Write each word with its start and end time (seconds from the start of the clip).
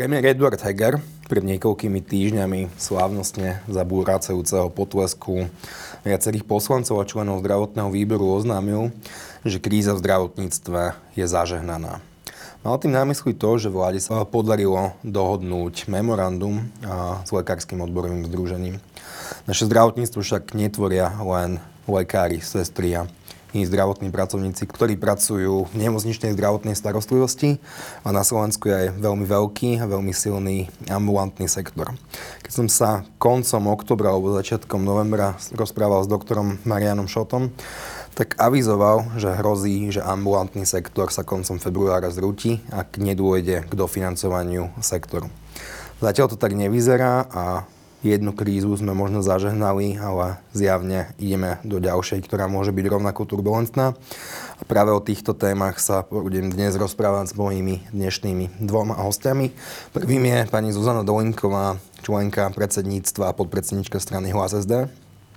Premiér 0.00 0.32
Edward 0.32 0.56
Heger 0.64 0.96
pred 1.28 1.44
niekoľkými 1.44 2.00
týždňami 2.00 2.72
slávnostne 2.80 3.60
za 3.68 3.84
búracajúceho 3.84 4.72
potlesku 4.72 5.52
viacerých 6.08 6.48
poslancov 6.48 6.96
a 6.96 7.04
členov 7.04 7.44
zdravotného 7.44 7.92
výboru 7.92 8.32
oznámil, 8.32 8.96
že 9.44 9.60
kríza 9.60 9.92
v 9.92 10.00
zdravotníctve 10.00 10.96
je 11.20 11.26
zažehnaná. 11.28 12.00
Mal 12.64 12.76
tým 12.80 12.96
námysli 12.96 13.36
to, 13.36 13.60
že 13.60 13.68
vláde 13.68 14.00
sa 14.00 14.24
podarilo 14.24 14.96
dohodnúť 15.04 15.84
memorandum 15.92 16.72
s 17.20 17.28
lekárskym 17.28 17.84
odborovým 17.84 18.24
združením. 18.24 18.80
Naše 19.44 19.68
zdravotníctvo 19.68 20.24
však 20.24 20.56
netvoria 20.56 21.12
len 21.20 21.60
lekári, 21.84 22.40
sestry 22.40 22.96
a 22.96 23.04
iní 23.52 23.66
zdravotní 23.66 24.10
pracovníci, 24.14 24.66
ktorí 24.66 24.94
pracujú 25.00 25.70
v 25.70 25.74
nemocničnej 25.74 26.34
zdravotnej 26.34 26.78
starostlivosti 26.78 27.58
a 28.06 28.14
na 28.14 28.22
Slovensku 28.22 28.70
je 28.70 28.74
aj 28.74 28.88
veľmi 29.02 29.26
veľký 29.26 29.82
a 29.82 29.90
veľmi 29.90 30.12
silný 30.14 30.70
ambulantný 30.86 31.50
sektor. 31.50 31.94
Keď 32.46 32.52
som 32.52 32.66
sa 32.70 33.02
koncom 33.18 33.70
oktobra 33.70 34.14
alebo 34.14 34.34
začiatkom 34.34 34.82
novembra 34.82 35.34
rozprával 35.54 36.06
s 36.06 36.10
doktorom 36.10 36.62
Marianom 36.62 37.10
Šotom, 37.10 37.50
tak 38.14 38.34
avizoval, 38.36 39.16
že 39.16 39.32
hrozí, 39.38 39.94
že 39.94 40.02
ambulantný 40.02 40.66
sektor 40.66 41.08
sa 41.14 41.22
koncom 41.22 41.62
februára 41.62 42.10
zrúti, 42.10 42.58
ak 42.74 42.98
nedôjde 42.98 43.64
k 43.64 43.72
dofinancovaniu 43.72 44.74
sektoru. 44.82 45.30
Zatiaľ 46.00 46.26
to 46.32 46.36
tak 46.40 46.56
nevyzerá 46.56 47.28
a 47.28 47.68
jednu 48.00 48.32
krízu 48.32 48.72
sme 48.76 48.96
možno 48.96 49.20
zažehnali, 49.20 50.00
ale 50.00 50.40
zjavne 50.56 51.12
ideme 51.20 51.60
do 51.64 51.80
ďalšej, 51.80 52.24
ktorá 52.24 52.48
môže 52.48 52.72
byť 52.72 52.86
rovnako 52.88 53.28
turbulentná. 53.28 53.96
A 54.60 54.62
práve 54.64 54.92
o 54.92 55.00
týchto 55.00 55.36
témach 55.36 55.80
sa 55.80 56.04
budem 56.08 56.52
dnes 56.52 56.76
rozprávať 56.76 57.32
s 57.32 57.34
mojimi 57.36 57.84
dnešnými 57.92 58.60
dvoma 58.60 58.96
hostiami. 59.00 59.52
Prvým 59.92 60.24
je 60.28 60.38
pani 60.48 60.72
Zuzana 60.72 61.04
Dolinková, 61.04 61.80
členka 62.00 62.48
predsedníctva 62.52 63.32
a 63.32 63.36
podpredsednička 63.36 64.00
strany 64.00 64.32
Hlas 64.32 64.56
SD. 64.56 64.88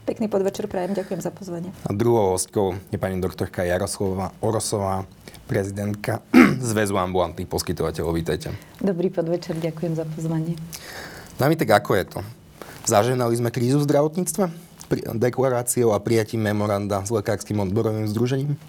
Pekný 0.03 0.27
podvečer 0.27 0.67
prajem, 0.67 0.92
ďakujem 1.00 1.23
za 1.23 1.31
pozvanie. 1.31 1.72
A 1.88 1.95
druhou 1.95 2.36
hostkou 2.36 2.75
je 2.92 3.00
pani 3.00 3.23
doktorka 3.23 3.64
Jaroslova 3.64 4.36
Orosová, 4.44 5.08
prezidentka 5.48 6.20
Zväzu 6.59 7.00
ambulantných 7.00 7.48
poskytovateľov. 7.48 8.11
Vítejte. 8.11 8.52
Dobrý 8.83 9.08
podvečer, 9.08 9.55
ďakujem 9.55 9.95
za 9.95 10.03
pozvanie. 10.03 10.59
Nami 11.39 11.55
tak 11.55 11.72
ako 11.72 11.95
je 11.95 12.05
to? 12.08 12.42
Zaženali 12.84 13.39
sme 13.39 13.48
krízu 13.48 13.80
v 13.80 13.88
zdravotníctve 13.88 14.73
deklaráciou 15.16 15.95
a 15.95 16.03
prijatím 16.03 16.44
memoranda 16.44 17.02
s 17.02 17.09
lekárským 17.09 17.64
odborovým 17.64 18.06
združením? 18.12 18.59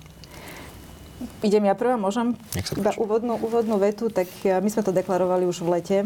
Idem 1.45 1.69
ja 1.69 1.77
prvá, 1.77 1.97
môžem? 2.01 2.37
Iba 2.77 2.97
úvodnú, 2.97 3.37
úvodnú 3.41 3.77
vetu, 3.77 4.09
tak 4.09 4.29
my 4.45 4.69
sme 4.69 4.83
to 4.85 4.93
deklarovali 4.93 5.45
už 5.45 5.61
v 5.65 5.69
lete, 5.77 5.99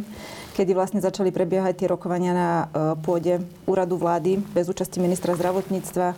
kedy 0.54 0.74
vlastne 0.74 0.98
začali 1.02 1.30
prebiehať 1.30 1.84
tie 1.84 1.88
rokovania 1.90 2.32
na 2.34 2.50
e, 2.50 2.66
pôde 3.02 3.42
úradu 3.66 3.98
vlády 3.98 4.42
bez 4.54 4.66
účasti 4.66 4.98
ministra 4.98 5.34
zdravotníctva 5.34 6.14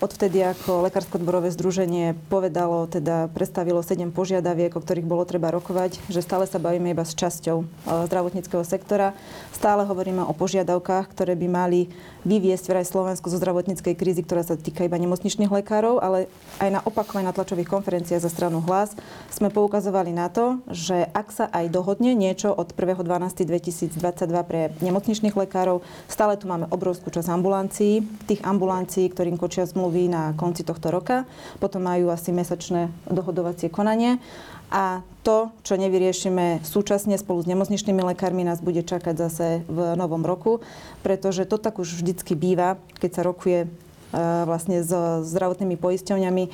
Odvtedy 0.00 0.40
ako 0.40 0.88
Lekársko-odborové 0.88 1.52
združenie 1.52 2.16
povedalo, 2.32 2.88
teda 2.88 3.28
predstavilo 3.36 3.84
7 3.84 4.08
požiadaviek, 4.16 4.72
o 4.72 4.80
ktorých 4.80 5.04
bolo 5.04 5.28
treba 5.28 5.52
rokovať, 5.52 6.00
že 6.08 6.24
stále 6.24 6.48
sa 6.48 6.56
bavíme 6.56 6.96
iba 6.96 7.04
s 7.04 7.12
časťou 7.12 7.60
e, 7.60 7.64
zdravotníckého 8.08 8.64
sektora. 8.64 9.12
Stále 9.52 9.84
hovoríme 9.84 10.24
o 10.24 10.32
požiadavkách, 10.32 11.12
ktoré 11.12 11.36
by 11.36 11.48
mali 11.52 11.92
vyviesť 12.24 12.72
vraj 12.72 12.88
Slovensku 12.88 13.28
zo 13.28 13.36
zdravotníckej 13.36 13.92
krízy, 13.92 14.24
ktorá 14.24 14.40
sa 14.40 14.56
týka 14.56 14.88
iba 14.88 14.96
nemocničných 14.96 15.52
lekárov, 15.52 16.00
ale 16.00 16.32
aj 16.64 16.68
na 16.72 16.80
opakovaní 16.80 17.28
na 17.28 17.36
tlačových 17.36 17.68
konferenciách 17.68 18.24
za 18.24 18.32
stranu 18.32 18.64
Hlas 18.64 18.96
sme 19.28 19.52
poukazovali 19.52 20.16
na 20.16 20.32
to, 20.32 20.64
že 20.72 21.12
ak 21.12 21.28
sa 21.28 21.44
aj 21.52 21.68
dohodne 21.68 22.16
niečo 22.16 22.48
od 22.56 22.72
1.12.2022 22.72 24.00
pre 24.48 24.72
nemocničných 24.80 25.36
lekárov, 25.36 25.84
stále 26.08 26.40
tu 26.40 26.48
máme 26.48 26.72
obrovskú 26.72 27.12
časť 27.12 27.28
ambulancií, 27.28 28.00
tých 28.24 28.40
ambulancií, 28.48 29.12
ktorým 29.12 29.36
kočia 29.36 29.68
zmluv 29.68 29.89
zmluvy 29.90 30.06
na 30.06 30.30
konci 30.38 30.62
tohto 30.62 30.94
roka. 30.94 31.26
Potom 31.58 31.82
majú 31.82 32.14
asi 32.14 32.30
mesačné 32.30 32.94
dohodovacie 33.10 33.66
konanie. 33.66 34.22
A 34.70 35.02
to, 35.26 35.50
čo 35.66 35.74
nevyriešime 35.74 36.62
súčasne 36.62 37.18
spolu 37.18 37.42
s 37.42 37.50
nemocničnými 37.50 38.06
lekármi, 38.14 38.46
nás 38.46 38.62
bude 38.62 38.86
čakať 38.86 39.18
zase 39.18 39.46
v 39.66 39.98
novom 39.98 40.22
roku, 40.22 40.62
pretože 41.02 41.42
to 41.42 41.58
tak 41.58 41.82
už 41.82 41.98
vždycky 41.98 42.38
býva, 42.38 42.78
keď 43.02 43.10
sa 43.10 43.22
rokuje 43.26 43.66
e, 43.66 43.68
vlastne 44.46 44.86
s 44.86 44.94
zdravotnými 45.26 45.74
poisťovňami 45.74 46.44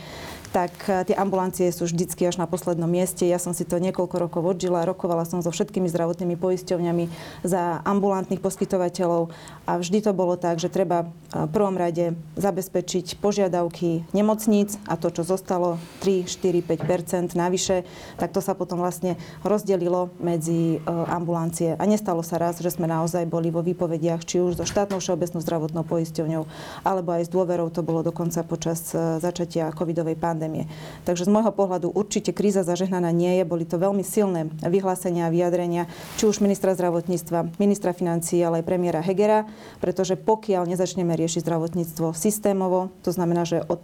tak 0.51 0.73
eh, 0.89 1.05
tie 1.05 1.17
ambulancie 1.19 1.69
sú 1.69 1.85
vždycky 1.85 2.25
až 2.27 2.41
na 2.41 2.49
poslednom 2.49 2.89
mieste. 2.89 3.29
Ja 3.29 3.37
som 3.37 3.53
si 3.53 3.69
to 3.69 3.77
niekoľko 3.77 4.17
rokov 4.17 4.43
odžila, 4.43 4.89
rokovala 4.89 5.29
som 5.29 5.45
so 5.45 5.53
všetkými 5.53 5.91
zdravotnými 5.93 6.41
poisťovňami 6.41 7.05
za 7.45 7.85
ambulantných 7.85 8.41
poskytovateľov 8.41 9.31
a 9.69 9.73
vždy 9.77 9.99
to 10.03 10.13
bolo 10.17 10.39
tak, 10.41 10.57
že 10.57 10.73
treba 10.73 11.07
eh, 11.07 11.45
v 11.45 11.51
prvom 11.53 11.77
rade 11.77 12.17
zabezpečiť 12.41 13.21
požiadavky 13.21 14.09
nemocníc 14.17 14.81
a 14.89 14.97
to, 14.97 15.13
čo 15.13 15.23
zostalo 15.27 15.77
3, 16.01 16.25
4, 16.25 16.65
5% 16.65 17.37
navyše, 17.37 17.85
tak 18.17 18.33
to 18.33 18.41
sa 18.41 18.57
potom 18.57 18.81
vlastne 18.81 19.21
rozdelilo 19.45 20.09
medzi 20.17 20.79
eh, 20.79 20.81
ambulancie. 21.13 21.77
A 21.77 21.85
nestalo 21.85 22.25
sa 22.25 22.41
raz, 22.41 22.59
že 22.65 22.73
sme 22.73 22.89
naozaj 22.89 23.29
boli 23.29 23.53
vo 23.53 23.61
výpovediach, 23.61 24.25
či 24.25 24.41
už 24.41 24.57
so 24.57 24.65
štátnou 24.65 25.05
všeobecnou 25.05 25.45
zdravotnou 25.45 25.85
poisťovňou, 25.85 26.43
alebo 26.83 27.13
aj 27.13 27.29
s 27.29 27.33
dôverou, 27.33 27.69
to 27.69 27.85
bolo 27.85 28.01
dokonca 28.01 28.41
počas 28.47 28.97
začatia 28.97 29.69
covidovej 29.75 30.17
pandémie 30.17 30.36
pandémie. 30.37 30.69
Takže 31.09 31.25
z 31.25 31.33
môjho 31.33 31.49
pohľadu 31.49 31.89
určite 31.97 32.37
kríza 32.37 32.61
zažehnaná 32.61 33.09
nie 33.09 33.41
je. 33.41 33.49
Boli 33.49 33.65
to 33.65 33.81
veľmi 33.81 34.05
silné 34.05 34.53
vyhlásenia 34.61 35.33
a 35.33 35.33
vyjadrenia, 35.33 35.89
či 36.21 36.29
už 36.29 36.45
ministra 36.45 36.77
zdravotníctva, 36.77 37.57
ministra 37.57 37.97
financií, 37.97 38.45
ale 38.45 38.61
aj 38.61 38.69
premiéra 38.69 39.01
Hegera, 39.01 39.49
pretože 39.81 40.21
pokiaľ 40.21 40.69
nezačneme 40.69 41.17
riešiť 41.17 41.41
zdravotníctvo 41.41 42.13
systémovo, 42.13 42.93
to 43.01 43.17
znamená, 43.17 43.49
že 43.49 43.65
od 43.65 43.81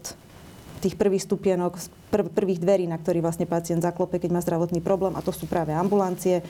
tých 0.83 0.99
prvých 0.99 1.23
stupienok, 1.23 1.79
prv, 2.11 2.27
prvých 2.35 2.59
dverí, 2.59 2.91
na 2.91 2.99
ktorý 2.99 3.23
vlastne 3.23 3.47
pacient 3.47 3.87
zaklope, 3.87 4.19
keď 4.19 4.35
má 4.35 4.41
zdravotný 4.43 4.83
problém, 4.83 5.15
a 5.15 5.23
to 5.23 5.31
sú 5.31 5.47
práve 5.47 5.71
ambulancie, 5.71 6.43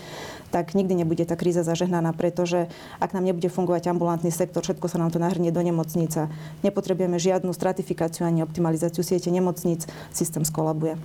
tak 0.48 0.72
nikdy 0.72 1.04
nebude 1.04 1.28
tá 1.28 1.37
kríza 1.37 1.60
zažehnaná, 1.60 2.16
pretože 2.16 2.72
ak 2.97 3.12
nám 3.12 3.28
nebude 3.28 3.53
fungovať 3.53 3.93
ambulantný 3.93 4.32
sektor, 4.32 4.65
všetko 4.65 4.88
sa 4.88 4.97
nám 4.97 5.12
to 5.12 5.20
nahrnie 5.20 5.53
do 5.53 5.60
nemocnica. 5.60 6.32
Nepotrebujeme 6.65 7.20
žiadnu 7.20 7.53
stratifikáciu 7.53 8.25
ani 8.25 8.41
optimalizáciu 8.41 9.04
siete 9.04 9.28
nemocníc, 9.28 9.84
systém 10.16 10.49
skolabuje. 10.49 10.97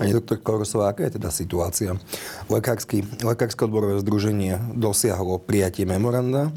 Pani 0.00 0.10
doktor 0.10 0.40
Korosová, 0.40 0.90
aká 0.90 1.06
je 1.06 1.20
teda 1.20 1.30
situácia? 1.30 1.94
Lekársky, 2.48 3.04
Lekárske 3.22 3.68
odborové 3.68 4.00
združenie 4.02 4.58
dosiahlo 4.74 5.38
prijatie 5.38 5.86
memoranda, 5.86 6.50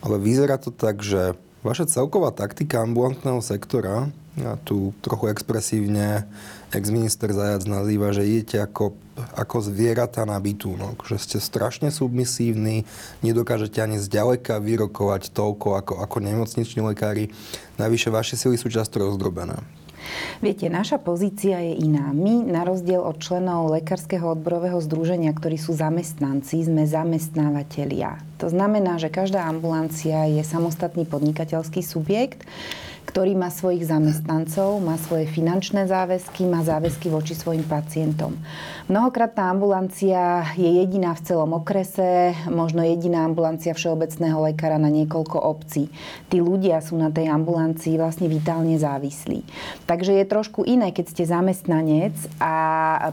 ale 0.00 0.16
vyzerá 0.16 0.56
to 0.56 0.72
tak, 0.72 1.04
že 1.04 1.36
vaša 1.60 1.92
celková 1.92 2.32
taktika 2.32 2.80
ambulantného 2.80 3.44
sektora 3.44 4.08
a 4.38 4.54
tu 4.62 4.94
trochu 5.02 5.26
expresívne 5.26 6.22
ex-minister 6.70 7.34
Zajac 7.34 7.66
nazýva, 7.66 8.14
že 8.14 8.22
idete 8.22 8.62
ako, 8.62 8.94
ako 9.34 9.56
zvieratá 9.58 10.22
na 10.22 10.38
bytúnok, 10.38 11.02
že 11.02 11.18
ste 11.18 11.38
strašne 11.42 11.90
submisívni, 11.90 12.86
nedokážete 13.26 13.82
ani 13.82 13.98
zďaleka 13.98 14.62
vyrokovať 14.62 15.34
toľko 15.34 15.68
ako, 15.82 15.94
ako 15.98 16.16
nemocniční 16.22 16.80
lekári. 16.94 17.34
Navyše 17.74 18.14
vaše 18.14 18.38
sily 18.38 18.54
sú 18.54 18.70
často 18.70 19.02
rozdrobené. 19.02 19.58
Viete, 20.40 20.72
naša 20.72 20.96
pozícia 20.96 21.60
je 21.60 21.84
iná. 21.84 22.08
My, 22.16 22.40
na 22.40 22.64
rozdiel 22.64 23.04
od 23.04 23.20
členov 23.20 23.68
Lekárskeho 23.76 24.32
odborového 24.32 24.80
združenia, 24.80 25.30
ktorí 25.36 25.60
sú 25.60 25.76
zamestnanci, 25.76 26.64
sme 26.64 26.88
zamestnávateľia. 26.88 28.16
To 28.40 28.48
znamená, 28.48 28.96
že 28.96 29.12
každá 29.12 29.44
ambulancia 29.44 30.24
je 30.32 30.40
samostatný 30.40 31.04
podnikateľský 31.04 31.84
subjekt, 31.84 32.48
ktorý 33.08 33.38
má 33.38 33.48
svojich 33.48 33.88
zamestnancov, 33.88 34.82
má 34.82 35.00
svoje 35.00 35.24
finančné 35.30 35.88
záväzky, 35.88 36.44
má 36.44 36.60
záväzky 36.60 37.08
voči 37.08 37.32
svojim 37.32 37.64
pacientom. 37.64 38.36
Mnohokrát 38.90 39.38
tá 39.38 39.46
ambulancia 39.46 40.42
je 40.58 40.66
jediná 40.66 41.14
v 41.14 41.22
celom 41.22 41.54
okrese, 41.54 42.34
možno 42.50 42.82
jediná 42.82 43.22
ambulancia 43.22 43.70
všeobecného 43.70 44.50
lekára 44.50 44.82
na 44.82 44.90
niekoľko 44.90 45.38
obcí. 45.38 45.86
Tí 46.26 46.42
ľudia 46.42 46.82
sú 46.82 46.98
na 46.98 47.14
tej 47.14 47.30
ambulancii 47.30 47.94
vlastne 47.94 48.26
vitálne 48.26 48.74
závislí. 48.74 49.46
Takže 49.86 50.18
je 50.18 50.24
trošku 50.26 50.66
iné, 50.66 50.90
keď 50.90 51.06
ste 51.06 51.22
zamestnanec 51.30 52.18
a 52.42 52.54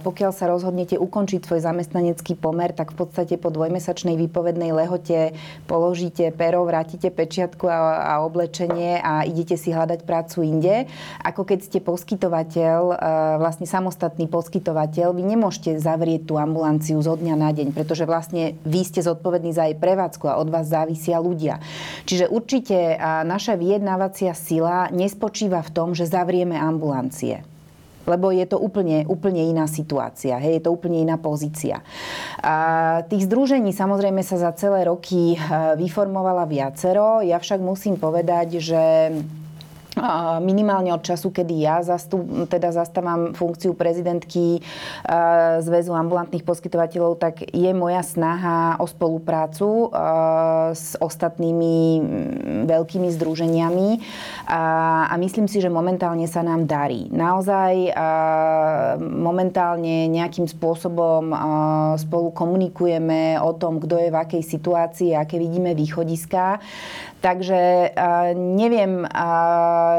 pokiaľ 0.01 0.31
sa 0.33 0.49
rozhodnete 0.49 0.97
ukončiť 0.97 1.45
svoj 1.45 1.61
zamestnanecký 1.61 2.33
pomer, 2.33 2.73
tak 2.73 2.97
v 2.97 3.05
podstate 3.05 3.37
po 3.37 3.53
dvojmesačnej 3.53 4.17
výpovednej 4.17 4.73
lehote 4.73 5.37
položíte 5.69 6.33
pero, 6.33 6.65
vrátite 6.65 7.13
pečiatku 7.13 7.69
a, 7.69 7.77
a 8.01 8.13
oblečenie 8.25 8.97
a 8.97 9.29
idete 9.29 9.53
si 9.61 9.76
hľadať 9.77 10.03
prácu 10.03 10.41
inde, 10.41 10.75
ako 11.21 11.45
keď 11.45 11.59
ste 11.61 11.79
poskytovateľ, 11.79 12.79
e, 12.91 12.95
vlastne 13.37 13.69
samostatný 13.69 14.25
poskytovateľ, 14.25 15.13
vy 15.13 15.23
nemôžete 15.37 15.77
zavrieť 15.77 16.25
tú 16.25 16.41
ambulanciu 16.41 16.97
zo 16.99 17.13
dňa 17.13 17.35
na 17.37 17.53
deň, 17.53 17.77
pretože 17.77 18.09
vlastne 18.09 18.57
vy 18.65 18.81
ste 18.81 19.05
zodpovední 19.05 19.53
za 19.53 19.69
jej 19.69 19.77
prevádzku 19.77 20.25
a 20.25 20.41
od 20.41 20.49
vás 20.49 20.65
závisia 20.65 21.21
ľudia. 21.21 21.61
Čiže 22.09 22.27
určite 22.33 22.97
naša 23.23 23.53
vyjednávacia 23.55 24.33
sila 24.33 24.89
nespočíva 24.89 25.61
v 25.61 25.73
tom, 25.73 25.93
že 25.93 26.09
zavrieme 26.09 26.57
ambulancie. 26.57 27.45
lebo 28.07 28.31
je 28.31 28.47
to 28.47 28.55
úplne, 28.55 29.03
úplne 29.11 29.43
iná 29.43 29.67
situácia, 29.67 30.39
hej, 30.39 30.57
je 30.57 30.63
to 30.63 30.71
úplne 30.71 31.03
iná 31.03 31.19
pozícia. 31.19 31.83
A 32.39 32.55
tých 33.11 33.27
združení 33.27 33.75
samozrejme 33.75 34.23
sa 34.23 34.39
za 34.39 34.55
celé 34.55 34.87
roky 34.87 35.35
e, 35.35 35.37
vyformovala 35.75 36.47
viacero, 36.47 37.19
ja 37.19 37.35
však 37.35 37.59
musím 37.59 37.99
povedať, 37.99 38.63
že 38.63 38.83
minimálne 40.41 40.93
od 40.93 41.01
času, 41.03 41.33
kedy 41.33 41.65
ja 41.65 41.81
zastup, 41.81 42.23
teda 42.47 42.71
zastávam 42.71 43.33
funkciu 43.33 43.73
prezidentky 43.73 44.61
Zväzu 45.61 45.91
ambulantných 45.93 46.45
poskytovateľov, 46.45 47.17
tak 47.17 47.43
je 47.49 47.71
moja 47.73 48.05
snaha 48.05 48.77
o 48.77 48.85
spoluprácu 48.85 49.91
s 50.71 50.93
ostatnými 51.01 51.77
veľkými 52.69 53.09
združeniami 53.17 53.89
a 54.47 55.13
myslím 55.17 55.49
si, 55.49 55.59
že 55.59 55.73
momentálne 55.73 56.29
sa 56.29 56.45
nám 56.45 56.69
darí. 56.69 57.09
Naozaj 57.09 57.93
momentálne 59.01 60.07
nejakým 60.13 60.45
spôsobom 60.45 61.33
spolu 61.97 62.29
komunikujeme 62.31 63.41
o 63.41 63.57
tom, 63.57 63.81
kto 63.81 63.97
je 63.97 64.09
v 64.13 64.17
akej 64.17 64.43
situácii, 64.45 65.17
aké 65.17 65.41
vidíme 65.41 65.73
východiská. 65.73 66.61
Takže 67.17 67.91
neviem 68.37 69.01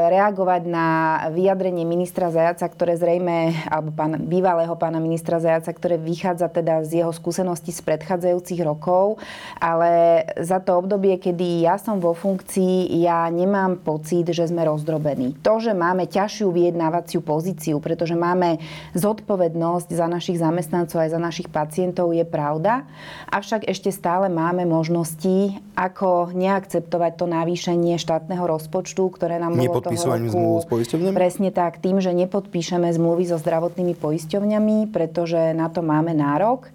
reagovať 0.07 0.63
na 0.71 0.87
vyjadrenie 1.35 1.83
ministra 1.83 2.31
Zajaca, 2.31 2.63
ktoré 2.71 2.95
zrejme, 2.95 3.53
alebo 3.67 3.91
pán, 3.91 4.23
bývalého 4.23 4.71
pána 4.79 5.03
ministra 5.03 5.37
Zajaca, 5.43 5.67
ktoré 5.75 5.99
vychádza 5.99 6.47
teda 6.47 6.81
z 6.87 7.03
jeho 7.03 7.11
skúseností 7.11 7.75
z 7.75 7.83
predchádzajúcich 7.83 8.63
rokov, 8.63 9.19
ale 9.59 10.23
za 10.39 10.63
to 10.63 10.79
obdobie, 10.79 11.19
kedy 11.19 11.67
ja 11.67 11.75
som 11.75 11.99
vo 11.99 12.15
funkcii, 12.15 12.87
ja 13.03 13.27
nemám 13.27 13.83
pocit, 13.83 14.31
že 14.31 14.47
sme 14.47 14.63
rozdrobení. 14.63 15.35
To, 15.43 15.59
že 15.59 15.75
máme 15.75 16.07
ťažšiu 16.07 16.47
vyjednávaciu 16.55 17.19
pozíciu, 17.19 17.83
pretože 17.83 18.15
máme 18.15 18.63
zodpovednosť 18.95 19.91
za 19.91 20.07
našich 20.07 20.39
zamestnancov 20.39 21.03
aj 21.03 21.11
za 21.11 21.19
našich 21.19 21.51
pacientov, 21.51 22.15
je 22.15 22.23
pravda. 22.23 22.87
Avšak 23.27 23.67
ešte 23.67 23.91
stále 23.91 24.31
máme 24.31 24.63
možnosti, 24.63 25.59
ako 25.75 26.31
neakceptovať 26.31 27.08
to 27.13 27.25
navýšenie 27.29 27.97
štátneho 27.97 28.45
rozpočtu, 28.45 29.05
ktoré 29.13 29.37
nám 29.37 29.57
bolo 29.57 29.81
toho 29.81 29.95
roku... 29.95 30.61
s 30.61 30.67
poisťovňami? 30.67 31.15
Presne 31.15 31.49
tak, 31.49 31.81
tým, 31.81 32.01
že 32.03 32.13
nepodpíšeme 32.15 32.89
zmluvy 32.89 33.29
so 33.29 33.37
zdravotnými 33.37 33.95
poisťovňami, 33.97 34.91
pretože 34.93 35.53
na 35.57 35.69
to 35.69 35.85
máme 35.85 36.13
nárok 36.13 36.71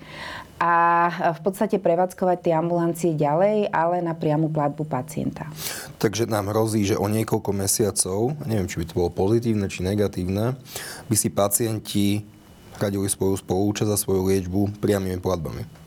a 0.62 0.74
v 1.34 1.40
podstate 1.42 1.82
prevádzkovať 1.82 2.38
tie 2.46 2.54
ambulancie 2.54 3.10
ďalej, 3.12 3.68
ale 3.74 4.00
na 4.00 4.14
priamu 4.14 4.48
platbu 4.48 4.86
pacienta. 4.86 5.50
Takže 5.98 6.30
nám 6.30 6.54
hrozí, 6.54 6.86
že 6.86 6.96
o 6.96 7.10
niekoľko 7.10 7.50
mesiacov, 7.50 8.38
neviem, 8.46 8.70
či 8.70 8.78
by 8.80 8.84
to 8.86 8.94
bolo 8.94 9.10
pozitívne 9.10 9.66
či 9.66 9.82
negatívne, 9.82 10.54
by 11.10 11.16
si 11.18 11.28
pacienti 11.28 12.06
hradili 12.78 13.10
svoju 13.10 13.38
spolúčasť 13.38 13.90
za 13.90 13.98
svoju 13.98 14.30
liečbu 14.30 14.78
priamými 14.78 15.18
platbami. 15.18 15.83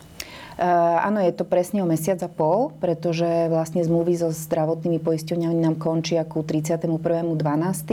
Eh, 0.58 0.66
áno, 1.06 1.22
je 1.22 1.30
to 1.38 1.46
presne 1.46 1.86
o 1.86 1.88
mesiac 1.88 2.18
a 2.26 2.30
pol, 2.30 2.74
pretože 2.82 3.46
vlastne 3.46 3.86
zmluvy 3.86 4.18
so 4.18 4.34
zdravotnými 4.34 4.98
poisťovňami 4.98 5.54
nám 5.62 5.78
končia 5.78 6.26
ku 6.26 6.42
31.12. 6.42 6.98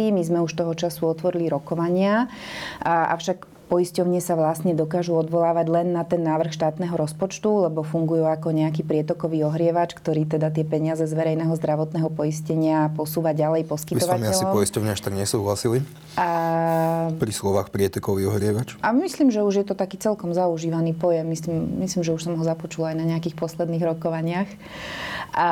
My 0.08 0.22
sme 0.24 0.40
už 0.40 0.56
toho 0.56 0.72
času 0.72 1.12
otvorili 1.12 1.52
rokovania, 1.52 2.32
avšak 2.80 3.53
poisťovne 3.66 4.20
sa 4.20 4.36
vlastne 4.36 4.76
dokážu 4.76 5.16
odvolávať 5.16 5.66
len 5.72 5.96
na 5.96 6.04
ten 6.04 6.20
návrh 6.20 6.52
štátneho 6.52 6.94
rozpočtu, 6.94 7.68
lebo 7.68 7.82
fungujú 7.82 8.28
ako 8.28 8.52
nejaký 8.52 8.84
prietokový 8.84 9.48
ohrievač, 9.48 9.96
ktorý 9.96 10.28
teda 10.28 10.52
tie 10.52 10.62
peniaze 10.62 11.02
z 11.08 11.12
verejného 11.16 11.52
zdravotného 11.56 12.12
poistenia 12.12 12.92
posúva 12.92 13.32
ďalej 13.32 13.66
poskytovateľom. 13.66 14.30
S 14.30 14.40
asi 14.40 14.46
poisťovne 14.46 14.90
až 14.92 15.00
tak 15.00 15.14
nesúhlasili? 15.16 15.80
A... 16.14 16.28
Pri 17.16 17.32
slovách 17.34 17.74
prietokový 17.74 18.28
ohrievač? 18.30 18.78
A 18.84 18.94
myslím, 18.94 19.32
že 19.32 19.42
už 19.42 19.64
je 19.64 19.66
to 19.66 19.74
taký 19.74 19.98
celkom 19.98 20.30
zaužívaný 20.36 20.94
pojem. 20.94 21.26
Myslím, 21.26 21.82
myslím 21.82 22.04
že 22.04 22.14
už 22.14 22.22
som 22.28 22.36
ho 22.36 22.44
započula 22.44 22.92
aj 22.92 23.00
na 23.00 23.06
nejakých 23.08 23.34
posledných 23.40 23.82
rokovaniach. 23.82 24.50
A, 25.34 25.48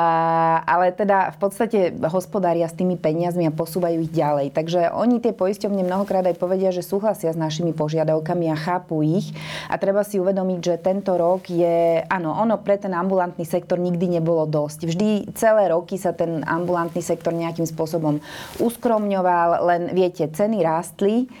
ale 0.63 0.95
teda 0.95 1.35
v 1.35 1.37
podstate 1.43 1.79
hospodária 2.07 2.63
s 2.69 2.77
tými 2.77 2.95
peniazmi 2.95 3.49
a 3.49 3.51
posúvajú 3.51 4.07
ich 4.07 4.13
ďalej. 4.15 4.55
Takže 4.55 4.95
oni 4.95 5.19
tie 5.19 5.35
poisťovne 5.35 5.83
mnohokrát 5.83 6.23
aj 6.23 6.39
povedia, 6.39 6.71
že 6.71 6.79
súhlasia 6.79 7.35
s 7.35 7.39
našimi 7.39 7.75
požiadavkami 7.75 8.02
a 8.03 8.55
chápu 8.59 9.01
ich. 9.01 9.31
A 9.71 9.79
treba 9.79 10.03
si 10.03 10.19
uvedomiť, 10.19 10.59
že 10.59 10.75
tento 10.83 11.15
rok 11.15 11.47
je, 11.47 12.03
áno, 12.05 12.35
ono 12.35 12.59
pre 12.59 12.75
ten 12.75 12.91
ambulantný 12.91 13.47
sektor 13.47 13.79
nikdy 13.79 14.19
nebolo 14.19 14.43
dosť. 14.43 14.79
Vždy 14.89 15.09
celé 15.33 15.71
roky 15.71 15.95
sa 15.95 16.11
ten 16.11 16.43
ambulantný 16.43 16.99
sektor 16.99 17.31
nejakým 17.31 17.65
spôsobom 17.65 18.19
uskromňoval, 18.59 19.63
len 19.63 19.81
viete, 19.95 20.27
ceny 20.27 20.59
rástli 20.61 21.31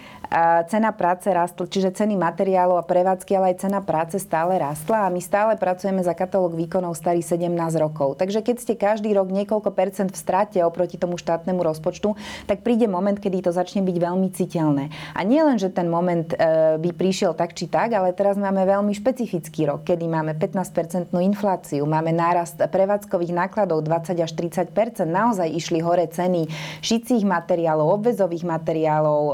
cena 0.65 0.89
práce 0.89 1.29
rastla, 1.29 1.69
čiže 1.69 1.93
ceny 1.93 2.17
materiálov 2.17 2.81
a 2.81 2.87
prevádzky, 2.87 3.31
ale 3.37 3.53
aj 3.53 3.69
cena 3.69 3.85
práce 3.85 4.17
stále 4.17 4.57
rastla 4.57 5.05
a 5.05 5.13
my 5.13 5.21
stále 5.21 5.53
pracujeme 5.61 6.01
za 6.01 6.17
katalóg 6.17 6.57
výkonov 6.57 6.97
starý 6.97 7.21
17 7.21 7.53
rokov. 7.77 8.17
Takže 8.17 8.41
keď 8.41 8.55
ste 8.57 8.73
každý 8.73 9.13
rok 9.13 9.29
niekoľko 9.29 9.69
percent 9.69 10.09
v 10.09 10.17
strate 10.17 10.57
oproti 10.65 10.97
tomu 10.97 11.21
štátnemu 11.21 11.61
rozpočtu, 11.61 12.17
tak 12.49 12.65
príde 12.65 12.89
moment, 12.89 13.13
kedy 13.13 13.45
to 13.45 13.51
začne 13.53 13.85
byť 13.85 13.97
veľmi 14.01 14.27
citeľné. 14.33 14.89
A 15.13 15.21
nie 15.21 15.45
len, 15.45 15.61
že 15.61 15.69
ten 15.69 15.85
moment 15.85 16.33
e, 16.33 16.81
by 16.81 16.89
prišiel 16.97 17.37
tak 17.37 17.53
či 17.53 17.69
tak, 17.69 17.93
ale 17.93 18.09
teraz 18.17 18.33
máme 18.33 18.65
veľmi 18.65 18.93
špecifický 18.97 19.69
rok, 19.69 19.85
kedy 19.85 20.09
máme 20.09 20.33
15-percentnú 20.33 21.21
infláciu, 21.21 21.85
máme 21.85 22.09
nárast 22.09 22.57
prevádzkových 22.57 23.37
nákladov 23.37 23.85
20 23.85 24.17
až 24.17 24.31
30% 24.33 25.05
naozaj 25.05 25.45
išli 25.45 25.77
hore 25.83 26.09
ceny 26.09 26.49
šicích 26.81 27.21
materiálov, 27.21 28.01
obvezových 28.01 28.49
materiálov, 28.49 29.21
e, 29.29 29.33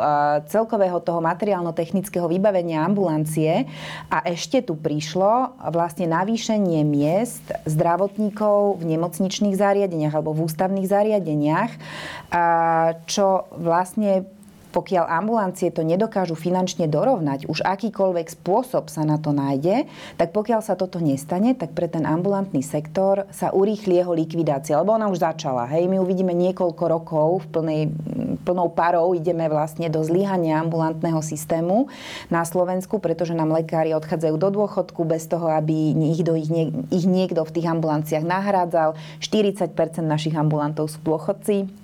celkové 0.51 0.88
celého 0.89 1.05
toho 1.05 1.21
materiálno-technického 1.21 2.25
vybavenia 2.25 2.81
ambulancie. 2.81 3.69
A 4.09 4.25
ešte 4.25 4.65
tu 4.65 4.73
prišlo 4.73 5.53
vlastne 5.69 6.09
navýšenie 6.09 6.81
miest 6.81 7.45
zdravotníkov 7.69 8.81
v 8.81 8.97
nemocničných 8.97 9.53
zariadeniach 9.53 10.17
alebo 10.17 10.33
v 10.33 10.49
ústavných 10.49 10.89
zariadeniach, 10.89 11.71
čo 13.05 13.45
vlastne 13.53 14.25
pokiaľ 14.69 15.09
ambulancie 15.09 15.73
to 15.73 15.81
nedokážu 15.81 16.37
finančne 16.37 16.85
dorovnať, 16.85 17.49
už 17.49 17.65
akýkoľvek 17.65 18.27
spôsob 18.39 18.89
sa 18.93 19.01
na 19.01 19.17
to 19.17 19.33
nájde, 19.33 19.89
tak 20.15 20.29
pokiaľ 20.29 20.61
sa 20.61 20.77
toto 20.77 21.01
nestane, 21.01 21.57
tak 21.57 21.73
pre 21.73 21.89
ten 21.89 22.05
ambulantný 22.05 22.61
sektor 22.61 23.25
sa 23.33 23.49
urýchli 23.49 23.97
jeho 23.97 24.13
likvidácia, 24.13 24.77
lebo 24.77 24.93
ona 24.93 25.09
už 25.09 25.25
začala. 25.25 25.65
Hej, 25.69 25.89
my 25.89 25.97
uvidíme 25.97 26.33
niekoľko 26.37 26.83
rokov 26.85 27.27
v 27.43 27.45
plnej, 27.49 27.81
plnou 28.45 28.69
parou, 28.69 29.17
ideme 29.17 29.49
vlastne 29.49 29.89
do 29.89 30.01
zlyhania 30.05 30.61
ambulantného 30.61 31.21
systému 31.25 31.89
na 32.29 32.45
Slovensku, 32.45 33.01
pretože 33.01 33.33
nám 33.33 33.53
lekári 33.53 33.93
odchádzajú 33.97 34.35
do 34.37 34.49
dôchodku 34.53 35.01
bez 35.05 35.25
toho, 35.25 35.49
aby 35.49 35.93
ich, 36.13 36.21
do, 36.21 36.37
ich, 36.37 36.49
ich 36.93 37.05
niekto 37.09 37.41
v 37.41 37.53
tých 37.53 37.67
ambulanciách 37.69 38.25
nahrádzal. 38.25 38.93
40% 39.21 39.73
našich 40.05 40.37
ambulantov 40.37 40.93
sú 40.93 41.01
dôchodci 41.01 41.78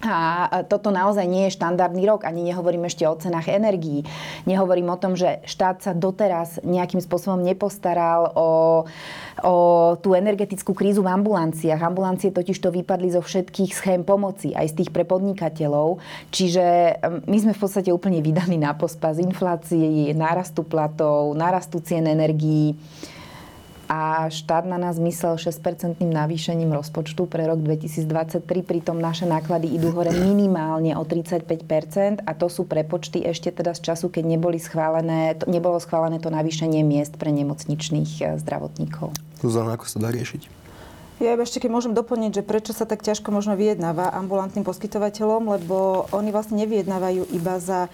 a 0.00 0.48
toto 0.64 0.88
naozaj 0.88 1.28
nie 1.28 1.44
je 1.48 1.56
štandardný 1.60 2.08
rok, 2.08 2.24
ani 2.24 2.48
nehovorím 2.48 2.88
ešte 2.88 3.04
o 3.04 3.12
cenách 3.20 3.52
energií. 3.52 4.00
Nehovorím 4.48 4.88
o 4.88 4.96
tom, 4.96 5.12
že 5.12 5.44
štát 5.44 5.84
sa 5.84 5.92
doteraz 5.92 6.64
nejakým 6.64 7.04
spôsobom 7.04 7.44
nepostaral 7.44 8.32
o, 8.32 8.48
o 9.44 9.54
tú 10.00 10.16
energetickú 10.16 10.72
krízu 10.72 11.04
v 11.04 11.12
ambulanciách. 11.12 11.84
Ambulancie 11.84 12.32
totiž 12.32 12.56
to 12.56 12.72
vypadli 12.72 13.12
zo 13.12 13.20
všetkých 13.20 13.76
schém 13.76 14.00
pomoci, 14.00 14.56
aj 14.56 14.72
z 14.72 14.74
tých 14.80 14.90
pre 14.90 15.04
podnikateľov. 15.04 16.00
Čiže 16.32 16.96
my 17.28 17.36
sme 17.36 17.52
v 17.52 17.60
podstate 17.60 17.92
úplne 17.92 18.24
vydaní 18.24 18.56
na 18.56 18.72
pospas 18.72 19.20
inflácie, 19.20 20.16
nárastu 20.16 20.64
platov, 20.64 21.36
nárastu 21.36 21.84
cien 21.84 22.08
energií 22.08 22.72
a 23.90 24.30
štát 24.30 24.70
na 24.70 24.78
nás 24.78 25.02
myslel 25.02 25.34
6-percentným 25.34 26.14
navýšením 26.14 26.70
rozpočtu 26.70 27.26
pre 27.26 27.42
rok 27.50 27.58
2023, 27.58 28.38
pritom 28.62 28.94
naše 28.94 29.26
náklady 29.26 29.66
idú 29.66 29.90
hore 29.90 30.14
minimálne 30.14 30.94
o 30.94 31.02
35% 31.02 32.22
a 32.22 32.30
to 32.38 32.46
sú 32.46 32.70
prepočty 32.70 33.26
ešte 33.26 33.50
teda 33.50 33.74
z 33.74 33.90
času, 33.90 34.06
keď 34.06 34.38
neboli 34.38 34.62
schválené, 34.62 35.34
to, 35.34 35.50
nebolo 35.50 35.82
schválené 35.82 36.22
to 36.22 36.30
navýšenie 36.30 36.86
miest 36.86 37.18
pre 37.18 37.34
nemocničných 37.34 38.10
e, 38.22 38.38
zdravotníkov. 38.38 39.10
Zuzana, 39.42 39.74
ako 39.74 39.90
sa 39.90 39.98
dá 39.98 40.14
riešiť? 40.14 40.62
Ja 41.18 41.36
ešte 41.36 41.58
keď 41.58 41.70
môžem 41.74 41.92
doplniť, 41.92 42.40
že 42.40 42.46
prečo 42.46 42.72
sa 42.72 42.86
tak 42.86 43.02
ťažko 43.02 43.28
možno 43.34 43.58
vyjednáva 43.58 44.14
ambulantným 44.14 44.64
poskytovateľom, 44.64 45.52
lebo 45.58 46.06
oni 46.14 46.30
vlastne 46.32 46.62
nevyjednávajú 46.62 47.28
iba 47.34 47.60
za 47.60 47.92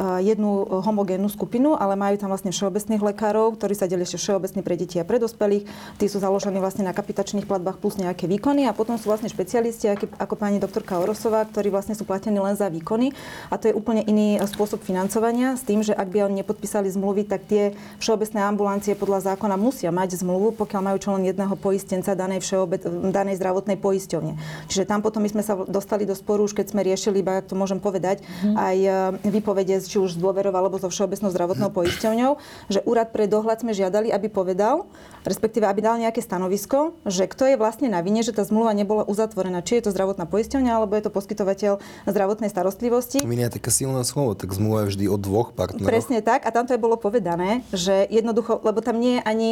jednu 0.00 0.82
homogénnu 0.84 1.28
skupinu, 1.32 1.72
ale 1.72 1.96
majú 1.96 2.20
tam 2.20 2.28
vlastne 2.28 2.52
všeobecných 2.52 3.00
lekárov, 3.00 3.56
ktorí 3.56 3.72
sa 3.72 3.88
delia 3.88 4.04
ešte 4.04 4.20
všeobecní 4.20 4.60
pre 4.60 4.76
deti 4.76 5.00
a 5.00 5.08
pre 5.08 5.16
dospelých. 5.16 5.64
Tí 5.96 6.06
sú 6.06 6.20
založení 6.20 6.60
vlastne 6.60 6.84
na 6.84 6.92
kapitačných 6.92 7.48
platbách 7.48 7.80
plus 7.80 7.96
nejaké 7.96 8.28
výkony 8.28 8.68
a 8.68 8.76
potom 8.76 9.00
sú 9.00 9.08
vlastne 9.08 9.32
špecialisti, 9.32 9.88
ako 10.20 10.34
pani 10.36 10.60
doktorka 10.60 11.00
Orosová, 11.00 11.48
ktorí 11.48 11.72
vlastne 11.72 11.96
sú 11.96 12.04
platení 12.04 12.36
len 12.36 12.54
za 12.54 12.68
výkony 12.68 13.16
a 13.48 13.56
to 13.56 13.72
je 13.72 13.74
úplne 13.74 14.04
iný 14.04 14.36
spôsob 14.44 14.84
financovania 14.84 15.56
s 15.56 15.64
tým, 15.64 15.80
že 15.80 15.96
ak 15.96 16.08
by 16.12 16.28
oni 16.28 16.44
nepodpísali 16.44 16.92
zmluvy, 16.92 17.24
tak 17.24 17.48
tie 17.48 17.72
všeobecné 17.98 18.44
ambulancie 18.44 18.92
podľa 18.92 19.32
zákona 19.32 19.56
musia 19.56 19.88
mať 19.88 20.20
zmluvu, 20.20 20.54
pokiaľ 20.60 20.80
majú 20.92 20.98
čo 21.00 21.10
len 21.16 21.24
jedného 21.24 21.56
poistenca 21.56 22.12
danej, 22.12 22.44
všeobec, 22.44 22.84
danej 23.10 23.40
zdravotnej 23.40 23.80
poisťovne. 23.80 24.36
Čiže 24.68 24.84
tam 24.84 25.00
potom 25.00 25.24
my 25.24 25.30
sme 25.32 25.42
sa 25.42 25.56
dostali 25.64 26.04
do 26.04 26.12
sporu, 26.12 26.44
už 26.44 26.52
keď 26.52 26.76
sme 26.76 26.84
riešili, 26.84 27.24
iba 27.24 27.40
to 27.40 27.56
môžem 27.56 27.80
povedať, 27.80 28.20
mm. 28.44 28.54
aj 28.54 28.76
e, 28.76 28.90
vypovede 29.32 29.78
z 29.80 29.85
či 29.86 30.02
už 30.02 30.14
s 30.14 30.20
dôverou 30.20 30.52
alebo 30.52 30.76
so 30.76 30.90
Všeobecnou 30.90 31.30
zdravotnou 31.30 31.70
poisťovňou, 31.72 32.32
že 32.68 32.82
úrad 32.84 33.14
pre 33.14 33.30
dohľad 33.30 33.62
sme 33.62 33.72
žiadali, 33.72 34.10
aby 34.10 34.26
povedal, 34.28 34.90
respektíve 35.22 35.64
aby 35.66 35.80
dal 35.82 35.96
nejaké 36.02 36.20
stanovisko, 36.20 36.98
že 37.06 37.26
kto 37.30 37.54
je 37.54 37.56
vlastne 37.56 37.88
na 37.90 38.02
vine, 38.02 38.20
že 38.26 38.34
tá 38.34 38.42
zmluva 38.42 38.74
nebola 38.74 39.06
uzatvorená. 39.06 39.62
Či 39.62 39.80
je 39.80 39.82
to 39.88 39.94
zdravotná 39.94 40.26
poisťovňa, 40.26 40.72
alebo 40.76 40.98
je 40.98 41.04
to 41.06 41.14
poskytovateľ 41.14 41.72
zdravotnej 42.10 42.50
starostlivosti. 42.50 43.22
Je 43.22 43.52
také 43.52 43.70
silné 43.70 44.02
slovo, 44.02 44.34
tak 44.34 44.50
zmluva 44.50 44.84
je 44.84 44.96
vždy 44.96 45.04
od 45.06 45.20
dvoch 45.22 45.54
partnerov. 45.54 45.86
Presne 45.86 46.18
tak. 46.18 46.42
A 46.42 46.50
tam 46.50 46.66
to 46.66 46.74
je 46.74 46.82
bolo 46.82 46.98
povedané, 46.98 47.62
že 47.70 48.02
jednoducho, 48.10 48.58
lebo 48.66 48.82
tam 48.82 48.98
nie 48.98 49.20
je 49.20 49.22
ani 49.22 49.50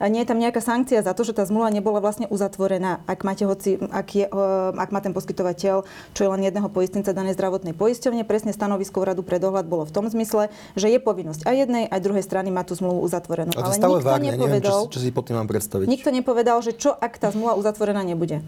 nie 0.00 0.22
je 0.22 0.28
tam 0.28 0.38
nejaká 0.38 0.60
sankcia 0.62 1.02
za 1.04 1.12
to, 1.14 1.22
že 1.22 1.36
tá 1.36 1.46
zmluva 1.46 1.70
nebola 1.70 2.02
vlastne 2.02 2.26
uzatvorená, 2.30 3.02
ak, 3.06 3.20
máte 3.22 3.44
hoci, 3.46 3.78
ak, 3.78 4.08
je, 4.14 4.26
ak 4.74 4.90
má 4.90 5.00
ten 5.02 5.14
poskytovateľ 5.14 5.86
čo 6.14 6.20
je 6.20 6.28
len 6.30 6.42
jedného 6.42 6.68
poistenca 6.70 7.10
danej 7.10 7.38
zdravotnej 7.38 7.72
poisťovne. 7.74 8.22
Presne 8.26 8.54
stanovisko 8.54 9.02
radu 9.02 9.22
pre 9.26 9.42
dohľad 9.42 9.66
bolo 9.66 9.84
v 9.88 9.92
tom 9.92 10.06
zmysle, 10.06 10.52
že 10.78 10.90
je 10.90 10.98
povinnosť 11.02 11.46
aj 11.46 11.54
jednej, 11.54 11.84
aj 11.88 12.00
druhej 12.02 12.24
strany 12.24 12.54
mať 12.54 12.72
tú 12.72 12.74
zmluvu 12.84 13.00
uzatvorenú. 13.06 13.52
A 13.56 13.60
to 13.62 13.72
Ale 13.72 13.76
stále 13.78 13.98
nikto 13.98 14.08
vágne, 14.08 14.30
nepovedal, 14.34 14.78
neviem, 14.80 14.90
čo, 14.90 14.94
čo 14.94 15.00
si 15.00 15.10
pod 15.10 15.24
tým 15.26 15.36
mám 15.40 15.48
predstaviť. 15.48 15.86
Nikto 15.86 16.08
nepovedal, 16.12 16.58
že 16.60 16.72
čo 16.76 16.92
ak 16.92 17.18
tá 17.18 17.28
zmluva 17.32 17.56
uzatvorená 17.58 18.02
nebude. 18.04 18.40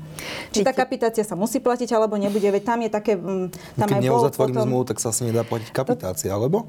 Či 0.53 0.63
tá 0.67 0.73
kapitácia 0.75 1.25
sa 1.27 1.35
musí 1.39 1.59
platiť 1.63 1.91
alebo 1.97 2.19
nebude, 2.21 2.47
veď 2.47 2.63
tam 2.63 2.79
je 2.85 2.91
také... 2.91 3.13
Mm, 3.17 3.53
tam 3.79 3.89
Keď 3.89 4.03
neuzatvorím 4.03 4.57
potom... 4.57 4.67
zmluvu, 4.69 4.85
tak 4.87 4.99
sa 5.03 5.11
asi 5.11 5.23
nedá 5.29 5.43
platiť 5.47 5.71
kapitácia, 5.73 6.31
alebo? 6.33 6.69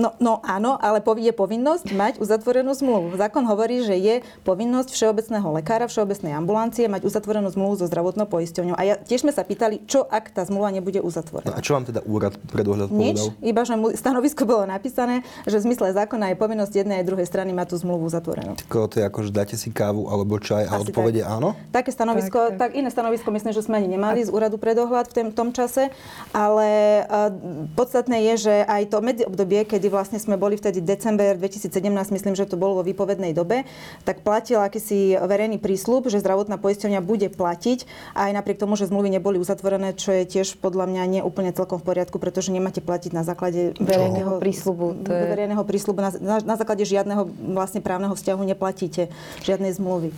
No, 0.00 0.16
no 0.16 0.40
áno, 0.40 0.80
ale 0.80 1.04
je 1.20 1.32
povinnosť 1.36 1.92
mať 1.92 2.14
uzatvorenú 2.24 2.72
zmluvu. 2.72 3.20
Zákon 3.20 3.44
hovorí, 3.44 3.84
že 3.84 3.92
je 4.00 4.24
povinnosť 4.48 4.96
všeobecného 4.96 5.44
lekára, 5.60 5.84
všeobecnej 5.84 6.32
ambulancie 6.32 6.88
mať 6.88 7.04
uzatvorenú 7.04 7.52
zmluvu 7.52 7.84
so 7.84 7.84
zdravotnou 7.84 8.24
poisťovňou. 8.24 8.80
A 8.80 8.82
ja, 8.88 8.94
tiež 8.96 9.28
sme 9.28 9.32
sa 9.36 9.44
pýtali, 9.44 9.84
čo 9.84 10.08
ak 10.08 10.32
tá 10.32 10.40
zmluva 10.48 10.72
nebude 10.72 11.04
uzatvorená. 11.04 11.52
No 11.52 11.60
a 11.60 11.60
čo 11.60 11.76
vám 11.76 11.84
teda 11.84 12.00
úrad 12.08 12.32
pre 12.48 12.64
dohľad 12.64 12.88
povedal? 12.88 13.12
Nič, 13.12 13.20
iba 13.44 13.60
že 13.68 13.76
stanovisko 14.00 14.48
bolo 14.48 14.64
napísané, 14.64 15.20
že 15.44 15.60
v 15.60 15.68
zmysle 15.68 15.92
zákona 15.92 16.32
je 16.32 16.36
povinnosť 16.40 16.72
jednej 16.72 17.04
aj 17.04 17.04
druhej 17.04 17.28
strany 17.28 17.52
mať 17.52 17.76
tú 17.76 17.76
zmluvu 17.84 18.08
uzatvorenú. 18.08 18.56
Tak 18.56 18.72
to 18.72 18.96
je 18.96 19.04
ako, 19.04 19.20
že 19.28 19.30
dáte 19.36 19.56
si 19.60 19.68
kávu 19.68 20.08
alebo 20.08 20.40
čaj 20.40 20.64
a 20.64 20.80
Asi 20.80 20.88
odpovede 20.88 21.20
tak. 21.20 21.36
áno? 21.36 21.52
Také 21.68 21.92
stanovisko, 21.92 22.56
tak, 22.56 22.56
tak. 22.56 22.72
tak, 22.72 22.80
iné 22.80 22.88
stanovisko 22.88 23.28
myslím, 23.28 23.52
že 23.52 23.60
sme 23.60 23.76
ani 23.76 24.00
nemali 24.00 24.24
z 24.24 24.32
úradu 24.32 24.56
pre 24.56 24.72
dohľad 24.72 25.12
v 25.12 25.12
tom, 25.12 25.28
tom 25.36 25.48
čase, 25.52 25.92
ale 26.32 27.04
uh, 27.04 27.28
podstatné 27.76 28.32
je, 28.32 28.48
že 28.48 28.54
aj 28.64 28.82
to 28.88 29.04
medziobdobie, 29.04 29.68
kedy 29.68 29.89
vlastne 29.90 30.22
sme 30.22 30.38
boli 30.38 30.56
vtedy 30.56 30.80
december 30.80 31.36
2017, 31.36 31.74
myslím, 32.14 32.34
že 32.38 32.46
to 32.46 32.56
bolo 32.56 32.80
vo 32.80 32.84
výpovednej 32.86 33.34
dobe, 33.34 33.68
tak 34.06 34.22
platil 34.22 34.62
akýsi 34.62 35.18
verejný 35.18 35.58
prísľub, 35.58 36.06
že 36.06 36.22
zdravotná 36.22 36.56
poisťovňa 36.56 37.00
bude 37.02 37.28
platiť 37.28 37.84
aj 38.14 38.30
napriek 38.30 38.62
tomu, 38.62 38.78
že 38.78 38.86
zmluvy 38.86 39.10
neboli 39.18 39.36
uzatvorené, 39.42 39.98
čo 39.98 40.14
je 40.14 40.24
tiež 40.24 40.62
podľa 40.62 40.86
mňa 40.86 41.02
nie 41.10 41.20
úplne 41.20 41.50
celkom 41.50 41.82
v 41.82 41.90
poriadku, 41.90 42.22
pretože 42.22 42.54
nemáte 42.54 42.78
platiť 42.78 43.10
na 43.10 43.26
základe 43.26 43.74
verejného 43.76 44.38
prísľubu. 44.38 44.86
Je... 45.04 45.26
Verejného 45.34 45.62
prísľubu. 45.66 45.98
Na, 45.98 46.10
na, 46.16 46.36
na 46.40 46.56
základe 46.56 46.86
žiadneho 46.86 47.26
vlastne 47.52 47.82
právneho 47.82 48.14
vzťahu 48.14 48.42
neplatíte 48.46 49.10
žiadnej 49.42 49.74
zmluvy. 49.74 50.14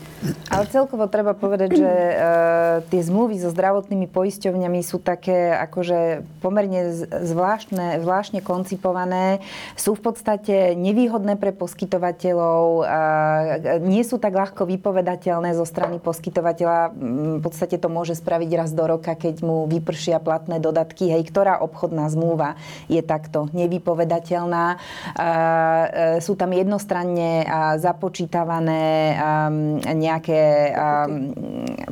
Ale 0.52 0.68
celkovo 0.68 1.08
treba 1.08 1.32
povedať, 1.32 1.80
že 1.80 1.90
uh, 1.90 2.12
tie 2.92 3.00
zmluvy 3.00 3.40
so 3.40 3.48
zdravotnými 3.48 4.10
poisťovňami 4.10 4.80
sú 4.84 5.00
také 5.00 5.54
akože 5.54 6.26
pomerne 6.44 6.92
zvláštne, 7.08 8.02
zvláštne 8.02 8.42
koncipované. 8.42 9.40
Sú 9.76 9.96
v 9.96 10.12
podstate 10.12 10.76
nevýhodné 10.76 11.40
pre 11.40 11.50
poskytovateľov, 11.56 12.86
nie 13.82 14.02
sú 14.04 14.20
tak 14.20 14.36
ľahko 14.36 14.68
vypovedateľné 14.68 15.56
zo 15.56 15.64
strany 15.64 15.98
poskytovateľa. 15.98 16.92
V 17.38 17.42
podstate 17.42 17.80
to 17.80 17.88
môže 17.88 18.18
spraviť 18.20 18.50
raz 18.56 18.70
do 18.76 18.84
roka, 18.84 19.16
keď 19.16 19.42
mu 19.42 19.64
vypršia 19.66 20.20
platné 20.22 20.60
dodatky. 20.62 21.08
Hej, 21.12 21.28
ktorá 21.32 21.58
obchodná 21.60 22.08
zmluva 22.12 22.56
je 22.86 23.00
takto 23.00 23.48
nevypovedateľná. 23.52 24.76
Sú 26.20 26.36
tam 26.36 26.50
jednostranne 26.52 27.44
započítavané 27.80 29.16
nejaké 29.92 30.72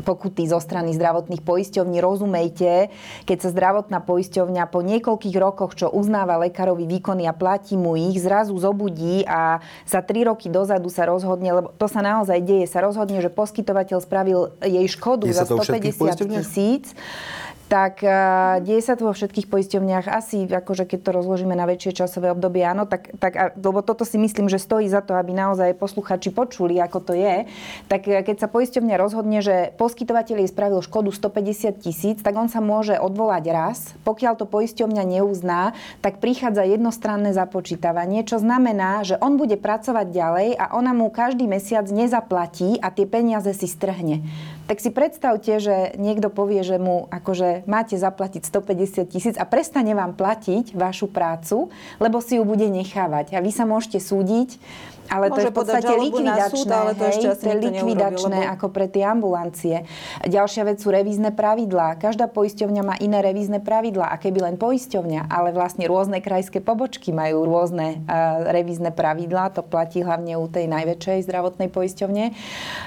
pokuty 0.04 0.46
zo 0.46 0.60
strany 0.60 0.92
zdravotných 0.96 1.42
poisťovní. 1.44 1.98
Rozumejte, 2.00 2.92
keď 3.24 3.38
sa 3.40 3.48
zdravotná 3.52 4.00
poisťovňa 4.04 4.64
po 4.68 4.80
niekoľkých 4.84 5.36
rokoch, 5.40 5.76
čo 5.76 5.88
uznáva 5.92 6.40
lekárovi 6.40 6.84
výkony 6.84 7.24
a 7.26 7.36
platí 7.50 7.74
mu 7.74 7.98
ich, 7.98 8.14
zrazu 8.22 8.54
zobudí 8.54 9.26
a 9.26 9.58
za 9.82 9.98
tri 10.06 10.22
roky 10.22 10.46
dozadu 10.46 10.86
sa 10.86 11.02
rozhodne, 11.02 11.50
lebo 11.50 11.74
to 11.74 11.90
sa 11.90 11.98
naozaj 11.98 12.38
deje, 12.46 12.70
sa 12.70 12.78
rozhodne, 12.78 13.18
že 13.18 13.26
poskytovateľ 13.26 13.98
spravil 13.98 14.54
jej 14.62 14.86
škodu 14.86 15.26
je 15.26 15.34
za 15.34 15.50
150 15.50 16.30
tisíc 16.30 16.94
tak 17.70 18.02
uh, 18.02 18.58
deje 18.66 18.82
sa 18.82 18.98
to 18.98 19.06
vo 19.06 19.14
všetkých 19.14 19.46
poisťovniach. 19.46 20.10
Asi, 20.10 20.50
akože 20.50 20.90
keď 20.90 21.06
to 21.06 21.10
rozložíme 21.14 21.54
na 21.54 21.70
väčšie 21.70 22.02
časové 22.02 22.34
obdobie, 22.34 22.66
áno, 22.66 22.90
tak, 22.90 23.14
tak 23.22 23.54
lebo 23.54 23.78
toto 23.86 24.02
si 24.02 24.18
myslím, 24.18 24.50
že 24.50 24.58
stojí 24.58 24.90
za 24.90 24.98
to, 25.06 25.14
aby 25.14 25.30
naozaj 25.30 25.78
posluchači 25.78 26.34
počuli, 26.34 26.82
ako 26.82 26.98
to 26.98 27.12
je. 27.14 27.46
Tak 27.86 28.10
keď 28.26 28.36
sa 28.42 28.50
poisťovňa 28.50 28.96
rozhodne, 28.98 29.38
že 29.38 29.70
poskytovateľ 29.78 30.42
jej 30.42 30.50
spravil 30.50 30.82
škodu 30.82 31.14
150 31.14 31.78
tisíc, 31.78 32.18
tak 32.26 32.34
on 32.34 32.50
sa 32.50 32.58
môže 32.58 32.98
odvolať 32.98 33.44
raz. 33.54 33.78
Pokiaľ 34.02 34.34
to 34.34 34.50
poisťovňa 34.50 35.04
neuzná, 35.06 35.78
tak 36.02 36.18
prichádza 36.18 36.66
jednostranné 36.66 37.30
započítavanie, 37.30 38.26
čo 38.26 38.42
znamená, 38.42 39.06
že 39.06 39.14
on 39.22 39.38
bude 39.38 39.54
pracovať 39.54 40.10
ďalej 40.10 40.48
a 40.58 40.74
ona 40.74 40.90
mu 40.90 41.06
každý 41.06 41.46
mesiac 41.46 41.86
nezaplatí 41.86 42.82
a 42.82 42.90
tie 42.90 43.06
peniaze 43.06 43.54
si 43.54 43.70
strhne. 43.70 44.26
Tak 44.70 44.78
si 44.78 44.94
predstavte, 44.94 45.58
že 45.58 45.98
niekto 45.98 46.30
povie, 46.30 46.62
že 46.62 46.78
mu 46.78 47.10
akože 47.10 47.66
máte 47.66 47.98
zaplatiť 47.98 48.46
150 48.46 49.10
tisíc 49.10 49.34
a 49.34 49.42
prestane 49.42 49.98
vám 49.98 50.14
platiť 50.14 50.78
vašu 50.78 51.10
prácu, 51.10 51.74
lebo 51.98 52.22
si 52.22 52.38
ju 52.38 52.46
bude 52.46 52.70
nechávať. 52.70 53.34
A 53.34 53.42
vy 53.42 53.50
sa 53.50 53.66
môžete 53.66 53.98
súdiť 53.98 54.62
ale 55.10 55.26
Môže 55.26 55.34
to 55.34 55.40
je 55.42 55.50
v 55.50 55.56
podstate 55.58 55.94
likvidačné, 55.98 56.54
súd, 56.54 56.70
ale 56.70 56.92
to, 56.94 57.04
ešte 57.10 57.26
asi 57.34 57.42
to 57.42 57.50
je 57.50 57.58
likvidačné 57.66 58.30
neurobil, 58.30 58.46
lebo... 58.46 58.54
ako 58.54 58.66
pre 58.70 58.86
tie 58.86 59.04
ambulancie. 59.10 59.76
Ďalšia 60.22 60.62
vec 60.70 60.78
sú 60.78 60.88
revízne 60.94 61.34
pravidlá. 61.34 61.98
Každá 61.98 62.30
poisťovňa 62.30 62.82
má 62.86 62.94
iné 63.02 63.18
revízne 63.18 63.58
pravidlá. 63.58 64.06
A 64.06 64.16
keby 64.22 64.46
len 64.46 64.54
poisťovňa, 64.54 65.26
ale 65.26 65.50
vlastne 65.50 65.90
rôzne 65.90 66.22
krajské 66.22 66.62
pobočky 66.62 67.10
majú 67.10 67.42
rôzne 67.42 68.06
uh, 68.06 68.54
revízne 68.54 68.94
pravidlá. 68.94 69.50
To 69.58 69.66
platí 69.66 70.06
hlavne 70.06 70.38
u 70.38 70.46
tej 70.46 70.70
najväčšej 70.70 71.26
zdravotnej 71.26 71.74
poisťovne. 71.74 72.30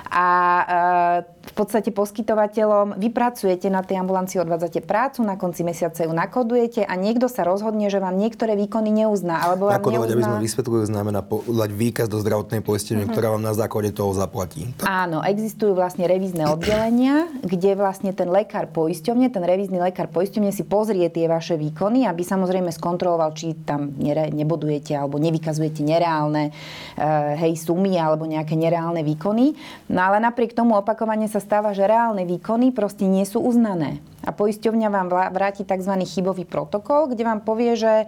A 0.08 0.28
uh, 0.64 1.33
v 1.44 1.54
podstate 1.60 1.92
poskytovateľom 1.92 2.96
vypracujete 2.96 3.68
na 3.68 3.84
tej 3.84 4.00
ambulancii, 4.00 4.40
odvádzate 4.40 4.80
prácu, 4.80 5.28
na 5.28 5.36
konci 5.36 5.68
mesiaca 5.68 6.08
ju 6.08 6.16
nakodujete 6.16 6.88
a 6.88 6.96
niekto 6.96 7.28
sa 7.28 7.44
rozhodne, 7.44 7.92
že 7.92 8.00
vám 8.00 8.16
niektoré 8.16 8.56
výkony 8.56 9.04
neuzná. 9.04 9.44
Alebo 9.44 9.68
vám 9.68 9.84
Nakodovať, 9.84 10.08
neuzná... 10.08 10.16
aby 10.16 10.24
sme 10.24 10.38
vysvetlili, 10.40 10.84
znamená 10.88 11.20
podať 11.20 11.72
výkaz 11.76 12.08
do 12.08 12.24
zdravotnej 12.24 12.64
poistenie, 12.64 13.04
uh-huh. 13.04 13.12
ktorá 13.12 13.36
vám 13.36 13.44
na 13.44 13.52
základe 13.52 13.92
toho 13.92 14.16
zaplatí. 14.16 14.72
Tak? 14.80 14.88
Áno, 14.88 15.20
existujú 15.20 15.76
vlastne 15.76 16.08
revízne 16.08 16.48
oddelenia, 16.48 17.28
kde 17.44 17.76
vlastne 17.76 18.16
ten 18.16 18.32
lekár 18.32 18.72
poisťovne, 18.72 19.28
ten 19.28 19.44
revízny 19.44 19.84
lekár 19.84 20.08
poisťovne 20.08 20.56
si 20.56 20.64
pozrie 20.64 21.12
tie 21.12 21.28
vaše 21.28 21.60
výkony, 21.60 22.08
aby 22.08 22.24
samozrejme 22.24 22.72
skontroloval, 22.72 23.36
či 23.36 23.52
tam 23.68 23.92
nere, 24.00 24.32
nebodujete 24.32 24.96
alebo 24.96 25.20
nevykazujete 25.20 25.84
nereálne 25.84 26.56
uh, 26.56 27.36
hej, 27.36 27.60
sumy 27.60 28.00
alebo 28.00 28.24
nejaké 28.24 28.56
nereálne 28.56 29.04
výkony. 29.04 29.60
No 29.92 30.08
ale 30.08 30.24
napriek 30.24 30.56
tomu 30.56 30.80
opakovane 30.80 31.33
sa 31.34 31.42
stáva, 31.42 31.74
že 31.74 31.90
reálne 31.90 32.30
výkony 32.30 32.70
proste 32.70 33.10
nie 33.10 33.26
sú 33.26 33.42
uznané. 33.42 33.98
A 34.22 34.30
poisťovňa 34.30 34.88
vám 34.94 35.08
vráti 35.34 35.66
tzv. 35.66 35.94
chybový 36.06 36.46
protokol, 36.46 37.10
kde 37.10 37.26
vám 37.26 37.42
povie, 37.42 37.74
že 37.74 38.06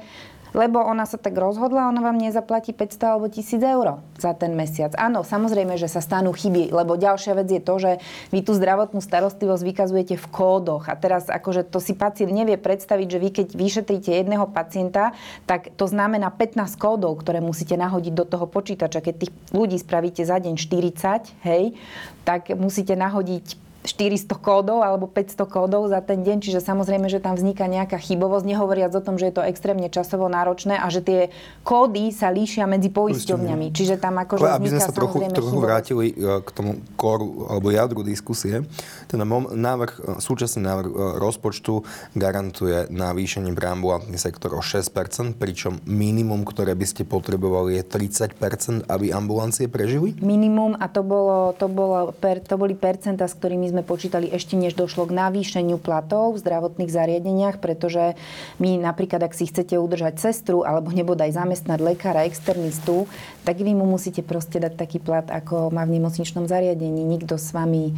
lebo 0.55 0.79
ona 0.79 1.03
sa 1.03 1.19
tak 1.19 1.35
rozhodla, 1.35 1.91
ona 1.91 2.00
vám 2.00 2.15
nezaplatí 2.15 2.71
500 2.71 3.12
alebo 3.12 3.27
1000 3.27 3.59
eur 3.59 4.00
za 4.15 4.31
ten 4.31 4.55
mesiac. 4.55 4.95
Áno, 4.95 5.27
samozrejme, 5.27 5.75
že 5.75 5.91
sa 5.91 6.00
stanú 6.00 6.31
chyby, 6.31 6.71
lebo 6.71 6.95
ďalšia 6.95 7.35
vec 7.35 7.51
je 7.51 7.59
to, 7.59 7.75
že 7.75 7.91
vy 8.31 8.39
tú 8.39 8.55
zdravotnú 8.55 9.03
starostlivosť 9.03 9.63
vykazujete 9.67 10.15
v 10.15 10.27
kódoch 10.31 10.88
a 10.88 10.95
teraz 10.95 11.27
akože 11.27 11.67
to 11.67 11.83
si 11.83 11.91
pacient 11.91 12.31
nevie 12.31 12.55
predstaviť, 12.55 13.07
že 13.12 13.19
vy 13.19 13.29
keď 13.35 13.47
vyšetríte 13.51 14.15
jedného 14.15 14.47
pacienta, 14.47 15.12
tak 15.43 15.75
to 15.75 15.85
znamená 15.91 16.31
15 16.31 16.79
kódov, 16.79 17.19
ktoré 17.19 17.43
musíte 17.43 17.75
nahodiť 17.75 18.13
do 18.15 18.24
toho 18.24 18.47
počítača. 18.47 19.03
Keď 19.03 19.15
tých 19.19 19.31
ľudí 19.51 19.75
spravíte 19.75 20.24
za 20.24 20.39
deň 20.39 20.55
40, 20.55 21.43
hej, 21.43 21.75
tak 22.24 22.55
musíte 22.55 22.95
nahodiť 22.95 23.64
400 23.86 24.27
kódov 24.42 24.82
alebo 24.82 25.06
500 25.06 25.46
kódov 25.46 25.88
za 25.88 26.01
ten 26.01 26.25
deň, 26.25 26.42
čiže 26.42 26.60
samozrejme, 26.60 27.08
že 27.08 27.22
tam 27.22 27.38
vzniká 27.38 27.70
nejaká 27.70 28.01
chybovosť, 28.01 28.46
nehovoriac 28.46 28.92
o 28.98 29.01
tom, 29.01 29.15
že 29.22 29.30
je 29.30 29.36
to 29.38 29.44
extrémne 29.46 29.88
časovo 29.88 30.25
náročné 30.25 30.75
a 30.75 30.89
že 30.89 31.06
tie 31.06 31.20
kódy 31.62 32.10
sa 32.10 32.34
líšia 32.34 32.65
medzi 32.65 32.89
poisťovňami. 32.89 33.72
Čiže 33.72 34.01
tam 34.01 34.18
akože 34.20 34.42
Ale 34.42 34.58
aby 34.58 34.68
sme 34.74 34.82
sa 34.82 34.92
trochu, 34.92 35.22
trochu 35.30 35.58
vrátili 35.62 36.06
e, 36.12 36.42
k 36.42 36.50
tomu 36.50 36.82
koru 36.98 37.48
alebo 37.48 37.70
jadru 37.70 38.01
diskusie, 38.01 38.65
ten 39.06 39.22
návrh, 39.22 39.92
e, 39.96 40.01
súčasný 40.20 40.65
návrh 40.65 40.89
e, 40.89 40.96
rozpočtu 41.22 41.86
garantuje 42.18 42.89
navýšenie 42.89 43.54
pre 43.54 43.70
ambulantný 43.70 44.18
sektor 44.18 44.58
o 44.58 44.62
6%, 44.65 45.38
pričom 45.38 45.80
minimum, 45.86 46.44
ktoré 46.44 46.74
by 46.74 46.86
ste 46.89 47.04
potrebovali 47.06 47.77
je 47.80 47.84
30%, 47.84 48.88
aby 48.88 49.12
ambulancie 49.12 49.68
prežili? 49.68 50.15
Minimum 50.24 50.80
a 50.80 50.88
to, 50.88 51.04
bolo, 51.04 51.51
to, 51.58 51.68
bolo, 51.68 52.15
to 52.15 52.56
boli 52.56 52.74
percenta, 52.77 53.27
s 53.27 53.36
ktorými 53.36 53.68
sme 53.68 53.75
počítali 53.82 54.29
ešte 54.29 54.53
než 54.53 54.77
došlo 54.77 55.10
k 55.10 55.17
navýšeniu 55.17 55.82
platov 55.82 56.38
v 56.38 56.41
zdravotných 56.46 56.94
zariadeniach, 56.94 57.58
pretože 57.60 58.13
my 58.62 58.79
napríklad, 58.79 59.25
ak 59.25 59.34
si 59.34 59.50
chcete 59.50 59.75
udržať 59.75 60.22
sestru 60.22 60.62
alebo 60.62 60.94
nebodaj 60.94 61.34
zamestnať 61.34 61.79
lekára, 61.82 62.29
externistu, 62.29 63.10
tak 63.44 63.60
vy 63.60 63.74
mu 63.74 63.89
musíte 63.89 64.22
proste 64.22 64.62
dať 64.62 64.77
taký 64.77 65.01
plat, 65.01 65.25
ako 65.27 65.74
má 65.74 65.84
v 65.84 66.00
nemocničnom 66.00 66.46
zariadení. 66.46 67.01
Nikto 67.03 67.36
s 67.41 67.51
vami 67.51 67.91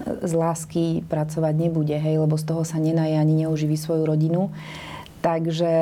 z 0.00 0.32
lásky 0.32 1.04
pracovať 1.06 1.54
nebude, 1.60 1.92
hej, 1.92 2.24
lebo 2.24 2.40
z 2.40 2.44
toho 2.48 2.64
sa 2.64 2.80
nenaje 2.80 3.20
ani 3.20 3.44
neuživí 3.44 3.76
svoju 3.76 4.08
rodinu. 4.08 4.48
Takže 5.20 5.72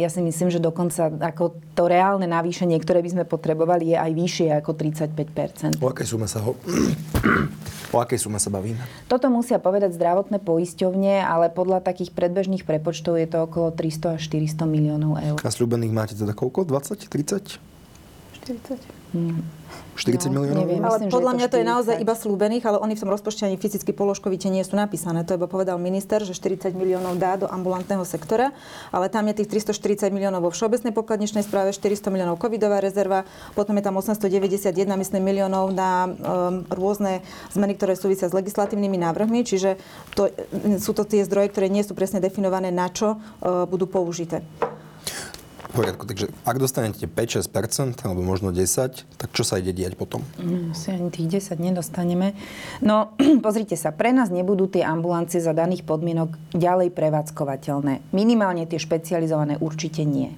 ja 0.00 0.08
si 0.08 0.24
myslím, 0.24 0.48
že 0.48 0.56
dokonca 0.56 1.12
ako 1.12 1.60
to 1.76 1.84
reálne 1.84 2.24
navýšenie, 2.24 2.80
ktoré 2.80 3.04
by 3.04 3.10
sme 3.12 3.24
potrebovali, 3.28 3.92
je 3.92 3.96
aj 4.00 4.12
vyššie 4.16 4.48
ako 4.64 4.70
35% 4.72 5.84
O 5.84 5.92
akej 5.92 6.08
sume 6.08 6.24
sa, 6.24 6.40
ho... 6.40 6.56
o 7.94 7.96
akej 8.00 8.16
sume 8.16 8.40
sa 8.40 8.48
bavíme? 8.48 8.80
Toto 9.12 9.28
musia 9.28 9.60
povedať 9.60 9.92
zdravotné 9.92 10.40
poisťovne, 10.40 11.20
ale 11.20 11.52
podľa 11.52 11.84
takých 11.84 12.16
predbežných 12.16 12.64
prepočtov 12.64 13.20
je 13.20 13.28
to 13.28 13.44
okolo 13.44 13.76
300 13.76 14.16
až 14.16 14.24
400 14.24 14.64
miliónov 14.64 15.20
eur. 15.20 15.36
A 15.36 15.52
slúbených 15.52 15.92
máte 15.92 16.14
teda 16.16 16.32
koľko? 16.32 16.64
20? 16.64 16.96
30? 17.12 17.60
40. 18.40 18.96
40 19.96 20.28
no, 20.28 20.44
miliónov? 20.44 20.62
Neviem, 20.68 20.82
ale 20.84 20.98
myslím, 21.00 21.12
podľa 21.12 21.32
mňa 21.34 21.46
to 21.48 21.56
je 21.56 21.66
naozaj 21.66 21.96
iba 21.98 22.14
slúbených, 22.14 22.64
ale 22.68 22.76
oni 22.84 22.94
v 22.94 23.00
tom 23.02 23.10
rozpočte 23.10 23.48
ani 23.48 23.56
fyzicky 23.56 23.90
položkovite 23.96 24.46
nie 24.52 24.62
sú 24.62 24.76
napísané. 24.76 25.24
To 25.24 25.34
iba 25.34 25.48
povedal 25.48 25.80
minister, 25.80 26.20
že 26.22 26.36
40 26.36 26.76
miliónov 26.76 27.16
dá 27.16 27.40
do 27.40 27.48
ambulantného 27.48 28.04
sektora, 28.04 28.52
ale 28.92 29.08
tam 29.08 29.26
je 29.32 29.42
tých 29.42 29.64
340 29.64 30.12
miliónov 30.12 30.44
vo 30.44 30.50
všeobecnej 30.52 30.92
pokladničnej 30.92 31.42
správe, 31.42 31.72
400 31.72 32.12
miliónov 32.12 32.36
covidová 32.36 32.78
rezerva, 32.78 33.24
potom 33.56 33.74
je 33.80 33.82
tam 33.82 33.96
891 33.96 34.70
myslím 34.86 35.22
miliónov 35.24 35.72
na 35.72 36.06
um, 36.06 36.14
rôzne 36.68 37.24
zmeny, 37.56 37.74
ktoré 37.74 37.96
súvisia 37.96 38.28
s 38.28 38.36
legislatívnymi 38.36 39.00
návrhmi, 39.00 39.42
čiže 39.42 39.80
to, 40.12 40.28
sú 40.78 40.92
to 40.92 41.08
tie 41.08 41.24
zdroje, 41.24 41.50
ktoré 41.50 41.72
nie 41.72 41.82
sú 41.82 41.96
presne 41.96 42.20
definované, 42.20 42.68
na 42.68 42.92
čo 42.92 43.16
uh, 43.16 43.64
budú 43.64 43.88
použité 43.88 44.44
poriadku, 45.76 46.08
takže 46.08 46.32
ak 46.48 46.56
dostanete 46.56 47.04
5-6%, 47.04 48.00
alebo 48.08 48.24
možno 48.24 48.48
10, 48.50 49.04
tak 49.20 49.28
čo 49.36 49.44
sa 49.44 49.60
ide 49.60 49.76
diať 49.76 50.00
potom? 50.00 50.24
Mm, 50.40 50.72
si 50.72 50.88
ani 50.88 51.12
tých 51.12 51.52
10 51.52 51.60
nedostaneme. 51.60 52.32
No, 52.80 53.12
pozrite 53.44 53.76
sa, 53.76 53.92
pre 53.92 54.16
nás 54.16 54.32
nebudú 54.32 54.64
tie 54.66 54.80
ambulancie 54.80 55.38
za 55.38 55.52
daných 55.52 55.84
podmienok 55.84 56.32
ďalej 56.56 56.96
prevádzkovateľné. 56.96 58.00
Minimálne 58.16 58.64
tie 58.64 58.80
špecializované 58.80 59.60
určite 59.60 60.08
nie. 60.08 60.32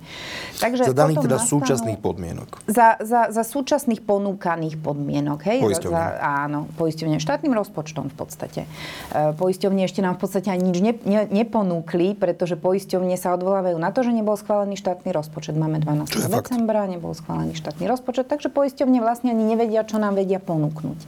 Takže 0.58 0.90
za 0.90 0.96
daných 0.98 1.22
teda 1.22 1.38
nastanú... 1.38 1.62
súčasných 1.62 1.98
podmienok? 2.02 2.48
Za, 2.66 2.98
za, 2.98 3.30
za 3.30 3.42
súčasných 3.46 4.02
ponúkaných 4.02 4.82
podmienok. 4.82 5.38
Hej? 5.46 5.58
Poisťovne. 5.62 5.94
Za, 5.94 6.04
áno, 6.18 6.66
poisťovne. 6.74 7.22
Štátnym 7.22 7.54
rozpočtom 7.54 8.10
v 8.10 8.16
podstate. 8.18 8.60
E, 9.14 9.32
poisťovne 9.38 9.86
ešte 9.86 10.02
nám 10.02 10.18
v 10.18 10.26
podstate 10.26 10.50
ani 10.50 10.74
nič 10.74 10.78
ne, 10.82 10.92
ne, 11.06 11.22
neponúkli, 11.30 12.18
pretože 12.18 12.58
poisťovne 12.58 13.14
sa 13.14 13.38
odvolávajú 13.38 13.78
na 13.78 13.94
to, 13.94 14.02
že 14.02 14.10
nebol 14.10 14.34
schválený 14.34 14.74
štátny 14.74 15.14
rozpočet 15.14 15.27
rozpočet. 15.28 15.60
Máme 15.60 15.76
12. 15.84 16.08
decembra, 16.32 16.88
nebol 16.88 17.12
schválený 17.12 17.52
štátny 17.52 17.84
rozpočet, 17.84 18.32
takže 18.32 18.48
poisťovne 18.48 19.04
vlastne 19.04 19.28
ani 19.28 19.44
nevedia, 19.44 19.84
čo 19.84 20.00
nám 20.00 20.16
vedia 20.16 20.40
ponúknuť. 20.40 21.04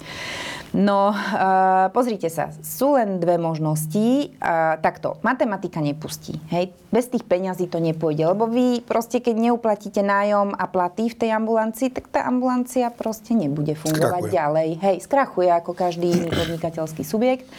No, 0.70 1.10
uh, 1.10 1.90
pozrite 1.90 2.30
sa, 2.30 2.54
sú 2.62 2.94
len 2.94 3.18
dve 3.18 3.42
možnosti. 3.42 4.30
Uh, 4.38 4.78
takto, 4.78 5.18
matematika 5.26 5.82
nepustí. 5.82 6.38
Hej? 6.52 6.70
Bez 6.94 7.10
tých 7.10 7.26
peňazí 7.26 7.66
to 7.66 7.82
nepôjde, 7.82 8.22
lebo 8.22 8.46
vy 8.46 8.78
proste, 8.84 9.18
keď 9.18 9.50
neuplatíte 9.50 9.98
nájom 10.04 10.54
a 10.54 10.64
platy 10.70 11.10
v 11.10 11.16
tej 11.16 11.30
ambulancii, 11.34 11.90
tak 11.90 12.06
tá 12.12 12.22
ambulancia 12.22 12.86
proste 12.94 13.34
nebude 13.34 13.74
fungovať 13.74 14.30
skrachuje. 14.30 14.36
ďalej. 14.36 14.68
Hej, 14.78 14.96
skrachuje 15.10 15.50
ako 15.50 15.74
každý 15.74 16.06
iný 16.06 16.30
podnikateľský 16.30 17.02
subjekt. 17.02 17.50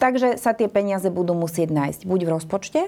Takže 0.00 0.40
sa 0.40 0.56
tie 0.56 0.72
peniaze 0.72 1.12
budú 1.12 1.36
musieť 1.36 1.68
nájsť 1.76 2.08
buď 2.08 2.20
v 2.24 2.30
rozpočte, 2.40 2.80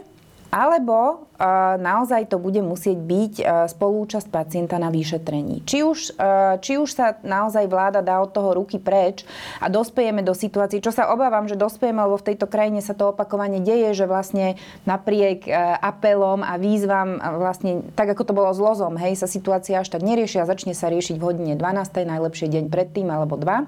alebo 0.53 1.33
uh, 1.33 1.81
naozaj 1.81 2.29
to 2.29 2.37
bude 2.37 2.61
musieť 2.61 3.01
byť 3.01 3.35
uh, 3.41 3.47
spolúčasť 3.73 4.29
pacienta 4.29 4.77
na 4.77 4.93
vyšetrení. 4.93 5.65
Či 5.65 5.81
už, 5.81 5.99
uh, 6.21 6.61
či 6.61 6.77
už 6.77 6.93
sa 6.93 7.17
naozaj 7.25 7.65
vláda 7.73 8.05
dá 8.05 8.21
od 8.21 8.37
toho 8.37 8.53
ruky 8.53 8.77
preč 8.77 9.25
a 9.65 9.73
dospejeme 9.73 10.21
do 10.21 10.37
situácií, 10.37 10.85
čo 10.85 10.93
sa 10.93 11.09
obávam, 11.09 11.49
že 11.49 11.57
dospejeme, 11.57 12.05
lebo 12.05 12.21
v 12.21 12.29
tejto 12.29 12.45
krajine 12.53 12.85
sa 12.85 12.93
to 12.93 13.17
opakovane 13.17 13.65
deje, 13.65 13.97
že 13.97 14.05
vlastne 14.05 14.61
napriek 14.85 15.49
apelom 15.81 16.45
a 16.45 16.61
výzvam, 16.61 17.17
vlastne 17.41 17.89
tak 17.97 18.13
ako 18.13 18.23
to 18.29 18.37
bolo 18.37 18.53
s 18.53 18.61
lozom, 18.61 19.01
hej, 19.01 19.17
sa 19.17 19.25
situácia 19.25 19.81
až 19.81 19.89
tak 19.89 20.05
nerieši 20.05 20.45
a 20.45 20.49
začne 20.49 20.77
sa 20.77 20.93
riešiť 20.93 21.17
v 21.17 21.25
hodine 21.25 21.55
12. 21.57 22.05
najlepšie 22.05 22.53
deň 22.53 22.65
predtým 22.69 23.09
alebo 23.09 23.41
dva 23.41 23.65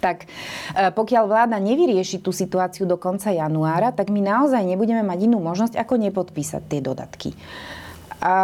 tak 0.00 0.24
e, 0.72 0.88
pokiaľ 0.94 1.24
vláda 1.28 1.56
nevyrieši 1.60 2.22
tú 2.22 2.32
situáciu 2.32 2.88
do 2.88 2.96
konca 2.96 3.28
januára, 3.34 3.92
tak 3.92 4.08
my 4.08 4.24
naozaj 4.24 4.64
nebudeme 4.64 5.04
mať 5.04 5.28
inú 5.28 5.42
možnosť, 5.44 5.76
ako 5.76 6.00
nepodpísať 6.00 6.62
tie 6.70 6.80
dodatky. 6.80 7.36
A 8.22 8.34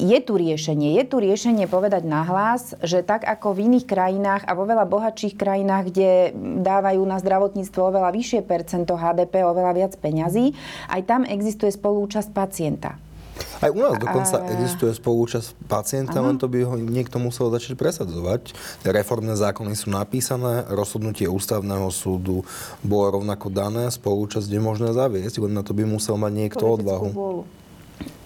je 0.00 0.16
tu 0.24 0.40
riešenie. 0.40 0.96
Je 0.96 1.04
tu 1.04 1.20
riešenie 1.20 1.68
povedať 1.68 2.08
nahlas, 2.08 2.72
že 2.80 3.04
tak 3.04 3.20
ako 3.28 3.52
v 3.52 3.68
iných 3.68 3.84
krajinách 3.84 4.48
a 4.48 4.56
vo 4.56 4.64
veľa 4.64 4.88
bohatších 4.88 5.36
krajinách, 5.36 5.92
kde 5.92 6.32
dávajú 6.64 7.04
na 7.04 7.20
zdravotníctvo 7.20 7.92
oveľa 7.92 8.16
vyššie 8.16 8.40
percento 8.48 8.96
HDP, 8.96 9.44
oveľa 9.44 9.72
viac 9.76 9.92
peňazí, 10.00 10.56
aj 10.88 11.04
tam 11.04 11.28
existuje 11.28 11.68
spolúčasť 11.68 12.32
pacienta. 12.32 12.96
Aj 13.58 13.70
u 13.70 13.80
nás 13.82 13.98
dokonca 13.98 14.36
a... 14.38 14.46
existuje 14.54 14.94
spolúčasť 14.94 15.54
pacienta, 15.66 16.18
len 16.22 16.38
to 16.38 16.46
by 16.46 16.62
ho 16.62 16.74
niekto 16.78 17.18
musel 17.18 17.50
začať 17.50 17.74
presadzovať. 17.74 18.54
Reformné 18.86 19.34
zákony 19.34 19.74
sú 19.74 19.90
napísané, 19.90 20.66
rozhodnutie 20.70 21.26
ústavného 21.26 21.90
súdu 21.90 22.46
bolo 22.80 23.20
rovnako 23.20 23.50
dané, 23.50 23.90
spolúčasť 23.90 24.46
je 24.46 24.60
možné 24.62 24.90
zaviesť, 24.94 25.42
len 25.42 25.52
na 25.58 25.62
to 25.66 25.74
by 25.74 25.82
musel 25.82 26.14
mať 26.14 26.32
niekto 26.32 26.64
Politickú 26.64 26.78
odvahu. 26.82 27.08
Vôľu. 27.12 27.42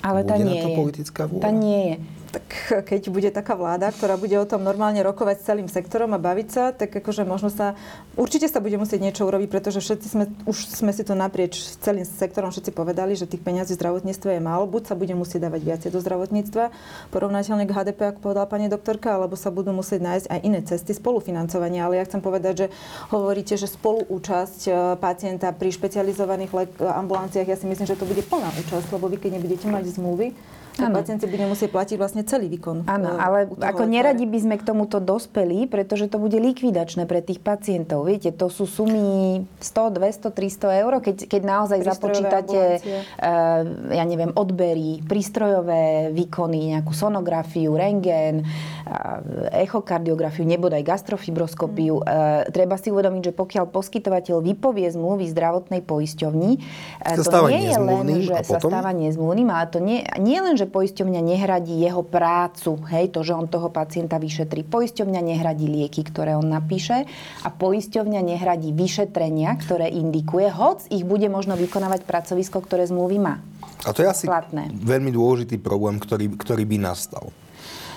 Ale 0.02 0.20
tá 0.26 0.34
nie 0.36 0.60
na 0.60 0.64
to 0.66 0.68
je. 0.68 0.76
politická 0.76 1.22
vôľa? 1.30 1.42
Tá 1.42 1.50
nie 1.54 1.80
je 1.88 1.96
tak 2.32 2.48
keď 2.88 3.12
bude 3.12 3.28
taká 3.28 3.52
vláda, 3.52 3.92
ktorá 3.92 4.16
bude 4.16 4.32
o 4.40 4.48
tom 4.48 4.64
normálne 4.64 5.04
rokovať 5.04 5.36
s 5.36 5.46
celým 5.52 5.68
sektorom 5.68 6.16
a 6.16 6.18
baviť 6.18 6.48
sa, 6.48 6.64
tak 6.72 6.88
akože 6.88 7.28
možno 7.28 7.52
sa, 7.52 7.76
určite 8.16 8.48
sa 8.48 8.64
bude 8.64 8.80
musieť 8.80 9.04
niečo 9.04 9.28
urobiť, 9.28 9.52
pretože 9.52 9.84
všetci 9.84 10.06
sme, 10.08 10.24
už 10.48 10.56
sme 10.72 10.96
si 10.96 11.04
to 11.04 11.12
naprieč 11.12 11.60
celým 11.84 12.08
sektorom 12.08 12.48
všetci 12.48 12.72
povedali, 12.72 13.12
že 13.12 13.28
tých 13.28 13.44
peňazí 13.44 13.76
v 13.76 13.80
zdravotníctve 13.84 14.40
je 14.40 14.42
málo, 14.42 14.64
buď 14.64 14.82
sa 14.88 14.94
bude 14.96 15.12
musieť 15.12 15.52
dávať 15.52 15.60
viacej 15.60 15.90
do 15.92 16.00
zdravotníctva, 16.00 16.64
porovnateľne 17.12 17.68
k 17.68 17.74
HDP, 17.76 18.00
ako 18.16 18.18
povedala 18.24 18.48
pani 18.48 18.72
doktorka, 18.72 19.20
alebo 19.20 19.36
sa 19.36 19.52
budú 19.52 19.76
musieť 19.76 20.00
nájsť 20.00 20.26
aj 20.32 20.40
iné 20.40 20.60
cesty 20.64 20.96
spolufinancovania. 20.96 21.84
Ale 21.84 22.00
ja 22.00 22.08
chcem 22.08 22.24
povedať, 22.24 22.54
že 22.56 22.66
hovoríte, 23.12 23.60
že 23.60 23.68
spoluúčasť 23.68 24.60
e, 24.64 24.70
pacienta 24.96 25.52
pri 25.52 25.68
špecializovaných 25.68 26.80
ambulanciách, 26.80 27.48
ja 27.52 27.60
si 27.60 27.68
myslím, 27.68 27.84
že 27.84 28.00
to 28.00 28.08
bude 28.08 28.24
plná 28.24 28.48
účasť, 28.56 28.88
lebo 28.88 29.12
vy 29.12 29.20
keď 29.20 29.36
nebudete 29.36 29.68
mať 29.68 29.84
zmluvy, 30.00 30.32
tak 30.72 30.88
ano. 30.88 30.96
pacienti 31.04 31.28
budú 31.28 31.52
musieť 31.52 31.68
platiť 31.68 31.96
vlastne 32.00 32.22
celý 32.24 32.48
výkon. 32.48 32.88
Áno, 32.88 33.10
e, 33.12 33.18
ale 33.20 33.38
ako 33.60 33.84
neradi 33.84 34.24
by 34.24 34.38
sme 34.40 34.54
k 34.56 34.64
tomuto 34.64 35.04
dospeli, 35.04 35.68
pretože 35.68 36.08
to 36.08 36.16
bude 36.16 36.36
likvidačné 36.36 37.04
pre 37.04 37.20
tých 37.20 37.44
pacientov. 37.44 38.08
Viete, 38.08 38.32
to 38.32 38.48
sú 38.48 38.64
sumy 38.64 39.44
100, 39.60 40.00
200, 40.00 40.32
300 40.32 40.80
eur, 40.80 40.92
keď, 41.04 41.16
keď 41.28 41.42
naozaj 41.44 41.78
započítate, 41.84 42.60
uh, 42.80 43.62
ja 43.92 44.04
neviem, 44.08 44.32
odbery, 44.32 45.04
prístrojové 45.04 46.08
výkony, 46.16 46.72
nejakú 46.78 46.96
sonografiu, 46.96 47.76
rengen, 47.76 48.40
uh, 48.40 49.20
echokardiografiu, 49.52 50.48
nebodaj 50.48 50.80
gastrofibroskopiu. 50.88 52.00
Mm. 52.00 52.04
Uh, 52.04 52.42
treba 52.48 52.80
si 52.80 52.88
uvedomiť, 52.88 53.22
že 53.28 53.32
pokiaľ 53.36 53.68
poskytovateľ 53.68 54.40
vypovie 54.40 54.88
zmluvy 54.88 55.28
zdravotnej 55.28 55.84
poisťovni, 55.84 56.50
uh, 56.56 57.16
to 57.20 57.48
nie 57.52 57.68
je 57.68 57.76
len, 57.76 58.06
že 58.24 58.34
sa 58.48 58.56
stáva 58.56 58.96
nezmluvným, 58.96 59.48
ale 59.52 59.68
to 59.68 59.78
nie, 59.84 60.00
nie 60.16 60.40
len, 60.40 60.56
že 60.62 60.70
poisťovňa 60.70 61.20
nehradí 61.26 61.82
jeho 61.82 62.06
prácu, 62.06 62.78
hej, 62.94 63.10
to, 63.10 63.26
že 63.26 63.34
on 63.34 63.50
toho 63.50 63.66
pacienta 63.74 64.22
vyšetrí. 64.22 64.62
Poisťovňa 64.62 65.18
nehradí 65.18 65.66
lieky, 65.66 66.06
ktoré 66.06 66.38
on 66.38 66.46
napíše 66.46 67.02
a 67.42 67.48
poisťovňa 67.50 68.22
nehradí 68.22 68.70
vyšetrenia, 68.70 69.58
ktoré 69.58 69.90
indikuje, 69.90 70.46
hoc 70.54 70.86
ich 70.94 71.02
bude 71.02 71.26
možno 71.26 71.58
vykonávať 71.58 72.06
pracovisko, 72.06 72.62
ktoré 72.62 72.86
zmluvy 72.86 73.18
má. 73.18 73.42
A 73.82 73.90
to 73.90 74.06
je 74.06 74.08
asi 74.14 74.30
platné. 74.30 74.70
veľmi 74.70 75.10
dôležitý 75.10 75.58
problém, 75.58 75.98
ktorý, 75.98 76.38
ktorý 76.38 76.62
by 76.62 76.78
nastal. 76.78 77.34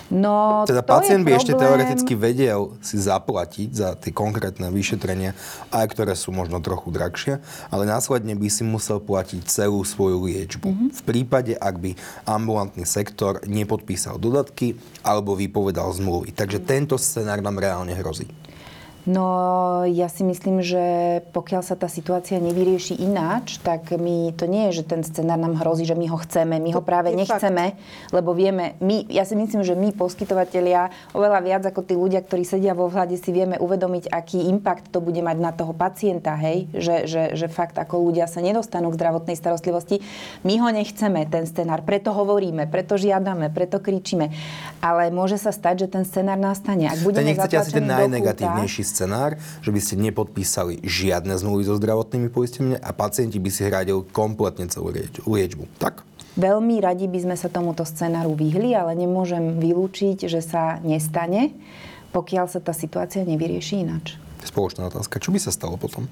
No, 0.06 0.62
teda 0.62 0.86
pacient 0.86 1.26
by 1.26 1.34
problém... 1.34 1.40
ešte 1.42 1.52
teoreticky 1.58 2.12
vedel 2.14 2.78
si 2.78 2.94
zaplatiť 2.94 3.68
za 3.74 3.88
tie 3.98 4.14
konkrétne 4.14 4.70
vyšetrenia, 4.70 5.34
aj 5.74 5.86
ktoré 5.90 6.14
sú 6.14 6.30
možno 6.30 6.62
trochu 6.62 6.94
drahšie, 6.94 7.42
ale 7.74 7.90
následne 7.90 8.38
by 8.38 8.46
si 8.46 8.62
musel 8.62 9.02
platiť 9.02 9.42
celú 9.50 9.82
svoju 9.82 10.22
liečbu. 10.30 10.68
Mm-hmm. 10.70 10.90
V 10.94 11.00
prípade, 11.02 11.52
ak 11.58 11.74
by 11.82 11.90
ambulantný 12.22 12.86
sektor 12.86 13.42
nepodpísal 13.50 14.22
dodatky 14.22 14.78
alebo 15.02 15.34
vypovedal 15.34 15.90
zmluvy. 15.90 16.30
Takže 16.30 16.62
mm-hmm. 16.62 16.70
tento 16.70 16.94
scenár 16.98 17.42
nám 17.42 17.58
reálne 17.58 17.94
hrozí. 17.98 18.30
No, 19.06 19.86
ja 19.86 20.10
si 20.10 20.26
myslím, 20.26 20.66
že 20.66 20.82
pokiaľ 21.30 21.62
sa 21.62 21.78
tá 21.78 21.86
situácia 21.86 22.42
nevyrieši 22.42 22.98
ináč, 22.98 23.62
tak 23.62 23.94
my, 23.94 24.34
to 24.34 24.50
nie 24.50 24.66
je, 24.70 24.82
že 24.82 24.90
ten 24.90 25.06
scenár 25.06 25.38
nám 25.38 25.62
hrozí, 25.62 25.86
že 25.86 25.94
my 25.94 26.10
ho 26.10 26.18
chceme. 26.18 26.58
My 26.58 26.74
ho 26.74 26.82
práve 26.82 27.14
nechceme, 27.14 27.78
fakt. 27.78 28.10
lebo 28.10 28.34
vieme, 28.34 28.74
my, 28.82 29.06
ja 29.06 29.22
si 29.22 29.38
myslím, 29.38 29.62
že 29.62 29.78
my 29.78 29.94
poskytovateľia 29.94 30.90
oveľa 31.14 31.38
viac 31.38 31.62
ako 31.70 31.86
tí 31.86 31.94
ľudia, 31.94 32.18
ktorí 32.18 32.42
sedia 32.42 32.74
vo 32.74 32.90
vláde, 32.90 33.14
si 33.14 33.30
vieme 33.30 33.54
uvedomiť, 33.62 34.10
aký 34.10 34.50
impact 34.50 34.90
to 34.90 34.98
bude 34.98 35.22
mať 35.22 35.38
na 35.38 35.54
toho 35.54 35.70
pacienta, 35.70 36.34
hej? 36.34 36.66
Že, 36.74 36.96
že, 37.06 37.22
že 37.38 37.46
fakt 37.46 37.78
ako 37.78 38.10
ľudia 38.10 38.26
sa 38.26 38.42
nedostanú 38.42 38.90
k 38.90 38.98
zdravotnej 38.98 39.38
starostlivosti. 39.38 40.02
My 40.42 40.58
ho 40.58 40.74
nechceme, 40.74 41.30
ten 41.30 41.46
scenár, 41.46 41.86
preto 41.86 42.10
hovoríme, 42.10 42.66
preto 42.66 42.98
žiadame, 42.98 43.54
preto 43.54 43.78
kričíme. 43.78 44.34
Ale 44.82 45.14
môže 45.14 45.38
sa 45.38 45.54
stať, 45.54 45.86
že 45.86 45.94
ten 45.94 46.02
scenár 46.02 46.42
nastane. 46.42 46.90
Ak 46.90 46.98
budeme 47.06 47.30
nechcete 47.30 47.54
asi 47.54 47.70
ten 47.70 47.86
najnegatívnejší 47.86 48.95
scenár, 48.96 49.36
že 49.60 49.68
by 49.68 49.80
ste 49.84 50.00
nepodpísali 50.00 50.80
žiadne 50.80 51.36
zmluvy 51.36 51.68
so 51.68 51.76
zdravotnými 51.76 52.32
poisteniami 52.32 52.80
a 52.80 52.90
pacienti 52.96 53.36
by 53.36 53.50
si 53.52 53.68
hradili 53.68 54.00
kompletne 54.16 54.72
celú 54.72 54.96
liečbu. 55.28 55.68
Tak? 55.76 56.08
Veľmi 56.40 56.80
radi 56.80 57.04
by 57.08 57.28
sme 57.28 57.36
sa 57.36 57.52
tomuto 57.52 57.84
scenáru 57.84 58.32
vyhli, 58.32 58.72
ale 58.72 58.96
nemôžem 58.96 59.60
vylúčiť, 59.60 60.28
že 60.28 60.40
sa 60.40 60.80
nestane, 60.80 61.52
pokiaľ 62.16 62.48
sa 62.48 62.60
tá 62.64 62.72
situácia 62.72 63.24
nevyrieši 63.24 63.84
ináč. 63.84 64.16
Spoločná 64.44 64.88
otázka. 64.88 65.20
Čo 65.20 65.32
by 65.32 65.40
sa 65.40 65.52
stalo 65.52 65.76
potom? 65.76 66.08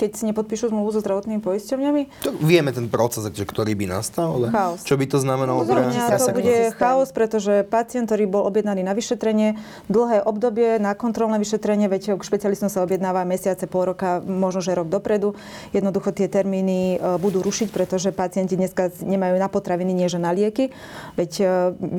Keď 0.00 0.16
si 0.16 0.24
nepodpíšu 0.32 0.72
zmluvu 0.72 0.96
so 0.96 1.04
zdravotnými 1.04 1.44
poisťovňami? 1.44 2.24
To 2.24 2.32
vieme 2.40 2.72
ten 2.72 2.88
proces, 2.88 3.28
ktorý 3.28 3.76
by 3.76 3.84
nastal, 4.00 4.40
ale 4.40 4.48
chaos. 4.48 4.80
čo 4.80 4.96
by 4.96 5.04
to 5.04 5.20
znamenalo 5.20 5.68
pre 5.68 5.92
To 5.92 6.32
bude 6.32 6.72
chaos, 6.80 7.12
pretože 7.12 7.68
pacient, 7.68 8.08
ktorý 8.08 8.24
bol 8.24 8.48
objednaný 8.48 8.80
na 8.80 8.96
vyšetrenie, 8.96 9.60
dlhé 9.92 10.24
obdobie 10.24 10.80
na 10.80 10.96
kontrolné 10.96 11.36
vyšetrenie, 11.36 11.92
veď 11.92 12.16
k 12.16 12.22
špecialistom 12.24 12.72
sa 12.72 12.80
objednáva 12.80 13.28
mesiace, 13.28 13.68
pol 13.68 13.92
roka, 13.92 14.24
možno 14.24 14.64
že 14.64 14.72
rok 14.72 14.88
dopredu. 14.88 15.36
Jednoducho 15.76 16.16
tie 16.16 16.32
termíny 16.32 16.96
e, 16.96 17.20
budú 17.20 17.44
rušiť, 17.44 17.68
pretože 17.68 18.14
pacienti 18.16 18.56
dneska 18.56 18.88
nemajú 19.04 19.36
na 19.36 19.52
potraviny, 19.52 19.92
nie 19.92 20.08
že 20.08 20.16
na 20.16 20.32
lieky. 20.32 20.72
Veď 21.20 21.32
e, 21.36 21.44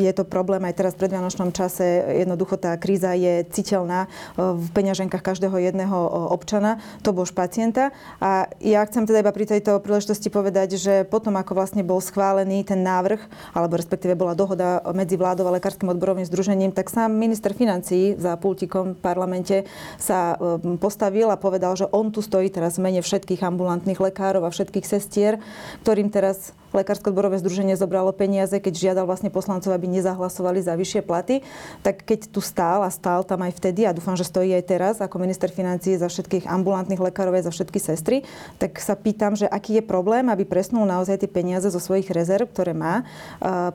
je 0.02 0.12
to 0.18 0.26
problém 0.26 0.66
aj 0.66 0.74
teraz 0.74 0.92
v 0.98 1.06
predvianočnom 1.06 1.54
čase. 1.54 2.18
Jednoducho 2.26 2.58
tá 2.58 2.74
kríza 2.82 3.14
je 3.14 3.46
citeľná 3.52 4.08
e, 4.08 4.10
v 4.58 4.68
peňaženkách 4.74 5.22
každého 5.22 5.60
jedného 5.62 5.98
občana, 6.32 6.82
to 7.06 7.14
bož 7.14 7.36
pacienta. 7.36 7.91
A 8.22 8.48
ja 8.62 8.86
chcem 8.86 9.04
teda 9.04 9.26
iba 9.26 9.34
pri 9.34 9.50
tejto 9.50 9.82
príležitosti 9.82 10.30
povedať, 10.30 10.78
že 10.78 10.94
potom, 11.08 11.36
ako 11.38 11.58
vlastne 11.58 11.82
bol 11.82 12.00
schválený 12.00 12.64
ten 12.64 12.86
návrh, 12.86 13.20
alebo 13.58 13.78
respektíve 13.78 14.14
bola 14.14 14.38
dohoda 14.38 14.82
medzi 14.94 15.18
vládou 15.18 15.50
a 15.50 15.56
Lekárskym 15.58 15.90
odborovým 15.92 16.28
združením, 16.28 16.72
tak 16.72 16.94
sám 16.94 17.12
minister 17.14 17.52
financií 17.58 18.16
za 18.16 18.38
pultikom 18.38 18.96
v 18.96 19.02
parlamente 19.02 19.56
sa 19.98 20.38
um, 20.38 20.78
postavil 20.78 21.28
a 21.34 21.40
povedal, 21.40 21.74
že 21.76 21.90
on 21.90 22.14
tu 22.14 22.22
stojí 22.22 22.54
teraz 22.54 22.78
v 22.78 22.90
mene 22.90 23.02
všetkých 23.02 23.42
ambulantných 23.42 24.00
lekárov 24.00 24.46
a 24.46 24.54
všetkých 24.54 24.86
sestier, 24.86 25.42
ktorým 25.84 26.14
teraz 26.14 26.54
Lekárske 26.72 27.12
odborové 27.12 27.36
združenie 27.44 27.76
zobralo 27.76 28.16
peniaze, 28.16 28.56
keď 28.56 28.74
žiadal 28.74 29.06
vlastne 29.08 29.28
poslancov, 29.28 29.76
aby 29.76 29.92
nezahlasovali 29.92 30.64
za 30.64 30.80
vyššie 30.80 31.02
platy, 31.04 31.44
tak 31.84 32.08
keď 32.08 32.32
tu 32.32 32.40
stál 32.40 32.88
a 32.88 32.90
stál 32.90 33.28
tam 33.28 33.44
aj 33.44 33.60
vtedy 33.60 33.84
a 33.84 33.92
dúfam, 33.92 34.16
že 34.16 34.24
stojí 34.24 34.56
aj 34.56 34.64
teraz 34.64 34.96
ako 35.04 35.20
minister 35.20 35.52
financií 35.52 36.00
za 36.00 36.08
všetkých 36.08 36.48
ambulantných 36.48 37.04
lekárov, 37.04 37.36
za 37.44 37.52
všetky 37.52 37.80
sestry, 37.80 38.24
tak 38.60 38.80
sa 38.80 38.96
pýtam, 38.96 39.36
že 39.36 39.48
aký 39.48 39.80
je 39.80 39.84
problém, 39.84 40.28
aby 40.32 40.48
presnul 40.48 40.84
naozaj 40.88 41.24
tie 41.24 41.32
peniaze 41.32 41.68
zo 41.68 41.80
svojich 41.80 42.12
rezerv, 42.12 42.48
ktoré 42.48 42.76
má, 42.76 43.04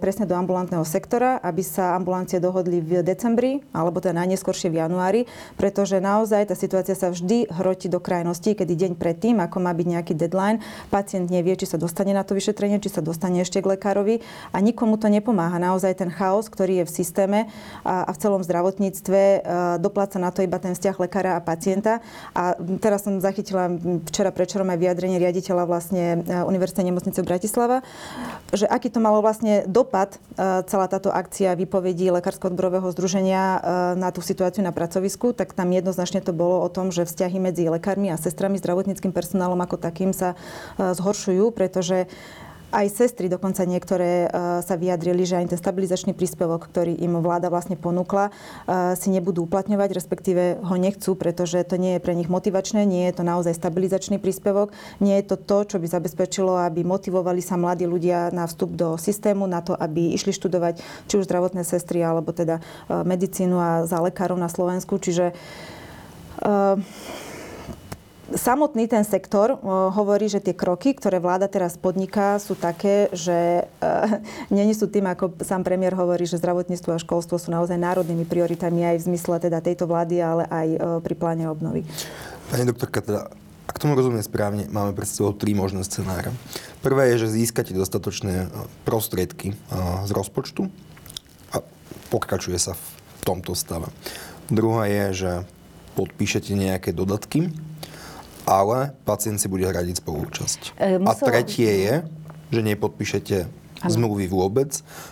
presne 0.00 0.28
do 0.28 0.36
ambulantného 0.36 0.84
sektora, 0.84 1.40
aby 1.40 1.64
sa 1.64 1.96
ambulancie 1.96 2.40
dohodli 2.40 2.80
v 2.80 3.00
decembri, 3.00 3.64
alebo 3.72 4.00
teda 4.00 4.24
najneskôršie 4.24 4.72
v 4.72 4.80
januári, 4.80 5.20
pretože 5.56 6.00
naozaj 6.00 6.48
tá 6.48 6.56
situácia 6.56 6.92
sa 6.92 7.12
vždy 7.12 7.48
hroti 7.48 7.88
do 7.88 8.00
krajnosti, 8.00 8.56
kedy 8.56 8.72
deň 8.76 8.92
predtým, 8.96 9.40
ako 9.40 9.56
má 9.60 9.72
byť 9.72 9.86
nejaký 9.88 10.12
deadline, 10.12 10.60
pacient 10.92 11.28
nevie, 11.32 11.56
či 11.56 11.66
sa 11.66 11.80
dostane 11.80 12.12
na 12.12 12.22
to 12.22 12.36
vyšetrenie, 12.36 12.78
či 12.86 12.94
sa 12.94 13.02
dostane 13.02 13.42
ešte 13.42 13.58
k 13.58 13.74
lekárovi 13.74 14.22
a 14.54 14.62
nikomu 14.62 14.94
to 14.94 15.10
nepomáha. 15.10 15.58
Naozaj 15.58 15.98
ten 15.98 16.10
chaos, 16.14 16.46
ktorý 16.46 16.82
je 16.82 16.84
v 16.86 16.94
systéme 16.94 17.38
a, 17.82 18.06
v 18.06 18.16
celom 18.22 18.46
zdravotníctve, 18.46 19.18
e, 19.18 19.38
dopláca 19.82 20.22
na 20.22 20.30
to 20.30 20.46
iba 20.46 20.62
ten 20.62 20.78
vzťah 20.78 20.94
lekára 21.02 21.34
a 21.34 21.42
pacienta. 21.42 21.98
A 22.30 22.54
teraz 22.78 23.02
som 23.02 23.18
zachytila 23.18 23.74
včera 24.06 24.30
prečerom 24.30 24.70
aj 24.70 24.78
vyjadrenie 24.78 25.18
riaditeľa 25.18 25.66
vlastne 25.66 26.22
e, 26.22 26.46
Univerzitej 26.46 26.86
nemocnice 26.86 27.26
Bratislava, 27.26 27.82
že 28.54 28.70
aký 28.70 28.86
to 28.86 29.02
malo 29.02 29.18
vlastne 29.18 29.66
dopad 29.66 30.14
e, 30.38 30.62
celá 30.70 30.86
táto 30.86 31.10
akcia 31.10 31.58
výpovedí 31.58 32.06
Lekárskeho 32.14 32.54
odborového 32.54 32.86
združenia 32.94 33.58
na 33.98 34.14
tú 34.14 34.22
situáciu 34.22 34.62
na 34.62 34.70
pracovisku, 34.70 35.34
tak 35.34 35.56
tam 35.56 35.74
jednoznačne 35.74 36.22
to 36.22 36.30
bolo 36.30 36.62
o 36.62 36.68
tom, 36.70 36.94
že 36.94 37.08
vzťahy 37.08 37.42
medzi 37.42 37.66
lekármi 37.66 38.14
a 38.14 38.20
sestrami, 38.20 38.60
zdravotníckým 38.60 39.10
personálom 39.10 39.58
ako 39.58 39.80
takým 39.80 40.14
sa 40.14 40.38
zhoršujú, 40.76 41.50
pretože 41.56 42.06
aj 42.76 42.92
sestry 42.92 43.32
dokonca 43.32 43.64
niektoré 43.64 44.28
uh, 44.28 44.60
sa 44.60 44.76
vyjadrili, 44.76 45.24
že 45.24 45.40
aj 45.40 45.56
ten 45.56 45.60
stabilizačný 45.60 46.12
príspevok, 46.12 46.68
ktorý 46.68 46.92
im 47.00 47.16
vláda 47.24 47.48
vlastne 47.48 47.80
ponúkla, 47.80 48.28
uh, 48.28 48.92
si 48.92 49.08
nebudú 49.08 49.48
uplatňovať, 49.48 49.96
respektíve 49.96 50.60
ho 50.60 50.76
nechcú, 50.76 51.16
pretože 51.16 51.64
to 51.64 51.80
nie 51.80 51.96
je 51.96 52.04
pre 52.04 52.12
nich 52.12 52.28
motivačné, 52.28 52.84
nie 52.84 53.08
je 53.08 53.16
to 53.16 53.24
naozaj 53.24 53.56
stabilizačný 53.56 54.20
príspevok, 54.20 54.76
nie 55.00 55.16
je 55.16 55.24
to 55.32 55.36
to, 55.40 55.64
čo 55.64 55.76
by 55.80 55.88
zabezpečilo, 55.88 56.60
aby 56.60 56.84
motivovali 56.84 57.40
sa 57.40 57.56
mladí 57.56 57.88
ľudia 57.88 58.28
na 58.36 58.44
vstup 58.44 58.76
do 58.76 59.00
systému, 59.00 59.48
na 59.48 59.64
to, 59.64 59.72
aby 59.72 60.12
išli 60.12 60.36
študovať 60.36 60.84
či 61.08 61.14
už 61.16 61.24
zdravotné 61.24 61.64
sestry, 61.64 62.04
alebo 62.04 62.36
teda 62.36 62.60
uh, 62.60 63.00
medicínu 63.08 63.56
a 63.56 63.70
za 63.88 64.04
lekárov 64.04 64.36
na 64.36 64.52
Slovensku. 64.52 65.00
Čiže 65.00 65.32
uh, 66.44 66.76
samotný 68.34 68.90
ten 68.90 69.06
sektor 69.06 69.54
hovorí, 69.94 70.26
že 70.26 70.42
tie 70.42 70.56
kroky, 70.56 70.96
ktoré 70.98 71.22
vláda 71.22 71.46
teraz 71.46 71.78
podniká, 71.78 72.42
sú 72.42 72.58
také, 72.58 73.06
že 73.14 73.68
uh, 73.80 74.18
není 74.54 74.74
sú 74.74 74.90
tým, 74.90 75.06
ako 75.06 75.38
sám 75.46 75.62
premiér 75.62 75.94
hovorí, 75.94 76.26
že 76.26 76.40
zdravotníctvo 76.42 76.90
a 76.96 77.02
školstvo 77.02 77.38
sú 77.38 77.54
naozaj 77.54 77.78
národnými 77.78 78.26
prioritami 78.26 78.82
aj 78.82 78.96
v 79.02 79.06
zmysle 79.12 79.38
teda 79.38 79.62
tejto 79.62 79.86
vlády, 79.86 80.18
ale 80.18 80.44
aj 80.50 80.68
uh, 80.74 80.78
pri 80.98 81.14
pláne 81.14 81.46
obnovy. 81.46 81.86
Pani 82.50 82.66
doktorka, 82.66 83.02
teda 83.02 83.20
ak 83.66 83.82
tomu 83.82 83.98
rozumiem 83.98 84.22
správne, 84.22 84.70
máme 84.70 84.94
pred 84.94 85.10
sebou 85.10 85.34
tri 85.34 85.52
možné 85.52 85.82
scenáre. 85.82 86.30
Prvé 86.80 87.12
je, 87.12 87.26
že 87.26 87.34
získate 87.42 87.74
dostatočné 87.74 88.48
prostriedky 88.86 89.58
z 90.06 90.10
rozpočtu 90.14 90.70
a 91.50 91.60
pokračuje 92.08 92.56
sa 92.62 92.78
v 92.78 93.20
tomto 93.26 93.58
stave. 93.58 93.90
Druhá 94.48 94.86
je, 94.86 95.04
že 95.12 95.30
podpíšete 95.98 96.54
nejaké 96.54 96.94
dodatky 96.94 97.50
ale 98.46 98.94
pacient 99.02 99.42
si 99.42 99.50
bude 99.50 99.66
hradiť 99.66 100.00
spolúčasť. 100.00 100.60
E, 100.78 101.02
musela... 101.02 101.12
A 101.12 101.28
tretie 101.34 101.72
je, 101.82 101.94
že 102.54 102.60
nepodpíšete 102.62 103.36
ano. 103.82 103.90
zmluvy 103.90 104.30
vôbec 104.30 104.70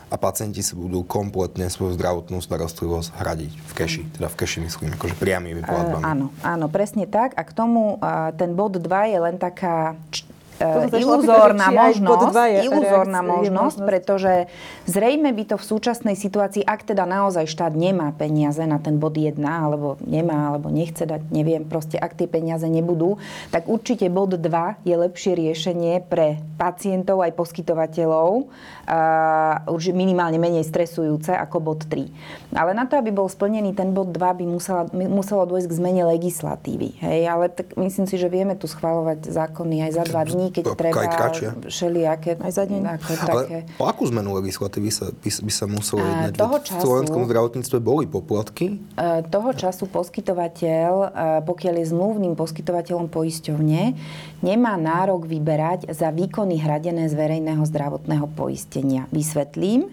a 0.08 0.16
pacienti 0.16 0.62
si 0.62 0.72
budú 0.78 1.02
kompletne 1.02 1.66
svoju 1.66 1.98
zdravotnú 1.98 2.38
starostlivosť 2.38 3.10
hradiť 3.18 3.52
v 3.52 3.72
keši. 3.74 4.02
Teda 4.16 4.30
v 4.30 4.36
keši 4.38 4.58
myslím, 4.64 4.94
akože 4.94 5.18
priamými 5.18 5.66
platbami. 5.66 6.00
E, 6.00 6.08
áno, 6.08 6.26
áno, 6.40 6.66
presne 6.70 7.04
tak. 7.10 7.34
A 7.34 7.42
k 7.42 7.52
tomu 7.52 7.98
ten 8.38 8.54
bod 8.54 8.78
2 8.78 8.86
je 8.86 9.18
len 9.18 9.36
taká 9.36 9.98
iluzórna 10.94 11.68
možnosť, 11.70 12.34
iluzórna 12.64 13.20
možnosť, 13.20 13.78
pretože 13.84 14.32
zrejme 14.88 15.30
by 15.32 15.54
to 15.54 15.56
v 15.60 15.64
súčasnej 15.64 16.16
situácii, 16.16 16.64
ak 16.64 16.88
teda 16.88 17.04
naozaj 17.04 17.44
štát 17.50 17.74
nemá 17.76 18.12
peniaze 18.16 18.62
na 18.64 18.80
ten 18.80 18.96
bod 18.96 19.16
1, 19.18 19.36
alebo 19.44 20.00
nemá, 20.04 20.54
alebo 20.54 20.72
nechce 20.72 21.04
dať, 21.04 21.28
neviem, 21.28 21.66
proste 21.66 22.00
ak 22.00 22.16
tie 22.16 22.28
peniaze 22.30 22.64
nebudú, 22.64 23.20
tak 23.52 23.68
určite 23.68 24.08
bod 24.08 24.36
2 24.36 24.86
je 24.86 24.94
lepšie 24.94 25.32
riešenie 25.36 26.04
pre 26.06 26.40
pacientov 26.56 27.20
aj 27.20 27.36
poskytovateľov, 27.36 28.48
uh, 28.88 29.74
už 29.74 29.92
minimálne 29.92 30.38
menej 30.40 30.64
stresujúce 30.64 31.34
ako 31.34 31.56
bod 31.60 31.80
3. 31.90 32.08
Ale 32.54 32.72
na 32.72 32.86
to, 32.86 32.96
aby 32.96 33.10
bol 33.10 33.26
splnený 33.26 33.74
ten 33.74 33.90
bod 33.90 34.14
2, 34.14 34.40
by 34.40 34.44
musela, 34.46 34.82
muselo 34.92 35.44
dôjsť 35.44 35.68
k 35.68 35.78
zmene 35.78 36.02
legislatívy. 36.14 37.02
Hej? 37.02 37.20
Ale 37.26 37.50
tak 37.50 37.74
myslím 37.74 38.06
si, 38.06 38.16
že 38.16 38.30
vieme 38.30 38.54
tu 38.54 38.70
schvalovať 38.70 39.26
zákony 39.28 39.90
aj 39.90 39.90
za 39.98 40.04
dva 40.06 40.22
dní 40.22 40.53
keď 40.54 40.64
treba 40.78 41.02
všelijaké. 41.66 42.38
Aj 42.38 42.52
za 42.54 42.62
deň. 42.62 42.82
Ako, 42.94 43.10
také. 43.18 43.66
Ale 43.66 43.74
o 43.82 43.84
akú 43.90 44.06
zmenu 44.06 44.38
legislatívy 44.38 44.94
sa, 44.94 45.10
by, 45.10 45.30
by 45.42 45.52
sa 45.52 45.66
muselo 45.66 46.06
jednať? 46.06 46.38
Toho 46.38 46.58
času, 46.62 46.78
v 46.78 46.82
slovenskom 46.86 47.22
zdravotníctve 47.26 47.78
boli 47.82 48.06
poplatky? 48.06 48.78
Toho 49.34 49.50
času 49.50 49.90
poskytovateľ, 49.90 50.90
pokiaľ 51.42 51.74
je 51.82 51.86
zmluvným 51.90 52.38
poskytovateľom 52.38 53.10
poisťovne, 53.10 53.82
nemá 54.46 54.78
nárok 54.78 55.26
vyberať 55.26 55.90
za 55.90 56.14
výkony 56.14 56.62
hradené 56.62 57.10
z 57.10 57.18
verejného 57.18 57.66
zdravotného 57.66 58.30
poistenia. 58.38 59.10
Vysvetlím. 59.10 59.90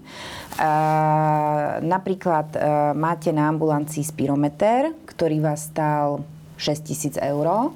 Napríklad 1.81 2.53
máte 2.93 3.33
na 3.33 3.49
ambulancii 3.49 4.05
spirometer, 4.05 4.93
ktorý 5.09 5.41
vás 5.41 5.73
stal 5.73 6.21
6 6.61 6.85
tisíc 6.85 7.15
eur 7.17 7.73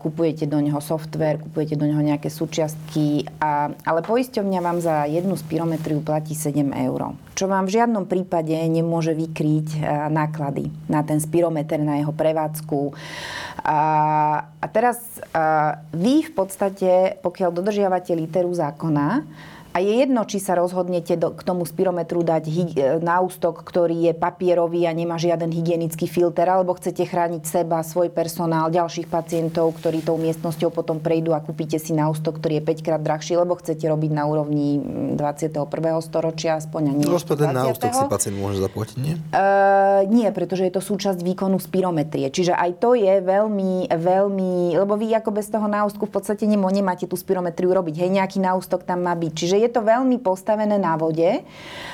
kupujete 0.00 0.48
do 0.48 0.58
neho 0.60 0.80
software, 0.80 1.38
kupujete 1.38 1.76
do 1.76 1.84
neho 1.84 2.00
nejaké 2.00 2.32
súčiastky, 2.32 3.28
a, 3.38 3.72
ale 3.84 4.00
poisťovňa 4.02 4.60
vám 4.64 4.78
za 4.80 5.04
jednu 5.04 5.36
spirometriu 5.36 6.00
platí 6.00 6.32
7 6.32 6.72
eur 6.88 7.14
čo 7.38 7.46
vám 7.46 7.70
v 7.70 7.78
žiadnom 7.78 8.10
prípade 8.10 8.50
nemôže 8.66 9.14
vykryť 9.14 9.78
náklady 10.10 10.74
na 10.90 11.06
ten 11.06 11.22
spirometer, 11.22 11.78
na 11.78 12.02
jeho 12.02 12.10
prevádzku. 12.10 12.90
A, 13.62 13.78
a 14.58 14.66
teraz 14.66 14.98
a, 15.30 15.78
vy 15.94 16.26
v 16.26 16.32
podstate, 16.34 17.14
pokiaľ 17.22 17.54
dodržiavate 17.54 18.10
literu 18.18 18.50
zákona, 18.50 19.22
a 19.72 19.78
je 19.84 19.92
jedno, 20.02 20.24
či 20.24 20.40
sa 20.40 20.56
rozhodnete 20.56 21.14
do, 21.20 21.30
k 21.32 21.42
tomu 21.44 21.62
spirometru 21.68 22.24
dať 22.24 22.44
e, 22.48 22.54
náustok, 22.98 23.62
ktorý 23.62 24.10
je 24.10 24.12
papierový 24.16 24.88
a 24.88 24.92
nemá 24.96 25.20
žiaden 25.20 25.52
hygienický 25.52 26.08
filter, 26.08 26.48
alebo 26.48 26.74
chcete 26.74 27.04
chrániť 27.04 27.42
seba, 27.44 27.84
svoj 27.84 28.08
personál, 28.10 28.72
ďalších 28.72 29.06
pacientov, 29.06 29.76
ktorí 29.78 30.02
tou 30.02 30.16
miestnosťou 30.16 30.72
potom 30.72 30.98
prejdú 30.98 31.36
a 31.36 31.44
kúpite 31.44 31.76
si 31.76 31.92
náustok, 31.92 32.40
ktorý 32.40 32.60
je 32.60 32.64
5 32.64 32.86
krát 32.86 33.00
drahší, 33.04 33.38
lebo 33.38 33.54
chcete 33.60 33.84
robiť 33.84 34.10
na 34.10 34.24
úrovni 34.26 34.80
21. 35.14 35.68
storočia 36.02 36.58
aspoň 36.58 36.82
a 36.88 36.92
nie 36.96 37.06
no, 37.06 37.20
ten 37.20 37.54
náustok 37.54 37.90
si 37.94 38.04
pacient 38.08 38.36
môže 38.40 38.58
zaplatiť, 38.58 38.96
nie? 38.98 39.14
Uh, 39.30 40.02
nie, 40.08 40.26
pretože 40.32 40.66
je 40.66 40.72
to 40.74 40.82
súčasť 40.82 41.20
výkonu 41.22 41.60
spirometrie. 41.60 42.32
Čiže 42.32 42.56
aj 42.56 42.70
to 42.82 42.98
je 42.98 43.20
veľmi, 43.20 43.92
veľmi, 43.92 44.78
lebo 44.80 44.94
vy 44.96 45.12
ako 45.14 45.30
bez 45.30 45.46
toho 45.52 45.68
náustku 45.68 46.08
v 46.08 46.12
podstate 46.12 46.48
nemáte 46.48 47.06
tú 47.06 47.14
spirometriu 47.14 47.70
robiť. 47.70 47.94
Hej, 48.04 48.10
nejaký 48.16 48.38
náustok 48.40 48.82
tam 48.82 49.06
má 49.06 49.14
byť. 49.14 49.32
Čiže 49.34 49.56
je 49.60 49.67
to 49.70 49.84
veľmi 49.84 50.18
postavené 50.20 50.76
na 50.76 50.98
vode 50.98 51.44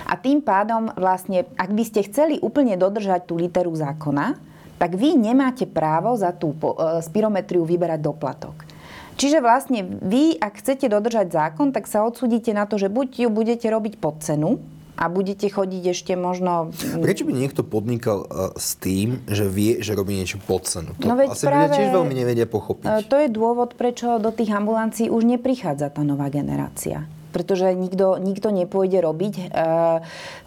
a 0.07 0.15
tým 0.19 0.41
pádom 0.41 0.91
vlastne, 0.95 1.47
ak 1.59 1.71
by 1.71 1.85
ste 1.85 2.07
chceli 2.07 2.39
úplne 2.41 2.79
dodržať 2.79 3.29
tú 3.29 3.39
literu 3.39 3.75
zákona, 3.75 4.39
tak 4.79 4.99
vy 4.99 5.15
nemáte 5.15 5.71
právo 5.71 6.19
za 6.19 6.35
tú 6.35 6.53
e, 6.53 7.01
spirometriu 7.03 7.63
vyberať 7.63 8.01
doplatok. 8.03 8.67
Čiže 9.15 9.39
vlastne 9.39 9.87
vy, 9.87 10.35
ak 10.43 10.59
chcete 10.59 10.91
dodržať 10.91 11.31
zákon, 11.31 11.71
tak 11.71 11.87
sa 11.87 12.03
odsudíte 12.03 12.51
na 12.51 12.67
to, 12.67 12.83
že 12.83 12.91
buď 12.91 13.27
ju 13.27 13.29
budete 13.31 13.71
robiť 13.71 14.03
pod 14.03 14.19
cenu, 14.27 14.59
a 14.95 15.11
budete 15.11 15.51
chodiť 15.51 15.91
ešte 15.91 16.13
možno... 16.15 16.71
Prečo 17.03 17.27
by 17.27 17.35
niekto 17.35 17.67
podnikal 17.67 18.25
uh, 18.25 18.55
s 18.55 18.79
tým, 18.79 19.27
že 19.27 19.51
vie, 19.51 19.83
že 19.83 19.99
robí 19.99 20.15
niečo 20.15 20.39
pod 20.39 20.71
cenu? 20.71 20.95
To 21.03 21.11
no 21.11 21.19
veď 21.19 21.35
asi 21.35 21.45
práve, 21.51 21.67
ľudia 21.67 21.75
tiež 21.75 21.91
veľmi 21.91 22.15
nevedia 22.15 22.47
pochopiť. 22.47 22.87
Uh, 22.87 23.03
to 23.03 23.17
je 23.19 23.29
dôvod, 23.31 23.75
prečo 23.75 24.23
do 24.23 24.31
tých 24.31 24.55
ambulancií 24.55 25.11
už 25.11 25.27
neprichádza 25.27 25.91
tá 25.91 26.07
nová 26.07 26.31
generácia 26.31 27.11
pretože 27.35 27.67
nikto, 27.75 28.23
nikto 28.23 28.55
nepôjde 28.55 29.03
robiť 29.03 29.35
e, 29.35 29.45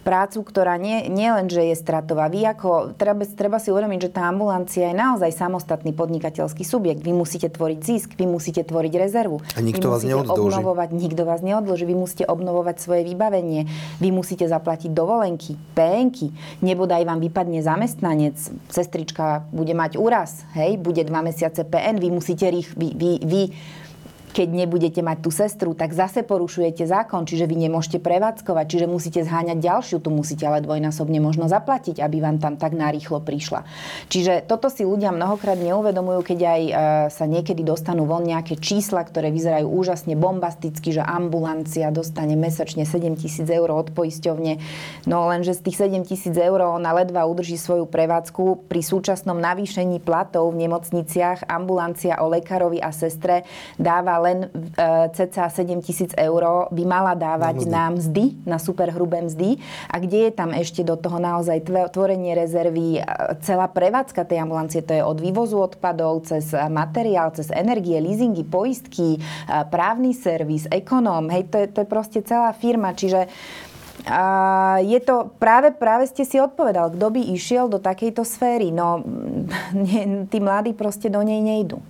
prácu, 0.00 0.40
ktorá 0.40 0.80
nie, 0.80 1.04
nie 1.12 1.28
len, 1.28 1.52
že 1.52 1.68
je 1.68 1.76
stratová. 1.76 2.32
Vy 2.32 2.48
ako, 2.48 2.96
treba, 2.96 3.28
treba 3.28 3.60
si 3.60 3.68
uvedomiť, 3.68 4.08
že 4.08 4.10
tá 4.16 4.24
ambulancia 4.24 4.88
je 4.88 4.96
naozaj 4.96 5.36
samostatný 5.36 5.92
podnikateľský 5.92 6.64
subjekt. 6.64 7.04
Vy 7.04 7.12
musíte 7.12 7.52
tvoriť 7.52 7.78
zisk, 7.84 8.08
vy 8.16 8.24
musíte 8.24 8.64
tvoriť 8.64 8.92
rezervu. 8.96 9.44
A 9.52 9.60
nikto 9.60 9.92
vás 9.92 10.00
neodloží. 10.00 10.56
Obnovovať, 10.56 10.88
nikto 10.96 11.22
vás 11.28 11.44
neodloží. 11.44 11.84
Vy 11.84 11.96
musíte 12.00 12.24
obnovovať 12.24 12.80
svoje 12.80 13.04
vybavenie. 13.04 13.68
Vy 14.00 14.08
musíte 14.08 14.48
zaplatiť 14.48 14.88
dovolenky, 14.88 15.60
PNky. 15.76 16.32
Nebodaj 16.64 17.04
vám 17.04 17.20
vypadne 17.20 17.60
zamestnanec, 17.60 18.40
sestrička 18.72 19.44
bude 19.52 19.76
mať 19.76 20.00
úraz, 20.00 20.46
hej, 20.56 20.80
bude 20.80 21.04
dva 21.04 21.20
mesiace 21.20 21.66
PN, 21.66 22.00
vy 22.00 22.08
musíte 22.08 22.48
rých, 22.48 22.72
vy, 22.78 22.94
vy, 22.96 23.10
vy 23.26 23.42
keď 24.38 24.54
nebudete 24.54 25.02
mať 25.02 25.18
tú 25.18 25.34
sestru, 25.34 25.74
tak 25.74 25.90
zase 25.90 26.22
porušujete 26.22 26.86
zákon, 26.86 27.26
čiže 27.26 27.50
vy 27.50 27.66
nemôžete 27.66 27.98
prevádzkovať, 27.98 28.66
čiže 28.70 28.86
musíte 28.86 29.26
zháňať 29.26 29.58
ďalšiu, 29.58 29.98
tu 29.98 30.14
musíte 30.14 30.46
ale 30.46 30.62
dvojnásobne 30.62 31.18
možno 31.18 31.50
zaplatiť, 31.50 31.98
aby 31.98 32.22
vám 32.22 32.38
tam 32.38 32.54
tak 32.54 32.78
narýchlo 32.78 33.18
prišla. 33.18 33.66
Čiže 34.06 34.46
toto 34.46 34.70
si 34.70 34.86
ľudia 34.86 35.10
mnohokrát 35.10 35.58
neuvedomujú, 35.58 36.22
keď 36.22 36.38
aj 36.54 36.62
e, 36.62 36.72
sa 37.10 37.26
niekedy 37.26 37.66
dostanú 37.66 38.06
von 38.06 38.22
nejaké 38.22 38.54
čísla, 38.62 39.02
ktoré 39.02 39.34
vyzerajú 39.34 39.66
úžasne 39.66 40.14
bombasticky, 40.14 40.94
že 40.94 41.02
ambulancia 41.02 41.90
dostane 41.90 42.38
mesačne 42.38 42.86
7 42.86 43.18
tisíc 43.18 43.50
eur 43.50 43.74
od 43.74 43.90
poisťovne. 43.90 44.62
No 45.10 45.26
lenže 45.26 45.58
z 45.58 45.66
tých 45.66 45.82
7 45.82 46.06
tisíc 46.06 46.36
eur 46.38 46.62
ona 46.62 46.94
ledva 46.94 47.26
udrží 47.26 47.58
svoju 47.58 47.90
prevádzku. 47.90 48.70
Pri 48.70 48.86
súčasnom 48.86 49.34
navýšení 49.34 49.98
platov 49.98 50.54
v 50.54 50.70
nemocniciach 50.70 51.50
ambulancia 51.50 52.22
o 52.22 52.30
lekárovi 52.30 52.78
a 52.78 52.94
sestre 52.94 53.42
dáva 53.74 54.27
len 54.28 54.38
uh, 54.52 55.08
cca 55.08 55.48
7 55.48 55.80
tisíc 55.80 56.12
eur 56.12 56.68
by 56.68 56.84
mala 56.84 57.16
dávať 57.16 57.64
na 57.64 57.88
mzdy. 57.88 58.44
na 58.44 58.60
superhrubé 58.60 59.24
mzdy. 59.24 59.56
A 59.88 59.96
kde 59.96 60.28
je 60.28 60.32
tam 60.36 60.52
ešte 60.52 60.84
do 60.84 61.00
toho 61.00 61.16
naozaj 61.16 61.64
tvorenie 61.64 62.36
rezervy, 62.36 63.00
celá 63.40 63.66
prevádzka 63.72 64.28
tej 64.28 64.44
ambulancie, 64.44 64.84
to 64.84 64.92
je 64.92 65.02
od 65.02 65.18
vývozu 65.18 65.56
odpadov, 65.58 66.28
cez 66.28 66.52
materiál, 66.68 67.32
cez 67.32 67.48
energie, 67.48 67.96
leasingy, 67.98 68.44
poistky, 68.44 69.16
právny 69.72 70.12
servis, 70.12 70.68
ekonóm, 70.68 71.32
hej, 71.32 71.48
to 71.48 71.56
je, 71.64 71.66
to 71.72 71.78
je 71.82 71.88
proste 71.88 72.20
celá 72.22 72.52
firma, 72.52 72.92
čiže 72.92 73.30
a 74.06 74.22
je 74.78 75.00
to, 75.02 75.26
práve, 75.42 75.74
práve 75.74 76.06
ste 76.06 76.22
si 76.22 76.38
odpovedal, 76.38 76.94
kto 76.94 77.06
by 77.10 77.20
išiel 77.34 77.66
do 77.66 77.82
takejto 77.82 78.22
sféry. 78.22 78.70
No, 78.70 79.02
tí 80.30 80.38
mladí 80.38 80.70
proste 80.72 81.10
do 81.10 81.18
nej 81.20 81.42
nejdú. 81.42 81.82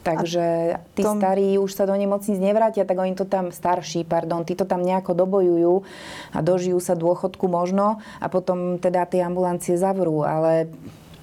Takže 0.00 0.76
tí 0.96 1.04
tom... 1.04 1.20
starí 1.20 1.60
už 1.60 1.76
sa 1.76 1.84
do 1.84 1.92
nemocníc 1.92 2.40
nevrátia, 2.40 2.88
tak 2.88 2.96
oni 2.96 3.12
to 3.12 3.28
tam, 3.28 3.52
starší, 3.52 4.08
pardon, 4.08 4.48
tí 4.48 4.56
to 4.56 4.64
tam 4.64 4.80
nejako 4.80 5.12
dobojujú 5.12 5.84
a 6.32 6.38
dožijú 6.40 6.80
sa 6.80 6.96
dôchodku 6.96 7.44
možno 7.52 8.00
a 8.16 8.26
potom 8.32 8.80
teda 8.80 9.04
tie 9.04 9.20
ambulancie 9.20 9.76
zavrú, 9.76 10.24
ale 10.24 10.72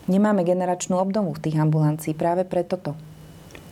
nemáme 0.06 0.46
generačnú 0.46 1.02
obdobu 1.02 1.34
v 1.36 1.44
tých 1.50 1.58
ambulancií 1.58 2.14
práve 2.14 2.46
pre 2.46 2.62
toto. 2.62 2.94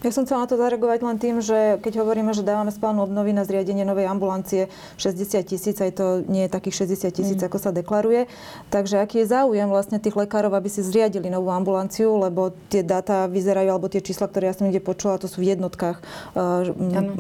Ja 0.03 0.12
som 0.12 0.27
chcela 0.27 0.43
na 0.43 0.49
to 0.49 0.60
zareagovať 0.60 0.99
len 1.05 1.17
tým, 1.17 1.36
že 1.39 1.79
keď 1.79 2.03
hovoríme, 2.03 2.36
že 2.36 2.43
dávame 2.43 2.69
spálnu 2.73 3.05
obnovy 3.05 3.31
na 3.31 3.47
zriadenie 3.47 3.88
novej 3.88 4.12
ambulancie 4.12 4.67
60 4.99 5.45
tisíc, 5.47 5.77
aj 5.79 5.91
to 5.97 6.05
nie 6.27 6.45
je 6.45 6.51
takých 6.51 6.88
60 6.88 7.15
tisíc, 7.15 7.39
mm. 7.39 7.47
ako 7.47 7.58
sa 7.58 7.71
deklaruje. 7.71 8.27
Takže 8.69 8.99
aký 8.99 9.23
je 9.23 9.31
záujem 9.31 9.65
vlastne 9.69 9.97
tých 9.97 10.13
lekárov, 10.17 10.51
aby 10.53 10.67
si 10.67 10.84
zriadili 10.84 11.31
novú 11.31 11.49
ambulanciu, 11.53 12.19
lebo 12.19 12.53
tie 12.67 12.84
dáta 12.84 13.25
vyzerajú, 13.31 13.69
alebo 13.71 13.88
tie 13.88 14.03
čísla, 14.03 14.27
ktoré 14.27 14.51
ja 14.51 14.55
som 14.58 14.67
niekde 14.67 14.84
počula, 14.84 15.17
to 15.17 15.25
sú 15.25 15.41
v 15.41 15.55
jednotkách 15.55 15.97
uh, 16.36 16.67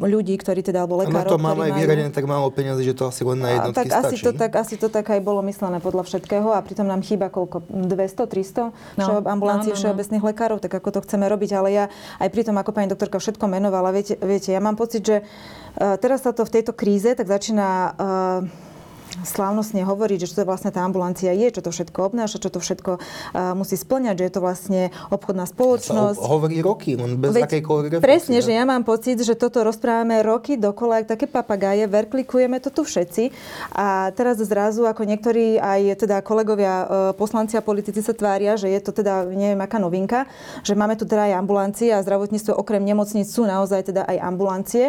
ľudí, 0.03 0.35
ktorí 0.37 0.61
teda, 0.61 0.85
alebo 0.85 1.01
lekárov, 1.01 1.25
a 1.25 1.29
na 1.29 1.35
to 1.35 1.41
máme 1.41 1.61
aj 1.69 1.73
vyradené 1.79 2.11
tak 2.15 2.27
málo 2.29 2.47
peniazy, 2.53 2.85
že 2.85 2.93
to 2.95 3.09
asi 3.09 3.27
len 3.27 3.39
na 3.41 3.49
jednotky 3.55 3.87
tak 3.87 3.87
stačí. 3.91 4.15
Asi 4.15 4.17
to, 4.23 4.31
tak, 4.31 4.51
asi 4.55 4.75
to 4.79 4.87
tak 4.87 5.05
aj 5.09 5.19
bolo 5.23 5.41
myslené 5.43 5.77
podľa 5.81 6.03
všetkého 6.07 6.53
a 6.53 6.59
pritom 6.63 6.87
nám 6.87 7.01
chýba 7.03 7.27
koľko? 7.27 7.65
200, 7.67 8.29
300 8.29 8.71
no. 8.99 9.25
ambulancií 9.25 9.71
no, 9.71 9.75
no, 9.75 9.77
no. 9.77 9.81
všeobecných 9.83 10.23
lekárov, 10.23 10.57
tak 10.63 10.71
ako 10.75 10.89
to 10.95 10.99
chceme 11.03 11.25
robiť. 11.27 11.51
Ale 11.55 11.69
ja 11.71 11.85
aj 12.19 12.29
pri 12.31 12.41
tom, 12.47 12.55
ako 12.55 12.71
pani 12.75 12.91
doktorka 12.91 13.23
všetko 13.23 13.47
menovala. 13.47 13.95
Viete, 13.95 14.19
viete 14.19 14.51
ja 14.51 14.59
mám 14.59 14.75
pocit, 14.75 15.07
že 15.07 15.23
uh, 15.23 15.95
teraz 15.95 16.27
sa 16.27 16.35
to 16.35 16.43
v 16.43 16.59
tejto 16.59 16.75
kríze 16.75 17.15
tak 17.15 17.31
začína 17.31 17.95
uh, 17.95 18.74
slávnostne 19.23 19.85
hovoriť, 19.85 20.17
že 20.21 20.27
čo 20.31 20.35
to 20.41 20.49
vlastne 20.49 20.73
tá 20.73 20.83
ambulancia 20.83 21.31
je, 21.31 21.47
čo 21.53 21.61
to 21.61 21.71
všetko 21.71 21.99
obnáša, 22.11 22.41
čo 22.41 22.49
to 22.51 22.59
všetko 22.59 22.97
uh, 22.97 23.53
musí 23.57 23.77
splňať, 23.77 24.15
že 24.19 24.23
je 24.27 24.33
to 24.33 24.41
vlastne 24.41 24.81
obchodná 25.13 25.45
spoločnosť. 25.45 26.19
Sa 26.19 26.31
hovorí 26.31 26.59
roky, 26.61 26.97
len 26.97 27.17
bez 27.19 27.35
Veď 27.35 27.49
akejkoľvek 27.49 27.89
reflexie. 27.97 28.05
Presne, 28.05 28.37
že 28.41 28.51
ja 28.53 28.63
mám 28.63 28.83
pocit, 28.83 29.17
že 29.21 29.37
toto 29.37 29.61
rozprávame 29.61 30.19
roky 30.25 30.57
dokola, 30.57 31.03
ako 31.03 31.13
také 31.15 31.25
papagáje, 31.29 31.85
verklikujeme 31.85 32.57
to 32.63 32.73
tu 32.73 32.81
všetci 32.81 33.29
a 33.75 34.09
teraz 34.15 34.41
zrazu, 34.41 34.87
ako 34.87 35.05
niektorí 35.05 35.61
aj 35.61 36.05
teda 36.05 36.25
kolegovia 36.25 36.73
uh, 36.73 36.87
poslanci 37.13 37.55
a 37.55 37.65
politici 37.65 38.01
sa 38.01 38.11
tvária, 38.15 38.57
že 38.57 38.71
je 38.71 38.79
to 38.81 38.91
teda 38.95 39.27
neviem 39.31 39.59
aká 39.59 39.77
novinka, 39.77 40.25
že 40.63 40.73
máme 40.73 40.95
tu 40.95 41.03
teda 41.03 41.29
aj 41.31 41.33
ambulancie 41.45 41.91
a 41.91 42.01
zdravotníctvo 42.01 42.55
okrem 42.55 42.81
nemocníc 42.83 43.29
sú 43.29 43.43
naozaj 43.43 43.91
teda 43.91 44.07
aj 44.07 44.17
ambulancie. 44.23 44.85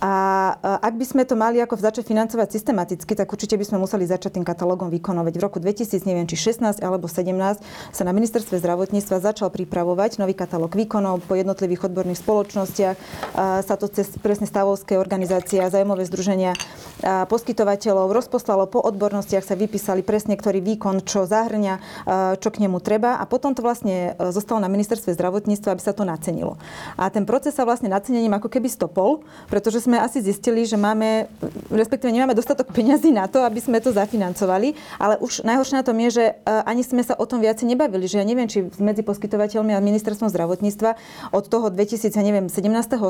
A 0.00 0.14
uh, 0.56 0.84
ak 0.84 0.94
by 0.96 1.04
sme 1.04 1.22
to 1.24 1.36
mali 1.36 1.60
ako 1.60 1.76
začať 1.80 2.08
financovať 2.08 2.48
systematicky, 2.48 3.12
tak 3.12 3.28
určite 3.28 3.43
by 3.52 3.64
sme 3.68 3.78
museli 3.84 4.08
začať 4.08 4.40
tým 4.40 4.46
katalógom 4.48 4.88
výkonov. 4.88 5.28
Veď 5.28 5.36
v 5.40 5.44
roku 5.44 5.58
2000, 5.60 6.08
neviem, 6.08 6.24
či 6.24 6.40
16 6.40 6.80
alebo 6.80 7.04
17 7.04 7.60
sa 7.92 8.02
na 8.08 8.12
ministerstve 8.16 8.56
zdravotníctva 8.56 9.20
začal 9.20 9.52
pripravovať 9.52 10.16
nový 10.16 10.32
katalóg 10.32 10.72
výkonov 10.72 11.28
po 11.28 11.36
jednotlivých 11.36 11.92
odborných 11.92 12.24
spoločnostiach. 12.24 12.96
Sa 13.60 13.74
to 13.76 13.92
cez 13.92 14.08
presne 14.16 14.48
stavovské 14.48 14.96
organizácie 14.96 15.60
a 15.60 15.68
zaujímavé 15.68 16.08
združenia 16.08 16.56
poskytovateľov 17.04 18.14
rozposlalo 18.14 18.70
po 18.70 18.80
odbornostiach 18.80 19.44
sa 19.44 19.58
vypísali 19.58 20.00
presne, 20.06 20.38
ktorý 20.38 20.62
výkon 20.62 21.02
čo 21.04 21.26
zahrňa, 21.26 22.06
čo 22.38 22.48
k 22.48 22.60
nemu 22.64 22.78
treba 22.80 23.18
a 23.18 23.24
potom 23.26 23.52
to 23.52 23.60
vlastne 23.60 24.14
e, 24.14 24.30
zostalo 24.30 24.62
na 24.62 24.70
ministerstve 24.70 25.16
zdravotníctva, 25.16 25.74
aby 25.74 25.82
sa 25.82 25.96
to 25.96 26.06
nacenilo. 26.06 26.54
A 26.94 27.10
ten 27.10 27.26
proces 27.26 27.56
sa 27.56 27.66
vlastne 27.66 27.90
nacenením 27.90 28.32
ako 28.38 28.46
keby 28.46 28.70
stopol, 28.70 29.26
pretože 29.50 29.82
sme 29.82 29.98
asi 29.98 30.22
zistili, 30.22 30.62
že 30.62 30.78
máme, 30.78 31.26
respektíve 31.68 32.14
nemáme 32.14 32.36
dostatok 32.38 32.70
peňazí 32.70 33.10
na 33.10 33.26
to, 33.26 33.33
aby 33.42 33.58
sme 33.58 33.80
to 33.80 33.90
zafinancovali. 33.90 34.76
Ale 35.00 35.18
už 35.18 35.42
najhoršie 35.42 35.80
na 35.80 35.84
tom 35.86 35.96
je, 35.98 36.10
že 36.12 36.24
ani 36.44 36.84
sme 36.84 37.02
sa 37.02 37.16
o 37.16 37.24
tom 37.24 37.40
viacej 37.40 37.66
nebavili. 37.72 38.04
Že 38.04 38.20
ja 38.20 38.26
neviem, 38.28 38.46
či 38.46 38.68
medzi 38.78 39.00
poskytovateľmi 39.00 39.72
a 39.72 39.80
ministerstvom 39.80 40.28
zdravotníctva 40.28 40.90
od 41.32 41.44
toho 41.48 41.72
2017 41.72 42.12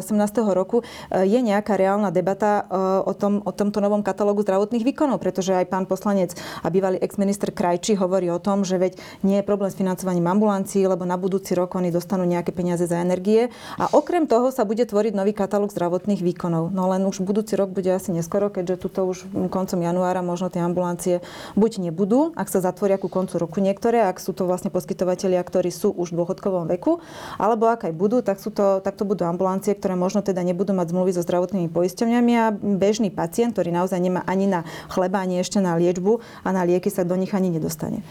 18. 0.04 0.14
roku 0.54 0.87
je 1.10 1.40
nejaká 1.40 1.74
reálna 1.74 2.14
debata 2.14 2.68
o, 3.02 3.12
tom, 3.16 3.42
o 3.42 3.50
tomto 3.50 3.82
novom 3.82 4.04
katalógu 4.04 4.44
zdravotných 4.46 4.84
výkonov, 4.84 5.18
pretože 5.18 5.56
aj 5.56 5.66
pán 5.66 5.84
poslanec 5.88 6.37
a 6.62 6.68
bývalý 6.68 7.00
ex-minister 7.00 7.50
Krajči 7.50 7.96
hovorí 7.98 8.28
o 8.28 8.38
tom, 8.38 8.62
že 8.62 8.78
veď 8.78 9.00
nie 9.24 9.40
je 9.40 9.44
problém 9.48 9.72
s 9.72 9.78
financovaním 9.78 10.28
ambulancií, 10.28 10.84
lebo 10.84 11.08
na 11.08 11.16
budúci 11.16 11.56
rok 11.56 11.74
oni 11.74 11.88
dostanú 11.90 12.28
nejaké 12.28 12.52
peniaze 12.52 12.84
za 12.84 13.00
energie. 13.00 13.48
A 13.80 13.90
okrem 13.90 14.28
toho 14.28 14.52
sa 14.52 14.68
bude 14.68 14.84
tvoriť 14.84 15.16
nový 15.16 15.32
katalóg 15.32 15.72
zdravotných 15.72 16.20
výkonov. 16.20 16.70
No 16.70 16.87
len 16.92 17.02
už 17.08 17.24
budúci 17.24 17.56
rok 17.56 17.72
bude 17.72 17.88
asi 17.90 18.12
neskoro, 18.12 18.52
keďže 18.52 18.87
tuto 18.87 19.08
už 19.08 19.26
koncom 19.48 19.80
januára 19.80 20.13
možno 20.20 20.53
tie 20.53 20.61
ambulancie 20.61 21.24
buď 21.57 21.90
nebudú, 21.90 22.37
ak 22.37 22.46
sa 22.53 22.61
zatvoria 22.61 23.00
ku 23.00 23.09
koncu 23.09 23.40
roku 23.40 23.59
niektoré, 23.59 24.05
ak 24.05 24.20
sú 24.20 24.37
to 24.37 24.44
vlastne 24.44 24.68
poskytovateľia, 24.68 25.40
ktorí 25.40 25.72
sú 25.72 25.90
už 25.90 26.12
v 26.12 26.22
dôchodkovom 26.22 26.68
veku, 26.77 27.00
alebo 27.40 27.72
ak 27.72 27.88
aj 27.88 27.92
budú, 27.96 28.20
tak, 28.20 28.38
sú 28.38 28.53
to, 28.53 28.85
tak 28.85 28.94
to 28.94 29.09
budú 29.09 29.24
ambulancie, 29.24 29.72
ktoré 29.74 29.96
možno 29.96 30.20
teda 30.20 30.44
nebudú 30.44 30.77
mať 30.77 30.92
zmluvy 30.92 31.16
so 31.16 31.24
zdravotnými 31.24 31.72
poisťovňami 31.72 32.33
a 32.37 32.46
bežný 32.55 33.09
pacient, 33.09 33.57
ktorý 33.57 33.72
naozaj 33.72 33.98
nemá 33.98 34.20
ani 34.29 34.46
na 34.46 34.68
chleba, 34.92 35.24
ani 35.24 35.40
ešte 35.40 35.59
na 35.59 35.74
liečbu 35.81 36.20
a 36.44 36.48
na 36.53 36.62
lieky 36.62 36.92
sa 36.92 37.03
do 37.03 37.16
nich 37.16 37.33
ani 37.33 37.48
nedostane. 37.48 38.05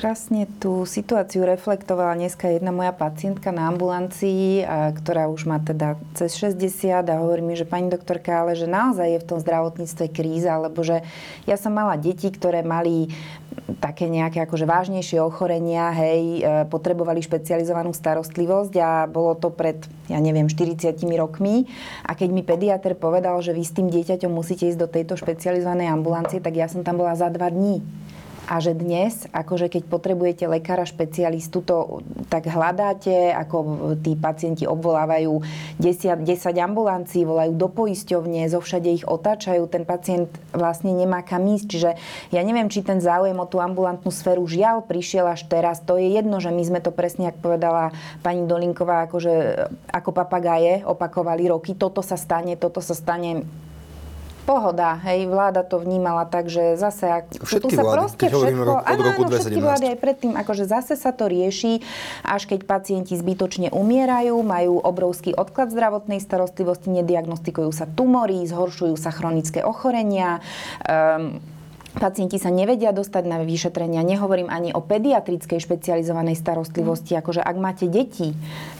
Krásne 0.00 0.48
tú 0.56 0.88
situáciu 0.88 1.44
reflektovala 1.44 2.16
dneska 2.16 2.48
jedna 2.48 2.72
moja 2.72 2.88
pacientka 2.88 3.52
na 3.52 3.68
ambulancii, 3.68 4.64
ktorá 4.96 5.28
už 5.28 5.44
má 5.44 5.60
teda 5.60 6.00
cez 6.16 6.40
60 6.40 7.04
a 7.04 7.20
hovorí 7.20 7.44
mi, 7.44 7.52
že 7.52 7.68
pani 7.68 7.92
doktorka, 7.92 8.40
ale 8.40 8.56
že 8.56 8.64
naozaj 8.64 9.04
je 9.12 9.20
v 9.20 9.28
tom 9.28 9.36
zdravotníctve 9.44 10.08
kríza, 10.08 10.56
lebo 10.56 10.80
že 10.80 11.04
ja 11.44 11.60
som 11.60 11.76
mala 11.76 12.00
deti, 12.00 12.32
ktoré 12.32 12.64
mali 12.64 13.12
také 13.76 14.08
nejaké 14.08 14.40
akože 14.48 14.64
vážnejšie 14.64 15.20
ochorenia, 15.20 15.92
hej, 15.92 16.40
e, 16.40 16.64
potrebovali 16.72 17.20
špecializovanú 17.20 17.92
starostlivosť 17.92 18.72
a 18.80 19.04
bolo 19.04 19.36
to 19.36 19.52
pred, 19.52 19.84
ja 20.08 20.16
neviem, 20.16 20.48
40 20.48 20.96
rokmi. 21.20 21.68
A 22.08 22.16
keď 22.16 22.28
mi 22.32 22.40
pediatr 22.40 22.96
povedal, 22.96 23.36
že 23.44 23.52
vy 23.52 23.68
s 23.68 23.76
tým 23.76 23.92
dieťaťom 23.92 24.32
musíte 24.32 24.64
ísť 24.64 24.80
do 24.80 24.88
tejto 24.88 25.20
špecializovanej 25.20 25.92
ambulancie, 25.92 26.40
tak 26.40 26.56
ja 26.56 26.72
som 26.72 26.80
tam 26.80 27.04
bola 27.04 27.12
za 27.12 27.28
dva 27.28 27.52
dní 27.52 27.84
a 28.50 28.58
že 28.58 28.74
dnes, 28.74 29.30
akože 29.30 29.70
keď 29.70 29.86
potrebujete 29.86 30.50
lekára 30.50 30.82
špecialistu, 30.82 31.62
to 31.62 32.02
tak 32.26 32.50
hľadáte, 32.50 33.30
ako 33.30 33.94
tí 34.02 34.18
pacienti 34.18 34.66
obvolávajú 34.66 35.38
10, 35.78 36.26
10 36.26 36.58
ambulancií, 36.58 37.22
volajú 37.22 37.54
do 37.54 37.70
poisťovne, 37.70 38.50
zo 38.50 38.58
všade 38.58 38.90
ich 38.90 39.06
otáčajú, 39.06 39.70
ten 39.70 39.86
pacient 39.86 40.26
vlastne 40.50 40.90
nemá 40.90 41.22
kam 41.22 41.46
ísť. 41.46 41.66
Čiže 41.70 41.90
ja 42.34 42.42
neviem, 42.42 42.66
či 42.66 42.82
ten 42.82 42.98
záujem 42.98 43.38
o 43.38 43.46
tú 43.46 43.62
ambulantnú 43.62 44.10
sféru 44.10 44.42
žiaľ 44.50 44.82
prišiel 44.82 45.30
až 45.30 45.46
teraz. 45.46 45.78
To 45.86 45.94
je 45.94 46.10
jedno, 46.10 46.42
že 46.42 46.50
my 46.50 46.62
sme 46.66 46.80
to 46.82 46.90
presne, 46.90 47.30
ako 47.30 47.54
povedala 47.54 47.94
pani 48.18 48.42
Dolinková, 48.50 49.06
akože 49.06 49.70
ako 49.94 50.10
papagáje 50.10 50.82
opakovali 50.82 51.46
roky, 51.46 51.78
toto 51.78 52.02
sa 52.02 52.18
stane, 52.18 52.58
toto 52.58 52.82
sa 52.82 52.98
stane 52.98 53.46
pohoda, 54.50 54.98
hej, 55.06 55.30
vláda 55.30 55.62
to 55.62 55.78
vnímala 55.78 56.26
tak, 56.26 56.50
že 56.50 56.74
zase, 56.74 57.06
ak, 57.06 57.38
všetky 57.38 57.70
tu 57.70 57.78
sa 57.78 57.86
vlády, 57.86 57.98
proste 58.02 58.26
všetko, 58.26 58.72
od 58.74 58.82
áno, 58.82 59.02
roku 59.06 59.22
áno, 59.22 59.30
všetky 59.38 59.60
vlády 59.62 59.86
aj 59.94 59.98
predtým, 60.02 60.32
akože 60.34 60.64
zase 60.66 60.98
sa 60.98 61.14
to 61.14 61.30
rieši, 61.30 61.78
až 62.26 62.50
keď 62.50 62.66
pacienti 62.66 63.14
zbytočne 63.14 63.70
umierajú, 63.70 64.34
majú 64.42 64.82
obrovský 64.82 65.38
odklad 65.38 65.70
zdravotnej 65.70 66.18
starostlivosti, 66.18 66.90
nediagnostikujú 66.90 67.70
sa 67.70 67.86
tumory, 67.86 68.42
zhoršujú 68.50 68.98
sa 68.98 69.14
chronické 69.14 69.62
ochorenia, 69.62 70.42
um, 70.82 71.38
Pacienti 71.90 72.38
sa 72.38 72.54
nevedia 72.54 72.94
dostať 72.94 73.24
na 73.26 73.42
vyšetrenia. 73.42 74.06
Nehovorím 74.06 74.46
ani 74.46 74.70
o 74.70 74.78
pediatrickej 74.78 75.58
špecializovanej 75.58 76.38
starostlivosti. 76.38 77.18
Akože 77.18 77.42
ak 77.42 77.56
máte 77.58 77.90
deti, 77.90 78.30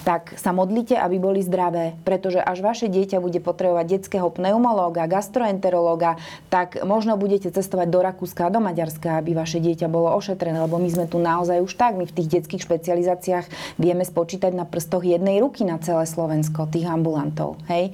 tak 0.06 0.38
sa 0.38 0.54
modlite, 0.54 0.94
aby 0.94 1.18
boli 1.18 1.42
zdravé. 1.42 1.98
Pretože 2.06 2.38
až 2.38 2.62
vaše 2.62 2.86
dieťa 2.86 3.18
bude 3.18 3.42
potrebovať 3.42 3.98
detského 3.98 4.30
pneumológa, 4.30 5.10
gastroenterológa, 5.10 6.22
tak 6.54 6.78
možno 6.86 7.18
budete 7.18 7.50
cestovať 7.50 7.90
do 7.90 7.98
Rakúska 7.98 8.46
a 8.46 8.54
do 8.54 8.62
Maďarska, 8.62 9.18
aby 9.18 9.34
vaše 9.34 9.58
dieťa 9.58 9.90
bolo 9.90 10.14
ošetrené. 10.14 10.62
Lebo 10.62 10.78
my 10.78 10.90
sme 10.94 11.10
tu 11.10 11.18
naozaj 11.18 11.66
už 11.66 11.74
tak. 11.74 11.98
My 11.98 12.06
v 12.06 12.14
tých 12.14 12.30
detských 12.38 12.62
špecializáciách 12.62 13.74
vieme 13.74 14.06
spočítať 14.06 14.54
na 14.54 14.62
prstoch 14.62 15.02
jednej 15.02 15.42
ruky 15.42 15.66
na 15.66 15.82
celé 15.82 16.06
Slovensko, 16.06 16.70
tých 16.70 16.86
ambulantov. 16.86 17.58
Hej? 17.66 17.90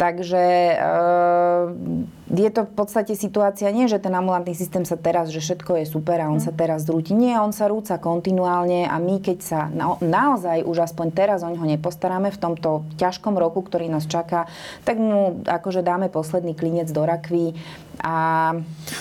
Takže 0.00 0.42
e- 0.80 2.23
je 2.24 2.48
to 2.48 2.64
v 2.64 2.72
podstate 2.72 3.12
situácia 3.12 3.68
nie, 3.68 3.84
že 3.84 4.00
ten 4.00 4.12
ambulantný 4.16 4.56
systém 4.56 4.88
sa 4.88 4.96
teraz, 4.96 5.28
že 5.28 5.44
všetko 5.44 5.76
je 5.80 5.84
super 5.84 6.16
a 6.24 6.32
on 6.32 6.40
sa 6.40 6.56
teraz 6.56 6.88
zrúti. 6.88 7.12
Nie, 7.12 7.36
on 7.36 7.52
sa 7.52 7.68
rúca 7.68 8.00
kontinuálne 8.00 8.88
a 8.88 8.96
my 8.96 9.20
keď 9.20 9.38
sa 9.44 9.60
na, 9.68 10.00
naozaj 10.00 10.64
už 10.64 10.88
aspoň 10.88 11.06
teraz 11.12 11.44
o 11.44 11.52
neho 11.52 11.68
nepostaráme 11.68 12.32
v 12.32 12.40
tomto 12.40 12.88
ťažkom 12.96 13.36
roku, 13.36 13.60
ktorý 13.60 13.92
nás 13.92 14.08
čaká, 14.08 14.48
tak 14.88 14.96
mu 14.96 15.44
akože 15.44 15.84
dáme 15.84 16.08
posledný 16.08 16.56
klinec 16.56 16.88
do 16.88 17.04
rakvy 17.04 17.52
a 18.02 18.14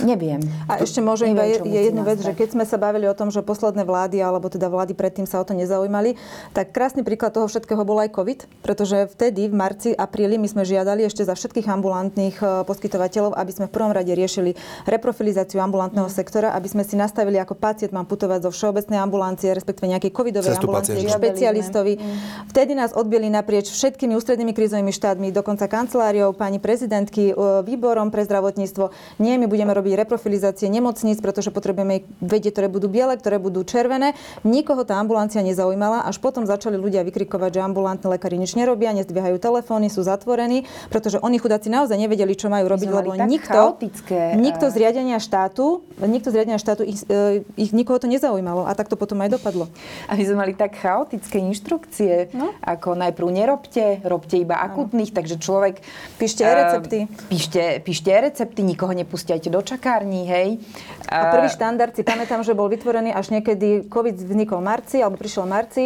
neviem. 0.01 0.41
A 0.67 0.82
ešte 0.82 0.99
môžem 0.99 1.34
iba 1.34 1.45
je, 1.45 1.62
je 1.63 1.82
jednu 1.89 2.03
vec, 2.06 2.19
že 2.21 2.34
keď 2.34 2.58
sme 2.58 2.65
sa 2.65 2.77
bavili 2.77 3.06
o 3.10 3.15
tom, 3.15 3.29
že 3.32 3.45
posledné 3.45 3.86
vlády, 3.88 4.19
alebo 4.21 4.49
teda 4.49 4.67
vlády 4.67 4.93
predtým 4.97 5.25
sa 5.29 5.41
o 5.41 5.45
to 5.45 5.58
nezaujímali, 5.58 6.17
tak 6.51 6.75
krásny 6.75 7.06
príklad 7.06 7.34
toho 7.34 7.45
všetkého 7.45 7.82
bol 7.86 7.97
aj 8.01 8.13
COVID, 8.13 8.39
pretože 8.65 9.10
vtedy 9.13 9.49
v 9.49 9.56
marci, 9.56 9.89
apríli 9.93 10.36
my 10.38 10.47
sme 10.49 10.63
žiadali 10.65 11.06
ešte 11.06 11.23
za 11.23 11.38
všetkých 11.38 11.69
ambulantných 11.69 12.36
e, 12.41 12.45
poskytovateľov, 12.65 13.38
aby 13.38 13.51
sme 13.53 13.65
v 13.69 13.73
prvom 13.73 13.93
rade 13.93 14.12
riešili 14.12 14.58
reprofilizáciu 14.89 15.62
ambulantného 15.62 16.10
mm. 16.10 16.13
sektora, 16.13 16.51
aby 16.58 16.67
sme 16.67 16.84
si 16.84 16.97
nastavili, 16.99 17.38
ako 17.39 17.56
pacient 17.56 17.93
mám 17.93 18.10
putovať 18.10 18.49
zo 18.49 18.51
všeobecnej 18.51 18.99
ambulancie, 18.99 19.53
respektíve 19.53 19.88
nejakej 19.93 20.12
covidovej 20.12 20.58
Cestu 20.58 20.67
ambulancie, 20.67 20.99
k 20.99 21.10
špecialistovi. 21.10 21.93
Mm. 21.97 22.17
Vtedy 22.51 22.71
nás 22.73 22.91
odbili 22.91 23.32
naprieč 23.32 23.71
všetkými 23.71 24.17
ústrednými 24.17 24.51
krízovými 24.51 24.91
štátmi, 24.91 25.32
dokonca 25.32 25.69
kanceláriou 25.69 26.36
pani 26.36 26.58
prezidentky, 26.58 27.32
e, 27.32 27.34
výborom 27.63 28.10
pre 28.10 28.25
zdravotníctvo 28.25 28.83
ministerstvo. 28.89 29.24
Nie, 29.24 29.38
my 29.38 29.48
budeme 29.48 29.72
robiť 29.72 29.93
reprofilizácie 30.04 30.67
nemocníc, 30.67 31.22
pretože 31.22 31.54
potrebujeme 31.54 32.04
vedieť, 32.19 32.60
ktoré 32.60 32.67
budú 32.67 32.88
biele, 32.89 33.15
ktoré 33.15 33.38
budú 33.39 33.63
červené. 33.63 34.17
Nikoho 34.43 34.84
tá 34.84 34.98
ambulancia 35.00 35.39
nezaujímala, 35.46 36.04
až 36.08 36.19
potom 36.19 36.43
začali 36.43 36.76
ľudia 36.76 37.06
vykrikovať, 37.06 37.60
že 37.60 37.62
ambulantní 37.62 38.08
lekári 38.10 38.36
nič 38.36 38.58
nerobia, 38.58 38.91
nezdvíhajú 38.96 39.38
telefóny, 39.39 39.88
sú 39.88 40.04
zatvorení, 40.04 40.65
pretože 40.89 41.22
oni 41.22 41.38
chudáci 41.39 41.69
naozaj 41.69 41.96
nevedeli, 41.96 42.34
čo 42.36 42.50
majú 42.50 42.67
robiť, 42.67 42.89
lebo 42.89 43.12
nikto, 43.15 43.54
chaotické. 43.54 44.36
nikto 44.36 44.67
z 44.74 44.76
riadenia 44.82 45.17
štátu, 45.22 45.86
nikto 46.02 46.34
z 46.34 46.36
riadenia 46.41 46.60
štátu 46.60 46.82
ich, 46.84 47.06
e, 47.08 47.46
ich 47.56 47.72
nikoho 47.72 48.02
to 48.02 48.10
nezaujímalo 48.10 48.65
a 48.65 48.72
tak 48.74 48.89
to 48.89 48.98
potom 48.98 49.22
aj 49.24 49.38
dopadlo. 49.38 49.69
A 50.10 50.17
my 50.17 50.24
sme 50.26 50.38
mali 50.41 50.54
tak 50.58 50.76
chaotické 50.76 51.39
inštrukcie, 51.39 52.34
no? 52.34 52.52
ako 52.65 52.98
najprv 52.98 53.28
nerobte, 53.30 54.02
robte 54.04 54.36
iba 54.41 54.60
akutných, 54.60 55.12
no. 55.13 55.15
takže 55.22 55.36
človek... 55.39 55.76
Píšte 56.17 56.43
recepty. 56.43 57.00
Píšte, 57.30 57.63
píšte 57.84 58.12
recepty, 58.12 58.62
nikoho 58.74 58.92
nepustíte 58.98 59.54
do 59.54 59.62
čakární, 59.62 60.26
hej. 60.26 60.58
A 61.06 61.30
prvý 61.30 61.48
štandard 61.54 61.94
si 61.94 62.02
pamätám, 62.02 62.42
že 62.42 62.58
bol 62.58 62.66
vytvorený 62.74 63.14
až 63.14 63.30
niekedy, 63.30 63.86
COVID 63.86 64.18
vznikol 64.18 64.60
v 64.60 64.66
marci, 64.66 64.98
alebo 65.00 65.22
prišiel 65.22 65.46
v 65.46 65.52
marci, 65.54 65.84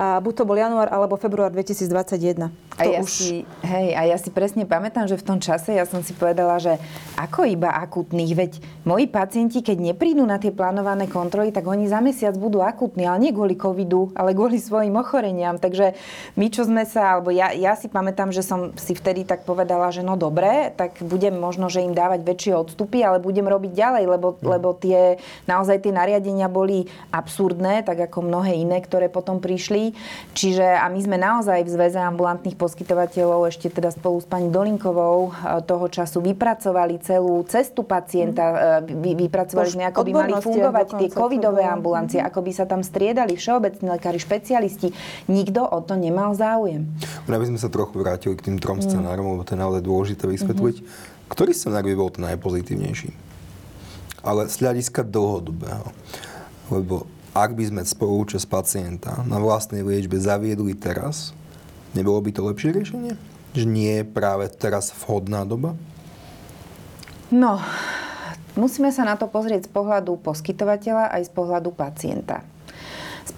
a 0.00 0.16
buď 0.24 0.32
to 0.40 0.44
bol 0.48 0.56
január 0.56 0.88
alebo 0.88 1.20
február 1.20 1.52
2021. 1.52 2.48
A 2.80 2.88
ja, 2.88 3.04
už... 3.04 3.12
si, 3.12 3.44
hej, 3.60 3.92
a 3.92 4.08
ja 4.08 4.16
si 4.16 4.32
presne 4.32 4.64
pamätám, 4.64 5.04
že 5.04 5.20
v 5.20 5.26
tom 5.26 5.36
čase 5.36 5.76
ja 5.76 5.84
som 5.84 6.00
si 6.00 6.16
povedala, 6.16 6.56
že 6.56 6.80
ako 7.20 7.44
iba 7.44 7.76
akutných, 7.76 8.32
veď 8.32 8.52
moji 8.88 9.04
pacienti, 9.04 9.60
keď 9.60 9.92
neprídu 9.92 10.24
na 10.24 10.40
tie 10.40 10.48
plánované 10.48 11.04
kontroly, 11.04 11.52
tak 11.52 11.68
oni 11.68 11.84
za 11.84 12.00
mesiac 12.00 12.32
budú 12.40 12.64
akutní, 12.64 13.04
ale 13.04 13.20
nie 13.28 13.36
kvôli 13.36 13.60
covidu, 13.60 14.08
ale 14.16 14.32
kvôli 14.32 14.56
svojim 14.56 14.96
ochoreniam. 14.96 15.60
Takže 15.60 15.92
my, 16.40 16.46
čo 16.48 16.64
sme 16.64 16.88
sa, 16.88 17.20
alebo 17.20 17.28
ja, 17.28 17.52
ja 17.52 17.76
si 17.76 17.92
pamätám, 17.92 18.32
že 18.32 18.40
som 18.40 18.72
si 18.80 18.96
vtedy 18.96 19.28
tak 19.28 19.44
povedala, 19.44 19.92
že 19.92 20.00
no 20.00 20.16
dobre, 20.16 20.72
tak 20.72 21.04
budem 21.04 21.36
možno, 21.36 21.68
že 21.68 21.84
im 21.84 21.92
dávať 21.92 22.24
väčšie 22.30 22.52
odstupy, 22.54 23.02
ale 23.02 23.18
budem 23.18 23.46
robiť 23.46 23.72
ďalej, 23.74 24.04
lebo, 24.06 24.38
no. 24.38 24.46
lebo 24.54 24.72
tie, 24.78 25.18
naozaj 25.50 25.82
tie 25.82 25.92
nariadenia 25.92 26.46
boli 26.46 26.86
absurdné, 27.10 27.82
tak 27.82 28.10
ako 28.10 28.26
mnohé 28.26 28.54
iné, 28.54 28.78
ktoré 28.78 29.10
potom 29.10 29.42
prišli. 29.42 29.92
Čiže 30.32 30.62
a 30.78 30.86
my 30.86 31.00
sme 31.02 31.16
naozaj 31.18 31.66
v 31.66 31.70
Zväze 31.70 32.00
ambulantných 32.00 32.54
poskytovateľov 32.54 33.50
ešte 33.50 33.68
teda 33.68 33.90
spolu 33.90 34.22
s 34.22 34.26
pani 34.26 34.48
Dolinkovou 34.48 35.30
e, 35.30 35.30
toho 35.66 35.86
času 35.90 36.22
vypracovali 36.22 37.02
celú 37.02 37.42
cestu 37.50 37.82
pacienta, 37.82 38.80
mm. 38.82 39.00
vy, 39.00 39.12
vypracovali 39.26 39.68
sme, 39.68 39.84
ako 39.90 40.00
by 40.06 40.12
mali 40.14 40.32
fungovať 40.38 40.86
tie 41.00 41.08
covidové 41.10 41.66
ambulancie, 41.66 42.20
mm. 42.22 42.28
ako 42.30 42.40
by 42.46 42.52
sa 42.54 42.64
tam 42.68 42.86
striedali 42.86 43.34
všeobecní 43.34 43.86
lekári, 43.90 44.18
špecialisti. 44.22 44.94
Nikto 45.26 45.66
o 45.66 45.78
to 45.82 45.98
nemal 45.98 46.32
záujem. 46.36 46.86
Aby 47.30 47.46
sme 47.46 47.62
sa 47.62 47.72
trochu 47.72 47.96
vrátili 48.02 48.36
k 48.36 48.52
tým 48.52 48.56
trom 48.60 48.78
mm. 48.78 48.84
scenárom, 48.84 49.38
lebo 49.38 49.42
to 49.46 49.56
je 49.56 49.60
naozaj 49.60 49.82
dôležité 49.82 50.24
vysvetliť. 50.28 50.76
Mm-hmm. 50.82 51.19
Ktorý 51.30 51.54
scenár 51.54 51.86
by 51.86 51.94
bol 51.94 52.10
ten 52.10 52.26
najpozitívnejší? 52.26 53.14
Ale 54.20 54.50
z 54.50 54.60
hľadiska 54.60 55.06
dlhodobého. 55.06 55.88
Lebo 56.68 57.06
ak 57.32 57.54
by 57.54 57.70
sme 57.70 57.82
spolúčasť 57.86 58.44
pacienta 58.50 59.22
na 59.24 59.38
vlastnej 59.38 59.86
liečbe 59.86 60.18
zaviedli 60.18 60.74
teraz, 60.74 61.32
Nebolo 61.90 62.22
by 62.22 62.30
to 62.30 62.46
lepšie 62.46 62.70
riešenie? 62.70 63.12
Že 63.50 63.64
nie 63.66 63.92
je 64.02 64.04
práve 64.06 64.46
teraz 64.54 64.94
vhodná 64.94 65.42
doba? 65.42 65.74
No, 67.34 67.58
Musíme 68.58 68.90
sa 68.90 69.06
na 69.06 69.14
to 69.14 69.30
pozrieť 69.30 69.70
z 69.70 69.70
pohľadu 69.70 70.18
poskytovateľa 70.26 71.14
aj 71.14 71.22
z 71.22 71.30
pohľadu 71.30 71.70
pacienta. 71.70 72.42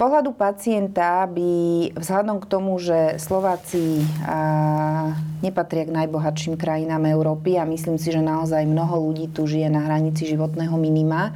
Pohľadu 0.03 0.35
pacienta 0.35 1.31
by 1.31 1.51
vzhľadom 1.95 2.43
k 2.43 2.51
tomu, 2.51 2.75
že 2.83 3.23
Slováci 3.23 4.03
a, 4.27 5.15
nepatria 5.47 5.87
k 5.87 5.95
najbohatším 5.95 6.59
krajinám 6.59 7.07
Európy 7.07 7.55
a 7.55 7.63
myslím 7.63 8.03
si, 8.03 8.11
že 8.11 8.19
naozaj 8.19 8.67
mnoho 8.67 8.99
ľudí 8.99 9.31
tu 9.31 9.47
žije 9.47 9.71
na 9.71 9.87
hranici 9.87 10.27
životného 10.27 10.75
minima, 10.75 11.31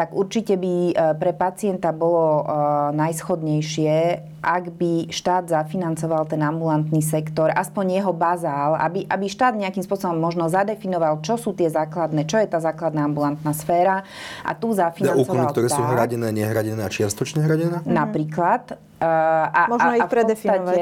tak 0.00 0.16
určite 0.16 0.56
by 0.56 0.74
e, 0.90 0.94
pre 1.20 1.36
pacienta 1.36 1.92
bolo 1.92 2.40
a, 2.40 2.88
e, 2.88 2.96
najschodnejšie, 2.96 3.96
ak 4.40 4.64
by 4.80 5.12
štát 5.12 5.52
zafinancoval 5.52 6.24
ten 6.24 6.40
ambulantný 6.40 7.04
sektor, 7.04 7.52
aspoň 7.52 8.00
jeho 8.00 8.12
bazál, 8.16 8.80
aby, 8.80 9.04
aby 9.04 9.26
štát 9.28 9.52
nejakým 9.52 9.84
spôsobom 9.84 10.16
možno 10.16 10.48
zadefinoval, 10.48 11.20
čo 11.20 11.36
sú 11.36 11.52
tie 11.52 11.68
základné, 11.68 12.24
čo 12.24 12.40
je 12.40 12.48
tá 12.48 12.64
základná 12.64 13.04
ambulantná 13.04 13.52
sféra 13.52 14.08
a 14.40 14.56
tu 14.56 14.72
zafinancoval 14.72 15.20
úkony, 15.20 15.44
ktoré 15.52 15.68
tak, 15.68 15.76
sú 15.76 15.82
hradené, 15.84 16.28
nehradené 16.32 16.80
a 16.80 16.88
čiastočne 16.88 17.44
hradené? 17.44 17.84
Napríklad. 17.84 18.80
Uh, 19.00 19.48
a, 19.48 19.62
Možno 19.68 19.90
a, 19.92 19.98
ich 20.00 20.08
predefinovať. 20.08 20.80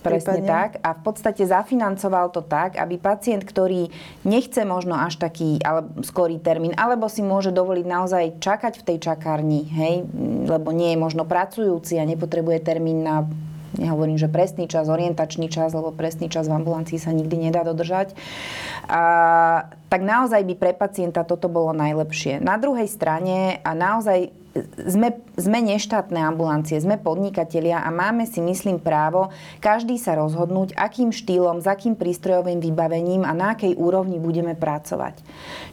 Presne 0.00 0.40
prípadne. 0.40 0.48
tak. 0.48 0.70
A 0.80 0.96
v 0.96 1.00
podstate 1.04 1.42
zafinancoval 1.44 2.32
to 2.32 2.40
tak, 2.40 2.80
aby 2.80 2.96
pacient, 2.96 3.44
ktorý 3.44 3.92
nechce 4.24 4.64
možno 4.64 4.96
až 4.96 5.20
taký 5.20 5.60
ale, 5.60 5.84
skorý 6.00 6.40
termín, 6.40 6.72
alebo 6.76 7.06
si 7.06 7.20
môže 7.20 7.52
dovoliť 7.52 7.86
naozaj 7.86 8.24
čakať 8.40 8.80
v 8.80 8.86
tej 8.88 8.98
čakárni, 9.00 9.68
hej, 9.68 10.08
lebo 10.48 10.72
nie 10.72 10.96
je 10.96 10.98
možno 10.98 11.28
pracujúci 11.28 12.00
a 12.00 12.08
nepotrebuje 12.08 12.58
termín 12.64 13.04
na 13.04 13.28
nehovorím, 13.78 14.18
že 14.18 14.26
presný 14.26 14.66
čas, 14.66 14.90
orientačný 14.90 15.46
čas, 15.46 15.70
lebo 15.70 15.94
presný 15.94 16.26
čas 16.26 16.50
v 16.50 16.58
ambulancii 16.58 16.98
sa 16.98 17.14
nikdy 17.14 17.50
nedá 17.50 17.62
dodržať, 17.62 18.18
a, 18.90 19.70
tak 19.86 20.00
naozaj 20.02 20.42
by 20.42 20.54
pre 20.58 20.72
pacienta 20.74 21.22
toto 21.22 21.46
bolo 21.46 21.70
najlepšie. 21.70 22.42
Na 22.42 22.58
druhej 22.58 22.90
strane 22.90 23.62
a 23.62 23.70
naozaj 23.70 24.39
sme, 24.74 25.22
sme 25.38 25.58
neštátne 25.62 26.18
ambulancie, 26.18 26.74
sme 26.82 26.98
podnikatelia 26.98 27.86
a 27.86 27.88
máme 27.94 28.26
si, 28.26 28.42
myslím, 28.42 28.82
právo 28.82 29.30
každý 29.62 29.94
sa 29.94 30.18
rozhodnúť, 30.18 30.74
akým 30.74 31.14
štýlom, 31.14 31.62
s 31.62 31.66
akým 31.70 31.94
prístrojovým 31.94 32.58
vybavením 32.58 33.22
a 33.22 33.30
na 33.30 33.54
akej 33.54 33.78
úrovni 33.78 34.18
budeme 34.18 34.58
pracovať. 34.58 35.22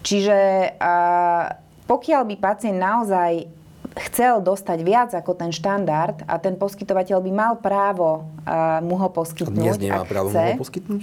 Čiže 0.05 0.37
a, 0.77 1.57
pokiaľ 1.89 2.21
by 2.29 2.35
pacient 2.37 2.77
naozaj 2.77 3.49
chcel 3.97 4.45
dostať 4.45 4.79
viac 4.85 5.09
ako 5.17 5.33
ten 5.33 5.49
štandard 5.49 6.21
a 6.29 6.37
ten 6.37 6.53
poskytovateľ 6.53 7.17
by 7.17 7.31
mal 7.33 7.53
právo 7.57 8.29
a, 8.45 8.77
mu 8.85 8.93
ho 8.93 9.09
poskytnúť. 9.09 9.57
A 9.57 9.65
dnes 9.73 9.81
nemá 9.81 10.05
právo 10.05 10.29
chce, 10.29 10.37
mu 10.37 10.53
ho 10.53 10.61
poskytnúť? 10.61 11.01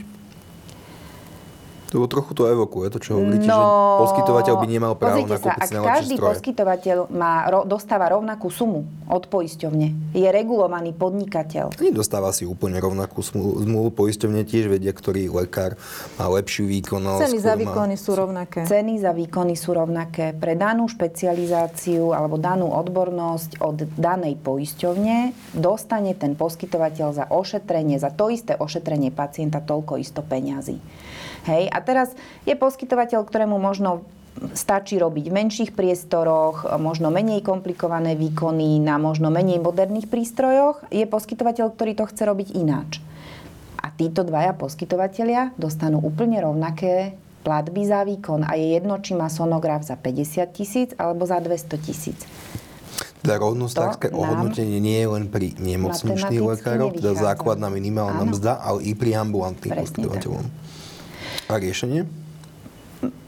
To 1.95 2.11
trochu 2.11 2.35
to 2.35 2.51
evokuje, 2.51 2.91
to 2.91 2.99
čo 2.99 3.23
hovoríte, 3.23 3.47
no, 3.47 3.55
že 3.55 3.67
poskytovateľ 4.03 4.55
by 4.59 4.67
nemal 4.67 4.99
právo 4.99 5.31
na 5.31 5.39
sa, 5.39 5.55
ak 5.55 5.71
každý 5.71 6.19
stroje. 6.19 6.31
poskytovateľ 6.35 6.97
má, 7.15 7.47
ro, 7.47 7.63
dostáva 7.63 8.11
rovnakú 8.11 8.51
sumu 8.51 8.83
od 9.07 9.31
poisťovne, 9.31 10.11
je 10.11 10.27
regulovaný 10.27 10.91
podnikateľ. 10.91 11.71
Nedostáva 11.79 12.35
si 12.35 12.51
úplne 12.51 12.83
rovnakú 12.83 13.23
zmluvu. 13.23 13.95
Poisťovne 13.95 14.43
tiež 14.43 14.75
vedia, 14.75 14.91
ktorý 14.91 15.31
lekár 15.31 15.79
má 16.19 16.27
lepšiu 16.35 16.67
výkonnosť. 16.67 17.31
Ceny 17.31 17.39
za 17.39 17.55
výkony 17.55 17.95
má... 17.95 18.03
sú 18.03 18.11
rovnaké. 18.19 18.61
Ceny 18.67 18.95
za 18.99 19.13
výkony 19.15 19.55
sú 19.55 19.71
rovnaké. 19.71 20.35
Pre 20.35 20.55
danú 20.59 20.91
špecializáciu 20.91 22.11
alebo 22.11 22.43
danú 22.43 22.75
odbornosť 22.75 23.63
od 23.63 23.87
danej 23.95 24.35
poisťovne 24.43 25.31
dostane 25.55 26.11
ten 26.19 26.35
poskytovateľ 26.35 27.09
za 27.15 27.25
ošetrenie, 27.31 28.03
za 28.03 28.11
to 28.11 28.35
isté 28.35 28.59
ošetrenie 28.59 29.15
pacienta 29.15 29.63
toľko 29.63 30.03
isto 30.03 30.27
peňazí. 30.27 30.83
Hej? 31.45 31.71
A 31.71 31.79
teraz 31.81 32.13
je 32.49 32.57
poskytovateľ, 32.57 33.25
ktorému 33.25 33.57
možno 33.57 34.05
stačí 34.53 34.99
robiť 34.99 35.31
v 35.31 35.37
menších 35.37 35.71
priestoroch, 35.79 36.67
možno 36.83 37.15
menej 37.15 37.47
komplikované 37.47 38.19
výkony 38.19 38.83
na 38.83 38.99
možno 38.99 39.31
menej 39.31 39.63
moderných 39.63 40.11
prístrojoch. 40.11 40.83
Je 40.91 41.07
poskytovateľ, 41.07 41.71
ktorý 41.71 41.93
to 41.95 42.05
chce 42.11 42.23
robiť 42.27 42.49
ináč. 42.59 42.99
A 43.79 43.95
títo 43.95 44.27
dvaja 44.27 44.57
poskytovateľia 44.57 45.55
dostanú 45.55 46.03
úplne 46.03 46.43
rovnaké 46.43 47.15
platby 47.45 47.85
za 47.85 48.03
výkon 48.03 48.43
a 48.49 48.57
je 48.57 48.81
jedno, 48.81 48.99
či 49.05 49.13
má 49.13 49.29
sonograf 49.29 49.85
za 49.85 49.95
50 50.01 50.57
tisíc 50.57 50.91
alebo 50.97 51.29
za 51.29 51.39
200 51.39 51.85
tisíc. 51.85 52.19
Teda 53.21 53.41
rovnostácké 53.41 54.13
ohodnotenie 54.13 54.81
nie 54.81 55.01
je 55.01 55.09
len 55.09 55.25
pri 55.29 55.57
nemocničných 55.57 56.45
lekároch, 56.45 56.93
teda 56.97 57.13
základná 57.17 57.73
minimálna 57.73 58.21
mzda, 58.29 58.61
ale 58.61 58.85
i 58.85 58.93
pri 58.93 59.17
ambulantných 59.21 59.73
poskytovateľom. 59.73 60.45
A 61.49 61.61
riešenie? 61.61 62.25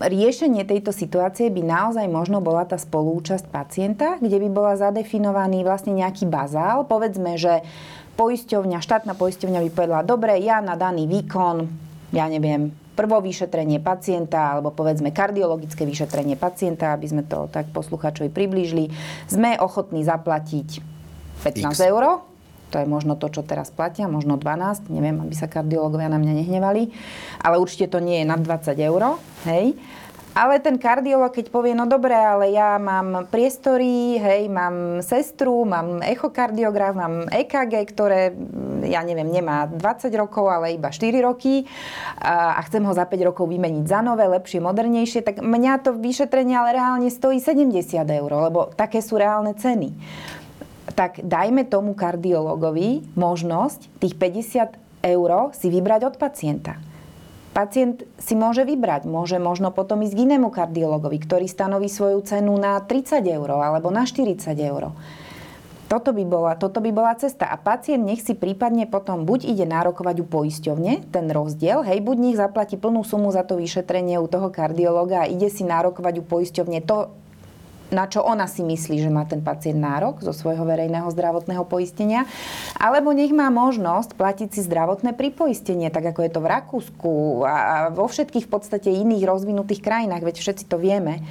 riešenie 0.00 0.64
tejto 0.64 0.88
situácie 0.94 1.52
by 1.52 1.60
naozaj 1.60 2.06
možno 2.08 2.40
bola 2.40 2.64
tá 2.64 2.80
spolúčasť 2.80 3.44
pacienta, 3.52 4.16
kde 4.20 4.40
by 4.40 4.48
bola 4.48 4.72
zadefinovaný 4.78 5.66
vlastne 5.66 5.92
nejaký 5.92 6.24
bazál. 6.28 6.88
Povedzme, 6.88 7.36
že 7.36 7.60
poisťovňa, 8.16 8.78
štátna 8.80 9.12
poisťovňa 9.12 9.60
by 9.68 9.70
povedala, 9.72 10.02
dobre, 10.06 10.40
ja 10.40 10.64
na 10.64 10.78
daný 10.78 11.04
výkon, 11.04 11.68
ja 12.14 12.24
neviem, 12.30 12.72
prvo 12.96 13.20
vyšetrenie 13.20 13.84
pacienta, 13.84 14.56
alebo 14.56 14.72
povedzme 14.72 15.12
kardiologické 15.12 15.84
vyšetrenie 15.84 16.40
pacienta, 16.40 16.96
aby 16.96 17.06
sme 17.12 17.22
to 17.28 17.44
tak 17.52 17.68
posluchačovi 17.76 18.32
priblížili, 18.32 18.88
sme 19.28 19.60
ochotní 19.60 20.00
zaplatiť 20.00 20.80
15 21.44 21.76
X. 21.76 21.84
eur 21.84 22.24
to 22.70 22.82
je 22.82 22.86
možno 22.86 23.14
to, 23.14 23.30
čo 23.30 23.46
teraz 23.46 23.70
platia, 23.70 24.10
možno 24.10 24.38
12, 24.38 24.90
neviem, 24.90 25.22
aby 25.22 25.34
sa 25.34 25.46
kardiológovia 25.46 26.10
na 26.10 26.18
mňa 26.18 26.32
nehnevali, 26.42 26.90
ale 27.42 27.56
určite 27.62 27.86
to 27.90 27.98
nie 28.02 28.22
je 28.22 28.26
nad 28.26 28.40
20 28.42 28.74
eur, 28.76 29.02
hej. 29.46 29.78
Ale 30.36 30.60
ten 30.60 30.76
kardiolog, 30.76 31.32
keď 31.32 31.48
povie, 31.48 31.72
no 31.72 31.88
dobre, 31.88 32.12
ale 32.12 32.52
ja 32.52 32.76
mám 32.76 33.24
priestory, 33.32 34.20
hej, 34.20 34.52
mám 34.52 35.00
sestru, 35.00 35.64
mám 35.64 36.04
echokardiograf, 36.04 36.92
mám 36.92 37.24
EKG, 37.32 37.72
ktoré, 37.88 38.36
ja 38.84 39.00
neviem, 39.00 39.32
nemá 39.32 39.64
20 39.64 40.12
rokov, 40.12 40.52
ale 40.52 40.76
iba 40.76 40.92
4 40.92 41.08
roky 41.24 41.64
a 42.20 42.60
chcem 42.68 42.84
ho 42.84 42.92
za 42.92 43.08
5 43.08 43.32
rokov 43.32 43.48
vymeniť 43.48 43.88
za 43.88 44.04
nové, 44.04 44.28
lepšie, 44.28 44.60
modernejšie, 44.60 45.24
tak 45.24 45.40
mňa 45.40 45.80
to 45.80 45.96
vyšetrenie 45.96 46.52
ale 46.52 46.76
reálne 46.76 47.08
stojí 47.08 47.40
70 47.40 47.96
eur, 48.04 48.30
lebo 48.36 48.68
také 48.76 49.00
sú 49.00 49.16
reálne 49.16 49.56
ceny 49.56 49.88
tak 50.96 51.20
dajme 51.20 51.68
tomu 51.68 51.92
kardiologovi 51.92 53.04
možnosť 53.14 54.00
tých 54.00 54.16
50 54.16 55.04
eur 55.04 55.30
si 55.52 55.68
vybrať 55.68 56.08
od 56.08 56.14
pacienta. 56.16 56.80
Pacient 57.52 58.04
si 58.20 58.36
môže 58.36 58.68
vybrať, 58.68 59.08
môže 59.08 59.40
možno 59.40 59.72
potom 59.72 60.04
ísť 60.04 60.12
k 60.12 60.22
inému 60.28 60.52
kardiologovi, 60.52 61.16
ktorý 61.24 61.48
stanoví 61.48 61.88
svoju 61.88 62.20
cenu 62.24 62.52
na 62.56 62.76
30 62.80 63.24
eur 63.24 63.48
alebo 63.48 63.88
na 63.88 64.04
40 64.04 64.52
eur. 64.60 64.92
Toto 65.86 66.10
by, 66.10 66.24
bola, 66.26 66.52
toto 66.58 66.82
by 66.82 66.90
bola 66.90 67.14
cesta. 67.14 67.46
A 67.46 67.54
pacient 67.54 68.02
nech 68.02 68.18
si 68.18 68.34
prípadne 68.34 68.90
potom 68.90 69.22
buď 69.22 69.46
ide 69.46 69.64
nárokovať 69.70 70.18
u 70.18 70.26
poisťovne, 70.26 71.14
ten 71.14 71.30
rozdiel, 71.30 71.86
hej, 71.86 72.02
buď 72.02 72.16
nech 72.18 72.36
zaplatí 72.36 72.74
plnú 72.74 73.06
sumu 73.06 73.30
za 73.30 73.46
to 73.46 73.54
vyšetrenie 73.54 74.18
u 74.18 74.26
toho 74.26 74.50
kardiologa 74.50 75.24
a 75.24 75.30
ide 75.30 75.46
si 75.46 75.62
nárokovať 75.62 76.14
u 76.20 76.24
poisťovne 76.26 76.82
to, 76.82 77.14
na 77.90 78.10
čo 78.10 78.22
ona 78.22 78.50
si 78.50 78.66
myslí, 78.66 78.98
že 78.98 79.10
má 79.10 79.22
ten 79.26 79.42
pacient 79.42 79.78
nárok 79.78 80.22
zo 80.22 80.34
svojho 80.34 80.66
verejného 80.66 81.06
zdravotného 81.10 81.62
poistenia, 81.66 82.26
alebo 82.74 83.14
nech 83.14 83.30
má 83.30 83.46
možnosť 83.52 84.18
platiť 84.18 84.48
si 84.54 84.60
zdravotné 84.66 85.14
pripoistenie, 85.14 85.90
tak 85.94 86.10
ako 86.14 86.20
je 86.26 86.30
to 86.30 86.40
v 86.42 86.50
Rakúsku 86.50 87.12
a 87.46 87.90
vo 87.94 88.10
všetkých 88.10 88.46
v 88.46 88.52
podstate 88.52 88.90
iných 88.90 89.26
rozvinutých 89.26 89.82
krajinách, 89.82 90.22
veď 90.26 90.36
všetci 90.42 90.64
to 90.66 90.76
vieme 90.80 91.22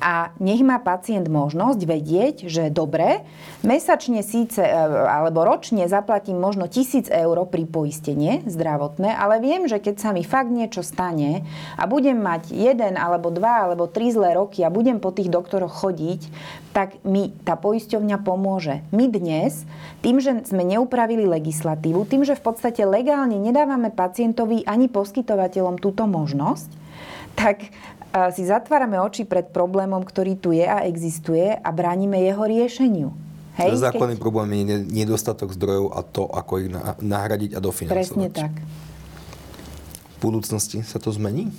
a 0.00 0.32
nech 0.40 0.64
má 0.64 0.80
pacient 0.80 1.28
možnosť 1.28 1.80
vedieť, 1.84 2.36
že 2.48 2.72
dobre, 2.72 3.22
mesačne 3.60 4.24
síce 4.24 4.64
e, 4.64 4.72
alebo 5.06 5.44
ročne 5.44 5.84
zaplatím 5.86 6.40
možno 6.40 6.66
tisíc 6.72 7.12
eur 7.12 7.44
pri 7.44 7.68
poistenie 7.68 8.40
zdravotné, 8.48 9.12
ale 9.12 9.44
viem, 9.44 9.68
že 9.68 9.76
keď 9.76 10.00
sa 10.00 10.10
mi 10.16 10.24
fakt 10.24 10.48
niečo 10.48 10.80
stane 10.80 11.44
a 11.76 11.84
budem 11.84 12.16
mať 12.16 12.48
jeden 12.48 12.96
alebo 12.96 13.28
dva 13.28 13.68
alebo 13.68 13.84
tri 13.84 14.08
zlé 14.08 14.32
roky 14.34 14.64
a 14.64 14.72
budem 14.72 14.98
po 14.98 15.12
tých 15.12 15.28
doktoroch 15.28 15.84
chodiť, 15.84 16.32
tak 16.72 16.96
mi 17.04 17.28
tá 17.44 17.60
poisťovňa 17.60 18.16
pomôže. 18.24 18.80
My 18.96 19.04
dnes, 19.12 19.68
tým, 20.00 20.16
že 20.16 20.48
sme 20.48 20.64
neupravili 20.64 21.28
legislatívu, 21.28 22.08
tým, 22.08 22.24
že 22.24 22.38
v 22.38 22.42
podstate 22.48 22.88
legálne 22.88 23.36
nedávame 23.36 23.92
pacientovi 23.92 24.64
ani 24.64 24.88
poskytovateľom 24.88 25.76
túto 25.76 26.08
možnosť, 26.08 26.80
tak 27.36 27.68
si 28.34 28.42
zatvárame 28.42 28.98
oči 28.98 29.22
pred 29.22 29.48
problémom, 29.54 30.02
ktorý 30.02 30.34
tu 30.34 30.50
je 30.50 30.66
a 30.66 30.82
existuje 30.86 31.54
a 31.54 31.70
bránime 31.70 32.18
jeho 32.26 32.42
riešeniu. 32.42 33.08
Hej, 33.58 33.82
Základný 33.82 34.16
keď... 34.16 34.22
problém 34.22 34.48
je 34.62 34.82
nedostatok 34.88 35.52
zdrojov 35.52 35.94
a 35.94 36.00
to, 36.02 36.24
ako 36.26 36.52
ich 36.64 36.68
nahradiť 37.02 37.54
a 37.54 37.60
dofinancovať. 37.60 37.98
Presne 37.98 38.26
tak. 38.32 38.52
V 40.16 40.18
budúcnosti 40.22 40.82
sa 40.82 40.98
to 40.98 41.12
zmení? 41.12 41.52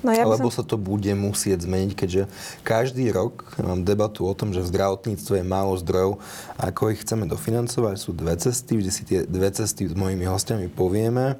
No 0.00 0.16
ja 0.16 0.24
Alebo 0.24 0.48
som... 0.48 0.60
sa 0.60 0.64
to 0.64 0.80
bude 0.80 1.12
musieť 1.12 1.68
zmeniť, 1.68 1.92
keďže 1.92 2.22
každý 2.64 3.12
rok 3.12 3.44
mám 3.60 3.84
debatu 3.84 4.24
o 4.24 4.32
tom, 4.32 4.56
že 4.56 4.64
v 4.64 4.72
zdravotníctve 4.72 5.44
je 5.44 5.46
málo 5.46 5.76
zdrojov 5.76 6.24
a 6.56 6.72
ako 6.72 6.96
ich 6.96 7.04
chceme 7.04 7.28
dofinancovať. 7.28 7.96
Sú 8.00 8.16
dve 8.16 8.32
cesty, 8.40 8.80
vždy 8.80 8.90
si 8.90 9.02
tie 9.04 9.18
dve 9.28 9.52
cesty 9.52 9.84
s 9.84 9.92
mojimi 9.92 10.24
hostiami 10.24 10.72
povieme 10.72 11.36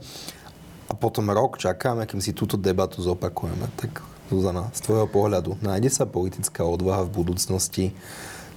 a 0.87 0.93
potom 0.93 1.33
rok 1.33 1.57
čakáme, 1.57 2.05
kým 2.05 2.21
si 2.21 2.37
túto 2.37 2.61
debatu 2.61 3.01
zopakujeme. 3.01 3.65
Tak 3.81 4.10
Zuzana, 4.31 4.71
z 4.71 4.81
tvojho 4.87 5.11
pohľadu, 5.11 5.59
nájde 5.59 5.91
sa 5.91 6.07
politická 6.07 6.63
odvaha 6.63 7.03
v 7.03 7.15
budúcnosti 7.19 7.85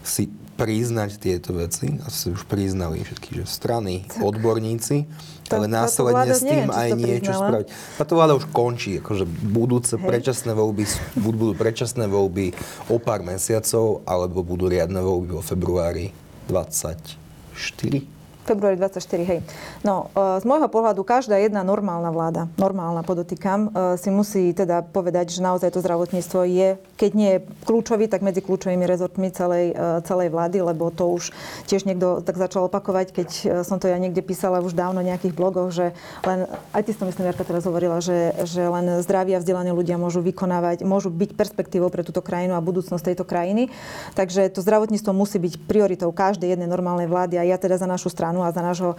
si 0.05 0.29
priznať 0.53 1.17
tieto 1.17 1.57
veci, 1.57 1.97
a 1.97 2.13
si 2.13 2.29
už 2.29 2.45
priznali 2.45 3.01
všetky 3.01 3.41
že 3.41 3.45
strany, 3.49 4.05
tak. 4.05 4.21
odborníci, 4.21 5.09
to, 5.49 5.57
ale 5.57 5.65
následne 5.65 6.29
s 6.29 6.45
tým 6.45 6.69
neviem, 6.69 6.71
aj 6.71 6.89
niečo 6.93 7.31
priznala. 7.33 7.49
spraviť. 7.49 7.67
Táto 7.97 8.13
vláda 8.13 8.33
už 8.37 8.45
končí, 8.53 9.01
akože 9.01 9.25
budúce 9.25 9.97
Hej. 9.97 10.05
predčasné 10.05 10.51
voľby, 10.53 10.83
budú 11.17 11.57
predčasné 11.57 12.05
voľby 12.05 12.53
o 12.93 13.01
pár 13.01 13.25
mesiacov, 13.25 14.05
alebo 14.05 14.45
budú 14.45 14.69
riadne 14.69 15.01
voľby 15.01 15.33
vo 15.33 15.41
februári 15.41 16.13
24 16.45 18.22
Februári 18.43 18.75
24, 18.75 19.23
hej. 19.23 19.39
No, 19.87 20.11
e, 20.11 20.43
z 20.43 20.43
môjho 20.43 20.67
pohľadu 20.67 21.07
každá 21.07 21.39
jedna 21.39 21.63
normálna 21.63 22.11
vláda, 22.11 22.51
normálna 22.59 22.99
podotýkam, 22.99 23.71
e, 23.71 23.95
si 23.95 24.11
musí 24.11 24.51
teda 24.51 24.83
povedať, 24.83 25.31
že 25.31 25.39
naozaj 25.39 25.71
to 25.71 25.79
zdravotníctvo 25.79 26.39
je, 26.43 26.69
keď 26.99 27.11
nie 27.15 27.29
je 27.39 27.43
kľúčový, 27.63 28.11
tak 28.11 28.19
medzi 28.19 28.43
kľúčovými 28.43 28.83
rezortmi 28.83 29.31
celej, 29.31 29.71
e, 29.71 30.03
celej 30.03 30.35
vlády, 30.35 30.59
lebo 30.59 30.91
to 30.91 31.07
už 31.07 31.31
tiež 31.71 31.87
niekto 31.87 32.19
tak 32.19 32.35
začal 32.35 32.67
opakovať, 32.67 33.15
keď 33.15 33.29
som 33.63 33.79
to 33.79 33.87
ja 33.87 33.95
niekde 33.95 34.19
písala 34.19 34.59
už 34.59 34.75
dávno 34.75 34.99
v 34.99 35.15
nejakých 35.15 35.33
blogoch, 35.35 35.71
že 35.71 35.95
len, 36.27 36.43
aj 36.75 36.83
ty 36.83 36.91
si 36.91 36.99
to 36.99 37.07
myslím, 37.07 37.31
Jarka 37.31 37.47
teraz 37.47 37.63
hovorila, 37.63 38.03
že, 38.03 38.35
že 38.43 38.67
len 38.67 38.99
zdraví 38.99 39.31
a 39.35 39.39
vzdelaní 39.39 39.71
ľudia 39.71 39.95
môžu 39.95 40.19
vykonávať, 40.19 40.83
môžu 40.83 41.07
byť 41.07 41.31
perspektívou 41.39 41.87
pre 41.87 42.03
túto 42.03 42.19
krajinu 42.19 42.59
a 42.59 42.61
budúcnosť 42.63 43.13
tejto 43.13 43.23
krajiny. 43.23 43.71
Takže 44.19 44.51
to 44.51 44.59
zdravotníctvo 44.59 45.11
musí 45.15 45.39
byť 45.39 45.53
prioritou 45.63 46.11
každej 46.11 46.55
jednej 46.55 46.67
normálnej 46.67 47.07
vlády 47.07 47.39
a 47.39 47.47
ja 47.47 47.55
teda 47.55 47.79
za 47.79 47.87
našu 47.87 48.11
stranu 48.11 48.32
stranu 48.33 48.41
a 48.41 48.49
za 48.49 48.61
nášho 48.65 48.91
e, 48.93 48.97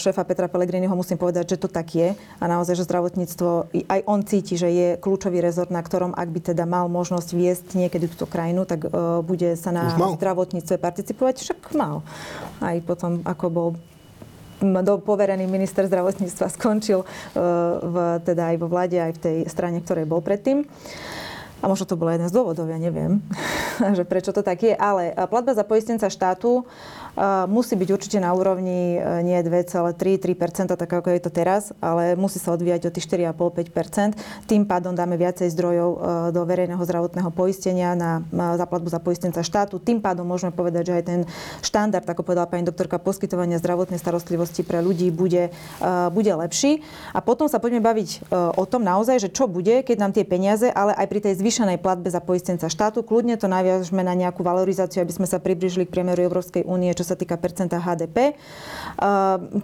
šéfa 0.00 0.24
Petra 0.24 0.48
Pellegriniho 0.48 0.96
musím 0.96 1.20
povedať, 1.20 1.52
že 1.54 1.60
to 1.60 1.68
tak 1.68 1.92
je 1.92 2.16
a 2.16 2.44
naozaj, 2.48 2.80
že 2.80 2.88
zdravotníctvo, 2.88 3.68
aj 3.84 4.00
on 4.08 4.24
cíti, 4.24 4.56
že 4.56 4.72
je 4.72 4.88
kľúčový 4.96 5.44
rezort, 5.44 5.68
na 5.68 5.84
ktorom, 5.84 6.16
ak 6.16 6.28
by 6.32 6.40
teda 6.40 6.64
mal 6.64 6.88
možnosť 6.88 7.28
viesť 7.36 7.66
niekedy 7.76 8.08
túto 8.08 8.24
krajinu, 8.24 8.64
tak 8.64 8.88
uh, 8.88 9.20
bude 9.20 9.60
sa 9.60 9.68
na 9.76 9.92
zdravotníctve 9.92 10.80
participovať. 10.80 11.44
Však 11.44 11.76
mal. 11.76 12.00
Aj 12.64 12.80
potom, 12.80 13.20
ako 13.28 13.46
bol 13.52 13.68
do 14.62 14.94
poverený 15.02 15.44
minister 15.50 15.84
zdravotníctva 15.84 16.46
skončil 16.56 17.04
uh, 17.04 17.08
v, 17.82 17.94
teda 18.24 18.54
aj 18.54 18.56
vo 18.56 18.72
vláde, 18.72 18.96
aj 18.96 19.12
v 19.18 19.20
tej 19.20 19.36
strane, 19.52 19.84
ktorej 19.84 20.08
bol 20.08 20.24
predtým. 20.24 20.64
A 21.62 21.70
možno 21.70 21.86
to 21.86 21.94
bolo 21.94 22.10
jeden 22.10 22.26
z 22.26 22.34
dôvodov, 22.34 22.66
ja 22.66 22.74
neviem, 22.74 23.22
že 23.96 24.02
prečo 24.02 24.34
to 24.34 24.42
tak 24.42 24.66
je. 24.66 24.74
Ale 24.74 25.14
platba 25.30 25.54
za 25.54 25.62
poistenca 25.62 26.10
štátu 26.10 26.66
musí 27.48 27.76
byť 27.76 27.88
určite 27.92 28.18
na 28.20 28.32
úrovni 28.32 28.96
e, 28.96 29.20
nie 29.20 29.36
2,3-3%, 29.44 30.72
tak 30.72 30.88
ako 30.88 31.08
je 31.12 31.20
to 31.20 31.30
teraz, 31.30 31.76
ale 31.84 32.16
musí 32.16 32.40
sa 32.40 32.56
odvíjať 32.56 32.88
o 32.88 32.94
tých 32.94 33.04
4,5-5%. 33.32 34.48
Tým 34.48 34.64
pádom 34.64 34.96
dáme 34.96 35.20
viacej 35.20 35.52
zdrojov 35.52 35.90
e, 35.92 35.98
do 36.32 36.42
verejného 36.48 36.80
zdravotného 36.80 37.30
poistenia 37.32 37.92
na 37.92 38.24
zaplatbu 38.32 38.88
za 38.88 39.00
poistenca 39.00 39.44
štátu. 39.44 39.76
Tým 39.76 40.00
pádom 40.00 40.24
môžeme 40.24 40.56
povedať, 40.56 40.88
že 40.88 40.94
aj 40.96 41.04
ten 41.04 41.20
štandard, 41.60 42.06
ako 42.08 42.24
povedala 42.24 42.48
pani 42.48 42.64
doktorka, 42.64 42.96
poskytovania 42.96 43.60
zdravotnej 43.60 44.00
starostlivosti 44.00 44.64
pre 44.64 44.80
ľudí 44.80 45.12
bude, 45.12 45.52
e, 45.52 45.90
bude 46.08 46.32
lepší. 46.32 46.80
A 47.12 47.20
potom 47.20 47.44
sa 47.44 47.60
poďme 47.60 47.84
baviť 47.84 48.32
o 48.32 48.64
tom 48.64 48.82
naozaj, 48.82 49.28
že 49.28 49.28
čo 49.28 49.44
bude, 49.44 49.84
keď 49.84 49.96
nám 50.00 50.12
tie 50.16 50.24
peniaze, 50.24 50.68
ale 50.72 50.96
aj 50.96 51.06
pri 51.08 51.20
tej 51.28 51.34
zvýšenej 51.38 51.78
platbe 51.82 52.08
za 52.08 52.24
poistenca 52.24 52.72
štátu, 52.72 53.04
kľudne 53.04 53.36
to 53.36 53.50
naviažme 53.50 54.00
na 54.00 54.16
nejakú 54.16 54.40
valorizáciu, 54.40 55.04
aby 55.04 55.12
sme 55.12 55.26
sa 55.28 55.42
približili 55.42 55.84
k 55.84 55.92
priemeru 55.92 56.24
Európskej 56.24 56.64
únie, 56.64 56.94
čo 57.02 57.10
sa 57.10 57.18
týka 57.18 57.34
percenta 57.34 57.82
HDP. 57.82 58.38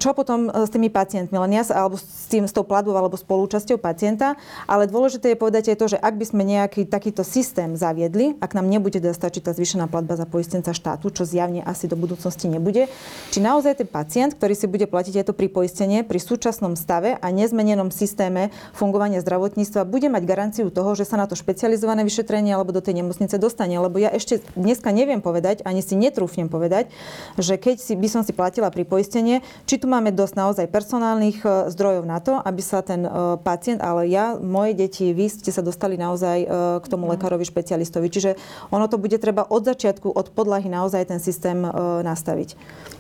Čo 0.03 0.11
potom 0.19 0.51
e, 0.51 0.67
s 0.67 0.71
tými 0.75 0.91
pacientmi? 0.91 1.39
Len 1.39 1.55
ja 1.55 1.63
sa, 1.63 1.87
alebo 1.87 1.95
s, 1.95 2.27
tým, 2.27 2.45
s 2.45 2.53
tou 2.53 2.67
platbou 2.67 2.99
alebo 2.99 3.15
spolúčasťou 3.15 3.79
pacienta. 3.79 4.35
Ale 4.67 4.91
dôležité 4.91 5.33
je 5.33 5.39
povedať 5.39 5.65
aj 5.71 5.77
to, 5.79 5.87
že 5.95 5.99
ak 6.03 6.19
by 6.19 6.25
sme 6.27 6.43
nejaký 6.43 6.91
takýto 6.91 7.23
systém 7.23 7.79
zaviedli, 7.79 8.35
ak 8.43 8.59
nám 8.59 8.67
nebude 8.67 8.99
stačiť 8.99 9.47
tá 9.47 9.53
zvýšená 9.55 9.87
platba 9.87 10.19
za 10.19 10.27
poistenca 10.27 10.75
štátu, 10.75 11.15
čo 11.15 11.23
zjavne 11.23 11.63
asi 11.63 11.87
do 11.87 11.95
budúcnosti 11.95 12.51
nebude, 12.51 12.91
či 13.31 13.39
naozaj 13.39 13.85
ten 13.85 13.89
pacient, 13.89 14.35
ktorý 14.35 14.55
si 14.59 14.67
bude 14.67 14.91
platiť 14.91 15.23
aj 15.23 15.25
to 15.31 15.35
pripoistenie 15.37 16.03
pri 16.03 16.19
súčasnom 16.19 16.75
stave 16.75 17.15
a 17.15 17.27
nezmenenom 17.31 17.95
systéme 17.95 18.51
fungovania 18.75 19.23
zdravotníctva, 19.23 19.87
bude 19.87 20.11
mať 20.11 20.23
garanciu 20.27 20.67
toho, 20.75 20.99
že 20.99 21.07
sa 21.07 21.15
na 21.15 21.31
to 21.31 21.39
špecializované 21.39 22.03
vyšetrenie 22.03 22.51
alebo 22.51 22.75
do 22.75 22.83
tej 22.83 22.99
nemocnice 23.05 23.39
dostane. 23.39 23.79
Lebo 23.79 24.03
ja 24.03 24.11
ešte 24.11 24.43
dneska 24.59 24.91
neviem 24.91 25.23
povedať, 25.23 25.63
ani 25.63 25.85
si 25.85 25.95
netrúfnem 25.95 26.51
povedať, 26.51 26.91
že 27.37 27.61
keď 27.61 27.77
si, 27.83 27.93
by 27.99 28.09
som 28.09 28.23
si 28.25 28.33
platila 28.33 28.73
pri 28.73 28.89
poistenie, 28.89 29.45
či 29.69 29.77
tu 29.77 29.91
máme 29.91 30.15
dosť 30.15 30.35
naozaj 30.39 30.67
personálnych 30.73 31.43
e, 31.45 31.49
zdrojov 31.75 32.05
na 32.09 32.23
to, 32.23 32.39
aby 32.41 32.63
sa 32.65 32.81
ten 32.81 33.05
e, 33.05 33.11
pacient, 33.43 33.85
ale 33.85 34.09
ja, 34.09 34.39
moje 34.39 34.79
deti, 34.79 35.13
vy 35.13 35.29
ste 35.29 35.53
sa 35.53 35.61
dostali 35.61 36.01
naozaj 36.01 36.39
e, 36.43 36.47
k 36.81 36.87
tomu 36.89 37.11
mhm. 37.11 37.19
lekárovi 37.19 37.45
špecialistovi. 37.45 38.07
Čiže 38.09 38.31
ono 38.73 38.89
to 38.89 38.97
bude 38.97 39.19
treba 39.21 39.45
od 39.45 39.69
začiatku, 39.69 40.09
od 40.09 40.33
podlahy 40.33 40.71
naozaj 40.71 41.11
ten 41.13 41.21
systém 41.21 41.61
nastaviť 42.05 42.55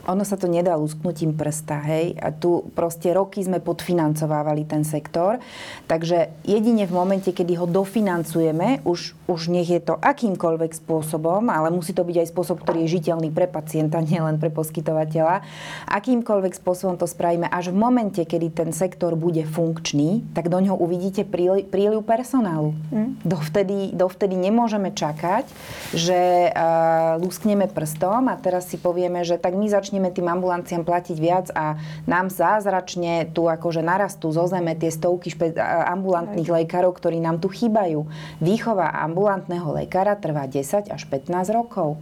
ono 0.09 0.25
sa 0.25 0.41
to 0.41 0.49
nedá 0.49 0.73
lusknutím 0.73 1.37
prsta, 1.37 1.85
hej. 1.85 2.17
A 2.17 2.33
tu 2.33 2.65
proste 2.73 3.13
roky 3.13 3.45
sme 3.45 3.61
podfinancovávali 3.61 4.65
ten 4.65 4.81
sektor. 4.81 5.37
Takže 5.85 6.33
jedine 6.49 6.89
v 6.89 6.97
momente, 6.97 7.29
kedy 7.29 7.61
ho 7.61 7.69
dofinancujeme, 7.69 8.89
už, 8.89 9.13
už 9.29 9.41
nech 9.53 9.69
je 9.69 9.85
to 9.85 10.01
akýmkoľvek 10.01 10.73
spôsobom, 10.81 11.53
ale 11.53 11.69
musí 11.69 11.93
to 11.93 12.09
byť 12.09 12.25
aj 12.25 12.31
spôsob, 12.33 12.57
ktorý 12.65 12.89
je 12.89 12.97
žiteľný 12.97 13.29
pre 13.29 13.45
pacienta, 13.45 14.01
nielen 14.19 14.43
pre 14.43 14.51
poskytovateľa. 14.51 15.47
Akýmkoľvek 15.87 16.59
spôsobom 16.59 16.99
to 16.99 17.07
spravíme, 17.07 17.47
až 17.47 17.71
v 17.71 17.79
momente, 17.79 18.23
kedy 18.23 18.51
ten 18.51 18.71
sektor 18.75 19.15
bude 19.15 19.47
funkčný, 19.47 20.27
tak 20.35 20.51
do 20.51 20.59
ňoho 20.59 20.75
uvidíte 20.79 21.23
príliv 21.71 22.03
personálu. 22.03 22.75
Mm. 22.91 23.23
Dovtedy, 23.23 23.95
dovtedy 23.95 24.35
nemôžeme 24.35 24.91
čakať, 24.95 25.47
že 25.95 26.51
uh, 26.51 27.19
luskneme 27.23 27.71
prstom 27.71 28.31
a 28.31 28.35
teraz 28.39 28.67
si 28.67 28.81
povieme, 28.81 29.23
že 29.23 29.39
tak 29.39 29.55
my 29.55 29.67
začneme 29.71 29.89
začneme 29.89 30.13
tým 30.13 30.29
ambulanciám 30.29 30.85
platiť 30.85 31.17
viac 31.17 31.47
a 31.57 31.75
nám 32.05 32.29
zázračne 32.29 33.33
tu 33.33 33.49
akože 33.49 33.81
narastú 33.81 34.29
zo 34.29 34.45
zeme 34.45 34.77
tie 34.77 34.93
stovky 34.93 35.33
špe- 35.33 35.57
ambulantných 35.91 36.51
Aj. 36.51 36.57
lekárov, 36.63 36.93
ktorí 36.93 37.19
nám 37.19 37.41
tu 37.41 37.49
chýbajú. 37.49 38.05
Výchova 38.39 38.93
ambulantného 39.05 39.75
lekára 39.75 40.19
trvá 40.19 40.45
10 40.45 40.91
až 40.91 41.03
15 41.09 41.57
rokov 41.57 41.97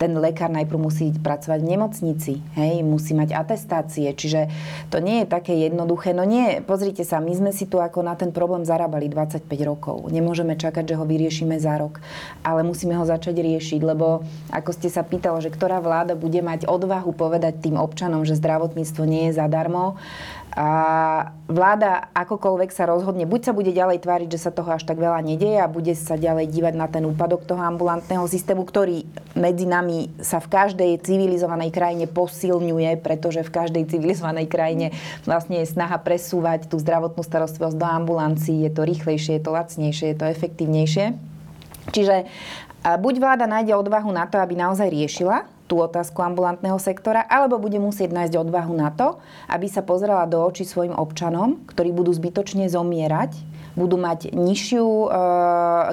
ten 0.00 0.16
lekár 0.16 0.48
najprv 0.48 0.80
musí 0.80 1.12
pracovať 1.12 1.60
v 1.60 1.70
nemocnici, 1.76 2.32
hej, 2.56 2.80
musí 2.80 3.12
mať 3.12 3.36
atestácie, 3.36 4.08
čiže 4.16 4.48
to 4.88 4.96
nie 4.96 5.22
je 5.22 5.26
také 5.28 5.52
jednoduché. 5.60 6.16
No 6.16 6.24
nie, 6.24 6.64
pozrite 6.64 7.04
sa, 7.04 7.20
my 7.20 7.28
sme 7.36 7.52
si 7.52 7.68
tu 7.68 7.76
ako 7.76 8.00
na 8.00 8.16
ten 8.16 8.32
problém 8.32 8.64
zarábali 8.64 9.12
25 9.12 9.44
rokov. 9.60 10.08
Nemôžeme 10.08 10.56
čakať, 10.56 10.88
že 10.88 10.96
ho 10.96 11.04
vyriešime 11.04 11.60
za 11.60 11.76
rok, 11.76 12.00
ale 12.40 12.64
musíme 12.64 12.96
ho 12.96 13.04
začať 13.04 13.44
riešiť, 13.44 13.80
lebo 13.84 14.24
ako 14.48 14.70
ste 14.72 14.88
sa 14.88 15.04
pýtali, 15.04 15.44
že 15.44 15.52
ktorá 15.52 15.84
vláda 15.84 16.16
bude 16.16 16.40
mať 16.40 16.64
odvahu 16.64 17.12
povedať 17.12 17.60
tým 17.60 17.76
občanom, 17.76 18.24
že 18.24 18.40
zdravotníctvo 18.40 19.04
nie 19.04 19.28
je 19.28 19.36
zadarmo, 19.36 20.00
a 20.50 20.68
vláda 21.46 22.10
akokoľvek 22.10 22.74
sa 22.74 22.90
rozhodne, 22.90 23.22
buď 23.22 23.40
sa 23.46 23.52
bude 23.54 23.70
ďalej 23.70 24.02
tváriť, 24.02 24.28
že 24.34 24.42
sa 24.42 24.50
toho 24.50 24.74
až 24.74 24.82
tak 24.82 24.98
veľa 24.98 25.22
nedieje 25.22 25.62
a 25.62 25.70
bude 25.70 25.94
sa 25.94 26.18
ďalej 26.18 26.50
dívať 26.50 26.74
na 26.74 26.90
ten 26.90 27.06
úpadok 27.06 27.46
toho 27.46 27.62
ambulantného 27.62 28.26
systému, 28.26 28.66
ktorý 28.66 29.06
medzi 29.38 29.70
nami 29.70 30.10
sa 30.18 30.42
v 30.42 30.50
každej 30.50 31.06
civilizovanej 31.06 31.70
krajine 31.70 32.10
posilňuje, 32.10 32.98
pretože 32.98 33.46
v 33.46 33.54
každej 33.62 33.94
civilizovanej 33.94 34.50
krajine 34.50 34.86
vlastne 35.22 35.62
je 35.62 35.70
snaha 35.70 36.02
presúvať 36.02 36.66
tú 36.66 36.82
zdravotnú 36.82 37.22
starostlivosť 37.22 37.78
do 37.78 37.86
ambulancií. 37.86 38.66
Je 38.66 38.74
to 38.74 38.82
rýchlejšie, 38.82 39.38
je 39.38 39.44
to 39.46 39.54
lacnejšie, 39.54 40.06
je 40.12 40.18
to 40.18 40.26
efektívnejšie. 40.26 41.14
Čiže 41.94 42.26
buď 42.82 43.14
vláda 43.22 43.46
nájde 43.46 43.78
odvahu 43.78 44.10
na 44.10 44.26
to, 44.26 44.42
aby 44.42 44.58
naozaj 44.58 44.90
riešila 44.90 45.46
tú 45.70 45.78
otázku 45.78 46.18
ambulantného 46.18 46.82
sektora, 46.82 47.22
alebo 47.30 47.62
bude 47.62 47.78
musieť 47.78 48.10
nájsť 48.10 48.34
odvahu 48.42 48.74
na 48.74 48.90
to, 48.90 49.22
aby 49.46 49.70
sa 49.70 49.86
pozrela 49.86 50.26
do 50.26 50.42
očí 50.42 50.66
svojim 50.66 50.98
občanom, 50.98 51.62
ktorí 51.70 51.94
budú 51.94 52.10
zbytočne 52.10 52.66
zomierať, 52.66 53.38
budú 53.78 53.94
mať 53.94 54.34
nižšiu 54.34 54.82
e, 54.82 55.08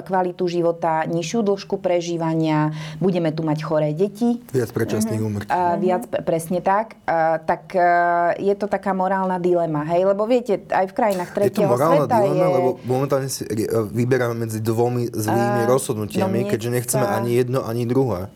kvalitu 0.02 0.44
života, 0.50 1.06
nižšiu 1.06 1.46
dĺžku 1.46 1.78
prežívania, 1.78 2.74
budeme 2.98 3.30
tu 3.30 3.46
mať 3.46 3.58
choré 3.62 3.94
deti. 3.94 4.42
Viac 4.50 4.74
predčasných 4.74 5.22
úmrtí. 5.22 5.46
E, 5.46 5.62
viac, 5.78 6.10
presne 6.26 6.58
tak. 6.58 6.98
E, 7.06 7.38
tak 7.46 7.70
e, 7.78 7.86
je 8.42 8.54
to 8.58 8.66
taká 8.66 8.90
morálna 8.90 9.38
dilema, 9.38 9.86
hej? 9.94 10.10
Lebo 10.10 10.26
viete, 10.26 10.66
aj 10.66 10.90
v 10.90 10.94
krajinách 10.94 11.30
tretieho 11.30 11.70
sveta 11.70 11.70
je... 11.70 11.70
to 11.70 11.74
morálna 11.78 12.06
dilema, 12.10 12.34
je... 12.34 12.54
lebo 12.58 12.70
momentálne 12.82 13.28
si 13.30 13.42
vyberáme 13.94 14.34
medzi 14.34 14.58
dvomi 14.58 15.14
zlými 15.14 15.62
uh, 15.62 15.70
rozhodnutiami, 15.70 16.38
no 16.44 16.50
keďže 16.50 16.70
nechceme 16.82 17.06
sa... 17.06 17.22
ani 17.22 17.30
jedno, 17.38 17.62
ani 17.62 17.86
druhé. 17.86 18.26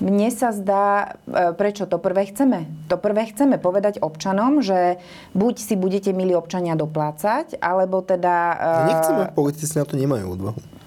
Mne 0.00 0.32
sa 0.32 0.50
zdá, 0.56 1.16
e, 1.28 1.52
prečo 1.52 1.84
to 1.84 2.00
prvé 2.00 2.32
chceme? 2.32 2.66
To 2.88 2.96
prvé 2.96 3.28
chceme 3.28 3.60
povedať 3.60 4.00
občanom, 4.00 4.64
že 4.64 4.96
buď 5.36 5.54
si 5.60 5.74
budete, 5.76 6.10
milí 6.16 6.32
občania, 6.32 6.72
doplácať, 6.72 7.60
alebo 7.60 8.00
teda... 8.00 8.34
No 8.56 8.82
nechceme, 8.96 9.22
politici 9.36 9.76
na 9.76 9.84
to 9.84 10.00
nemajú 10.00 10.26
odvahu. 10.40 10.79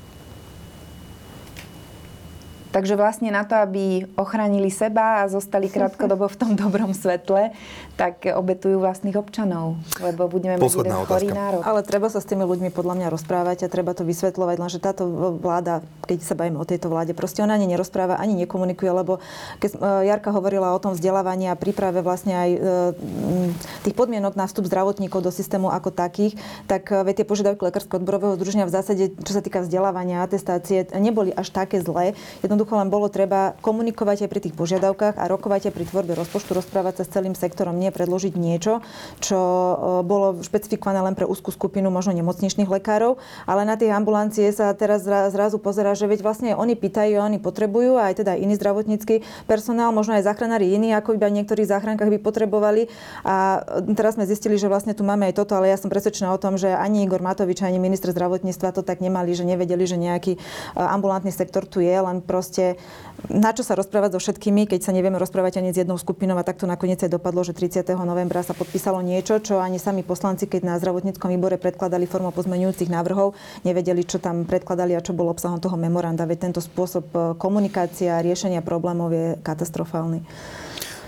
Takže 2.74 2.98
vlastne 2.98 3.30
na 3.30 3.46
to, 3.46 3.54
aby 3.54 4.10
ochránili 4.18 4.74
seba 4.74 5.22
a 5.22 5.30
zostali 5.30 5.70
krátkodobo 5.76 6.26
v 6.26 6.38
tom 6.42 6.52
dobrom 6.58 6.98
svetle, 6.98 7.54
tak 7.94 8.26
obetujú 8.26 8.82
vlastných 8.82 9.14
občanov, 9.14 9.78
lebo 10.02 10.26
budeme 10.26 10.58
mať 10.58 10.66
jeden 10.66 11.06
chorý 11.06 11.30
národ. 11.30 11.62
Ale 11.62 11.86
treba 11.86 12.10
sa 12.10 12.18
s 12.18 12.26
tými 12.26 12.42
ľuďmi 12.42 12.74
podľa 12.74 12.98
mňa 12.98 13.08
rozprávať 13.14 13.70
a 13.70 13.72
treba 13.72 13.94
to 13.94 14.02
vysvetľovať, 14.02 14.56
lenže 14.58 14.82
táto 14.82 15.06
vláda, 15.38 15.86
keď 16.10 16.26
sa 16.26 16.34
bavíme 16.34 16.58
o 16.58 16.66
tejto 16.66 16.90
vláde, 16.90 17.14
proste 17.14 17.46
ona 17.46 17.54
ani 17.54 17.70
nerozpráva, 17.70 18.18
ani 18.18 18.34
nekomunikuje, 18.34 18.90
lebo 18.90 19.22
keď 19.62 19.78
e, 19.78 20.10
Jarka 20.10 20.34
hovorila 20.34 20.74
o 20.74 20.82
tom 20.82 20.98
vzdelávaní 20.98 21.54
a 21.54 21.60
príprave 21.60 22.02
vlastne 22.02 22.34
aj 22.34 22.50
e, 22.50 22.60
tých 23.86 23.94
podmienok 23.94 24.34
na 24.34 24.50
vstup 24.50 24.66
zdravotníkov 24.66 25.22
do 25.22 25.30
systému 25.30 25.70
ako 25.70 25.94
takých, 25.94 26.34
tak 26.66 26.90
e, 26.90 27.14
tie 27.14 27.30
požiadavky 27.30 27.62
Lekárskeho 27.62 28.02
odborového 28.02 28.34
združenia 28.42 28.66
v 28.66 28.74
zásade, 28.74 29.14
čo 29.22 29.32
sa 29.38 29.46
týka 29.46 29.62
vzdelávania, 29.62 30.26
atestácie, 30.26 30.90
neboli 30.98 31.30
až 31.30 31.54
také 31.54 31.78
zlé. 31.78 32.18
Jednoducho 32.42 32.63
len 32.72 32.88
bolo 32.88 33.12
treba 33.12 33.60
komunikovať 33.60 34.26
aj 34.26 34.30
pri 34.32 34.40
tých 34.48 34.56
požiadavkách 34.56 35.20
a 35.20 35.24
rokovať 35.28 35.68
aj 35.70 35.74
pri 35.76 35.86
tvorbe 35.90 36.14
rozpočtu, 36.16 36.56
rozprávať 36.56 37.02
sa 37.02 37.04
s 37.04 37.14
celým 37.14 37.36
sektorom, 37.36 37.76
nie 37.76 37.92
predložiť 37.92 38.34
niečo, 38.40 38.80
čo 39.20 39.40
e, 39.40 39.76
bolo 40.08 40.40
špecifikované 40.40 41.04
len 41.04 41.18
pre 41.18 41.28
úzkú 41.28 41.52
skupinu 41.52 41.92
možno 41.92 42.16
nemocničných 42.16 42.70
lekárov, 42.70 43.20
ale 43.44 43.68
na 43.68 43.76
tie 43.76 43.92
ambulancie 43.92 44.48
sa 44.54 44.72
teraz 44.78 45.04
zrazu 45.08 45.58
pozerá, 45.58 45.98
že 45.98 46.06
veď 46.06 46.24
vlastne 46.24 46.50
oni 46.54 46.78
pýtajú, 46.78 47.18
oni 47.20 47.42
potrebujú, 47.42 47.98
aj 47.98 48.22
teda 48.22 48.38
iný 48.38 48.54
zdravotnícky 48.56 49.26
personál, 49.50 49.90
možno 49.90 50.14
aj 50.14 50.30
záchranári 50.30 50.70
iní, 50.70 50.94
ako 50.94 51.18
iba 51.18 51.34
niektorých 51.34 51.66
záchrankách 51.66 52.14
by 52.14 52.20
potrebovali. 52.22 52.88
A 53.26 53.66
teraz 53.98 54.14
sme 54.16 54.30
zistili, 54.30 54.62
že 54.62 54.70
vlastne 54.70 54.94
tu 54.94 55.02
máme 55.02 55.26
aj 55.34 55.42
toto, 55.42 55.58
ale 55.58 55.74
ja 55.74 55.78
som 55.82 55.90
presvedčená 55.90 56.30
o 56.30 56.38
tom, 56.38 56.62
že 56.62 56.70
ani 56.70 57.10
Igor 57.10 57.26
Matovič, 57.26 57.66
ani 57.66 57.82
minister 57.82 58.14
zdravotníctva 58.14 58.78
to 58.78 58.86
tak 58.86 59.02
nemali, 59.02 59.34
že 59.34 59.48
nevedeli, 59.48 59.84
že 59.90 59.98
nejaký 59.98 60.38
e, 60.38 60.40
ambulantný 60.78 61.34
sektor 61.34 61.66
tu 61.66 61.82
je, 61.82 61.90
len 61.90 62.22
proste 62.22 62.53
na 63.32 63.56
čo 63.56 63.64
sa 63.64 63.78
rozprávať 63.80 64.18
so 64.18 64.20
všetkými, 64.20 64.68
keď 64.68 64.84
sa 64.84 64.92
nevieme 64.92 65.16
rozprávať 65.16 65.64
ani 65.64 65.72
s 65.72 65.80
jednou 65.80 65.96
skupinou 65.96 66.36
a 66.36 66.44
takto 66.44 66.68
nakoniec 66.68 67.00
aj 67.00 67.14
dopadlo, 67.14 67.46
že 67.46 67.56
30. 67.56 67.96
novembra 68.04 68.44
sa 68.44 68.52
podpísalo 68.52 69.00
niečo, 69.00 69.40
čo 69.40 69.64
ani 69.64 69.80
sami 69.80 70.04
poslanci, 70.04 70.50
keď 70.50 70.62
na 70.68 70.76
zdravotníckom 70.82 71.32
výbore 71.32 71.56
predkladali 71.56 72.10
formou 72.10 72.36
pozmeňujúcich 72.36 72.92
návrhov, 72.92 73.38
nevedeli, 73.64 74.04
čo 74.04 74.20
tam 74.20 74.44
predkladali 74.44 74.98
a 74.98 75.06
čo 75.06 75.16
bolo 75.16 75.32
obsahom 75.32 75.62
toho 75.64 75.80
memoranda. 75.80 76.28
Veď 76.28 76.52
tento 76.52 76.62
spôsob 76.62 77.06
e, 77.14 77.18
komunikácia 77.40 78.20
a 78.20 78.24
riešenia 78.26 78.66
problémov 78.66 79.14
je 79.14 79.26
katastrofálny. 79.40 80.20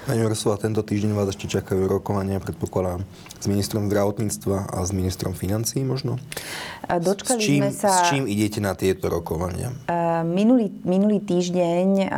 Pani 0.05 0.21
Orsová, 0.21 0.61
tento 0.61 0.85
týždeň 0.85 1.17
vás 1.17 1.33
ešte 1.33 1.49
čakajú 1.49 1.89
rokovania, 1.89 2.37
predpokladám, 2.37 3.01
s 3.41 3.45
ministrom 3.49 3.89
zdravotníctva 3.89 4.77
a 4.77 4.85
s 4.85 4.93
ministrom 4.93 5.33
financí 5.33 5.81
možno? 5.81 6.21
Dočkali 6.85 7.41
s 7.41 7.45
čím, 7.49 7.61
sme 7.65 7.71
sa... 7.73 7.89
S 7.89 8.13
čím 8.13 8.29
idete 8.29 8.61
na 8.61 8.77
tieto 8.77 9.09
rokovania? 9.09 9.73
Minulý, 10.21 10.69
minulý 10.85 11.25
týždeň 11.25 12.13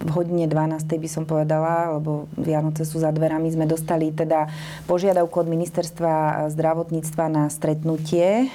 v 0.00 0.10
hodine 0.16 0.48
12. 0.48 0.80
by 0.80 1.08
som 1.12 1.28
povedala, 1.28 2.00
lebo 2.00 2.24
Vianoce 2.40 2.88
sú 2.88 3.04
za 3.04 3.12
dverami, 3.12 3.52
sme 3.52 3.68
dostali 3.68 4.08
teda 4.08 4.48
požiadavku 4.88 5.44
od 5.44 5.48
ministerstva 5.52 6.48
zdravotníctva 6.56 7.24
na 7.28 7.52
stretnutie 7.52 8.48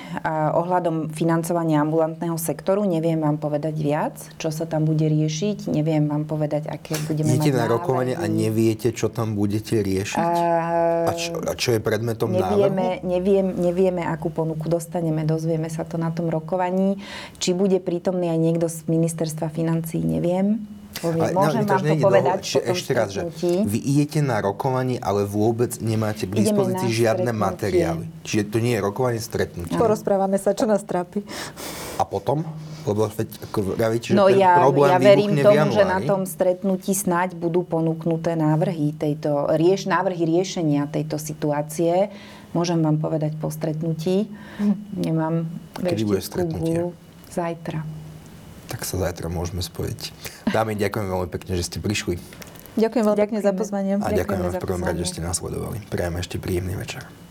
ohľadom 0.57 1.13
financovania 1.13 1.85
ambulantného 1.85 2.33
sektoru. 2.41 2.81
Neviem 2.81 3.21
vám 3.21 3.37
povedať 3.37 3.77
viac, 3.77 4.17
čo 4.41 4.49
sa 4.49 4.65
tam 4.65 4.89
bude 4.89 5.05
riešiť. 5.05 5.69
Neviem 5.69 6.09
vám 6.09 6.25
povedať, 6.25 6.65
aké 6.65 6.97
budeme 7.05 7.37
Idete 7.37 7.53
mať 7.53 7.74
rokovanie 7.75 8.15
a 8.15 8.25
neviete, 8.25 8.95
čo 8.95 9.11
tam 9.11 9.35
budete 9.35 9.83
riešiť? 9.83 10.17
A, 10.17 11.09
a, 11.09 11.11
čo, 11.13 11.31
a 11.43 11.53
čo 11.53 11.75
je 11.75 11.79
predmetom 11.83 12.31
nevieme, 12.31 13.01
návrhu? 13.01 13.07
Neviem, 13.07 13.47
nevieme, 13.59 14.01
akú 14.07 14.31
ponuku 14.31 14.71
dostaneme. 14.71 15.27
Dozvieme 15.27 15.67
sa 15.67 15.83
to 15.83 15.99
na 15.99 16.09
tom 16.15 16.31
rokovaní. 16.31 16.99
Či 17.37 17.53
bude 17.53 17.77
prítomný 17.83 18.31
aj 18.31 18.39
niekto 18.39 18.67
z 18.71 18.87
ministerstva 18.87 19.51
financí, 19.51 19.99
neviem. 19.99 20.63
Ale, 21.03 21.35
Môžem 21.35 21.67
no, 21.67 21.75
vám 21.75 21.83
to 21.83 21.95
povedať 21.99 22.39
do, 22.39 22.59
po 22.63 22.71
ešte 22.71 22.91
raz, 22.95 23.09
že 23.11 23.27
vy 23.67 23.79
idete 23.83 24.23
na 24.23 24.39
rokovanie, 24.39 24.95
ale 25.03 25.27
vôbec 25.27 25.75
nemáte 25.83 26.23
k 26.23 26.39
dispozícii 26.39 26.87
žiadne 26.87 27.35
materiály. 27.35 28.07
Čiže 28.23 28.43
to 28.47 28.57
nie 28.63 28.79
je 28.79 28.81
rokovanie, 28.81 29.19
stretnutie. 29.19 29.75
Porozprávame 29.75 30.39
sa, 30.39 30.55
čo 30.55 30.63
nás 30.63 30.87
trápi. 30.87 31.27
A 31.99 32.07
potom? 32.07 32.47
Lebo 32.85 33.09
veď, 33.09 33.29
ako 33.49 33.57
vravíte, 33.73 34.13
že 34.13 34.17
no 34.17 34.29
ten 34.29 34.45
ja, 34.45 34.61
problém 34.61 34.93
ja 34.93 34.99
verím 35.01 35.33
tomu, 35.41 35.73
že 35.73 35.83
na 35.83 35.99
tom 36.05 36.29
stretnutí 36.29 36.93
snáď 36.93 37.33
budú 37.33 37.65
ponúknuté 37.65 38.37
návrhy 38.37 38.93
tejto, 38.93 39.49
rieš, 39.57 39.89
návrhy 39.89 40.21
riešenia 40.21 40.85
tejto 40.85 41.17
situácie. 41.17 42.13
Môžem 42.53 42.79
vám 42.79 43.01
povedať 43.01 43.35
po 43.41 43.49
stretnutí. 43.49 44.29
Hm. 44.61 44.75
Nemám 45.01 45.35
Kedy 45.81 46.03
bude 46.05 46.21
stretnutie? 46.21 46.93
Zajtra. 47.33 47.83
Tak 48.69 48.87
sa 48.87 48.95
zajtra 49.01 49.27
môžeme 49.27 49.59
spojiť. 49.59 50.01
Dámy, 50.53 50.77
ďakujem 50.77 51.07
veľmi 51.09 51.29
pekne, 51.33 51.57
že 51.57 51.67
ste 51.67 51.77
prišli. 51.81 52.21
Ďakujem 52.79 53.03
veľmi 53.07 53.21
pekne 53.27 53.39
za 53.43 53.51
pozvanie. 53.51 53.99
A 53.99 54.13
ďakujeme 54.13 54.51
v 54.51 54.59
prvom 54.61 54.83
rade, 54.83 55.01
že 55.03 55.17
ste 55.17 55.21
nás 55.25 55.41
sledovali. 55.41 55.81
Prajem 55.89 56.15
ešte 56.21 56.37
príjemný 56.37 56.77
večer. 56.77 57.24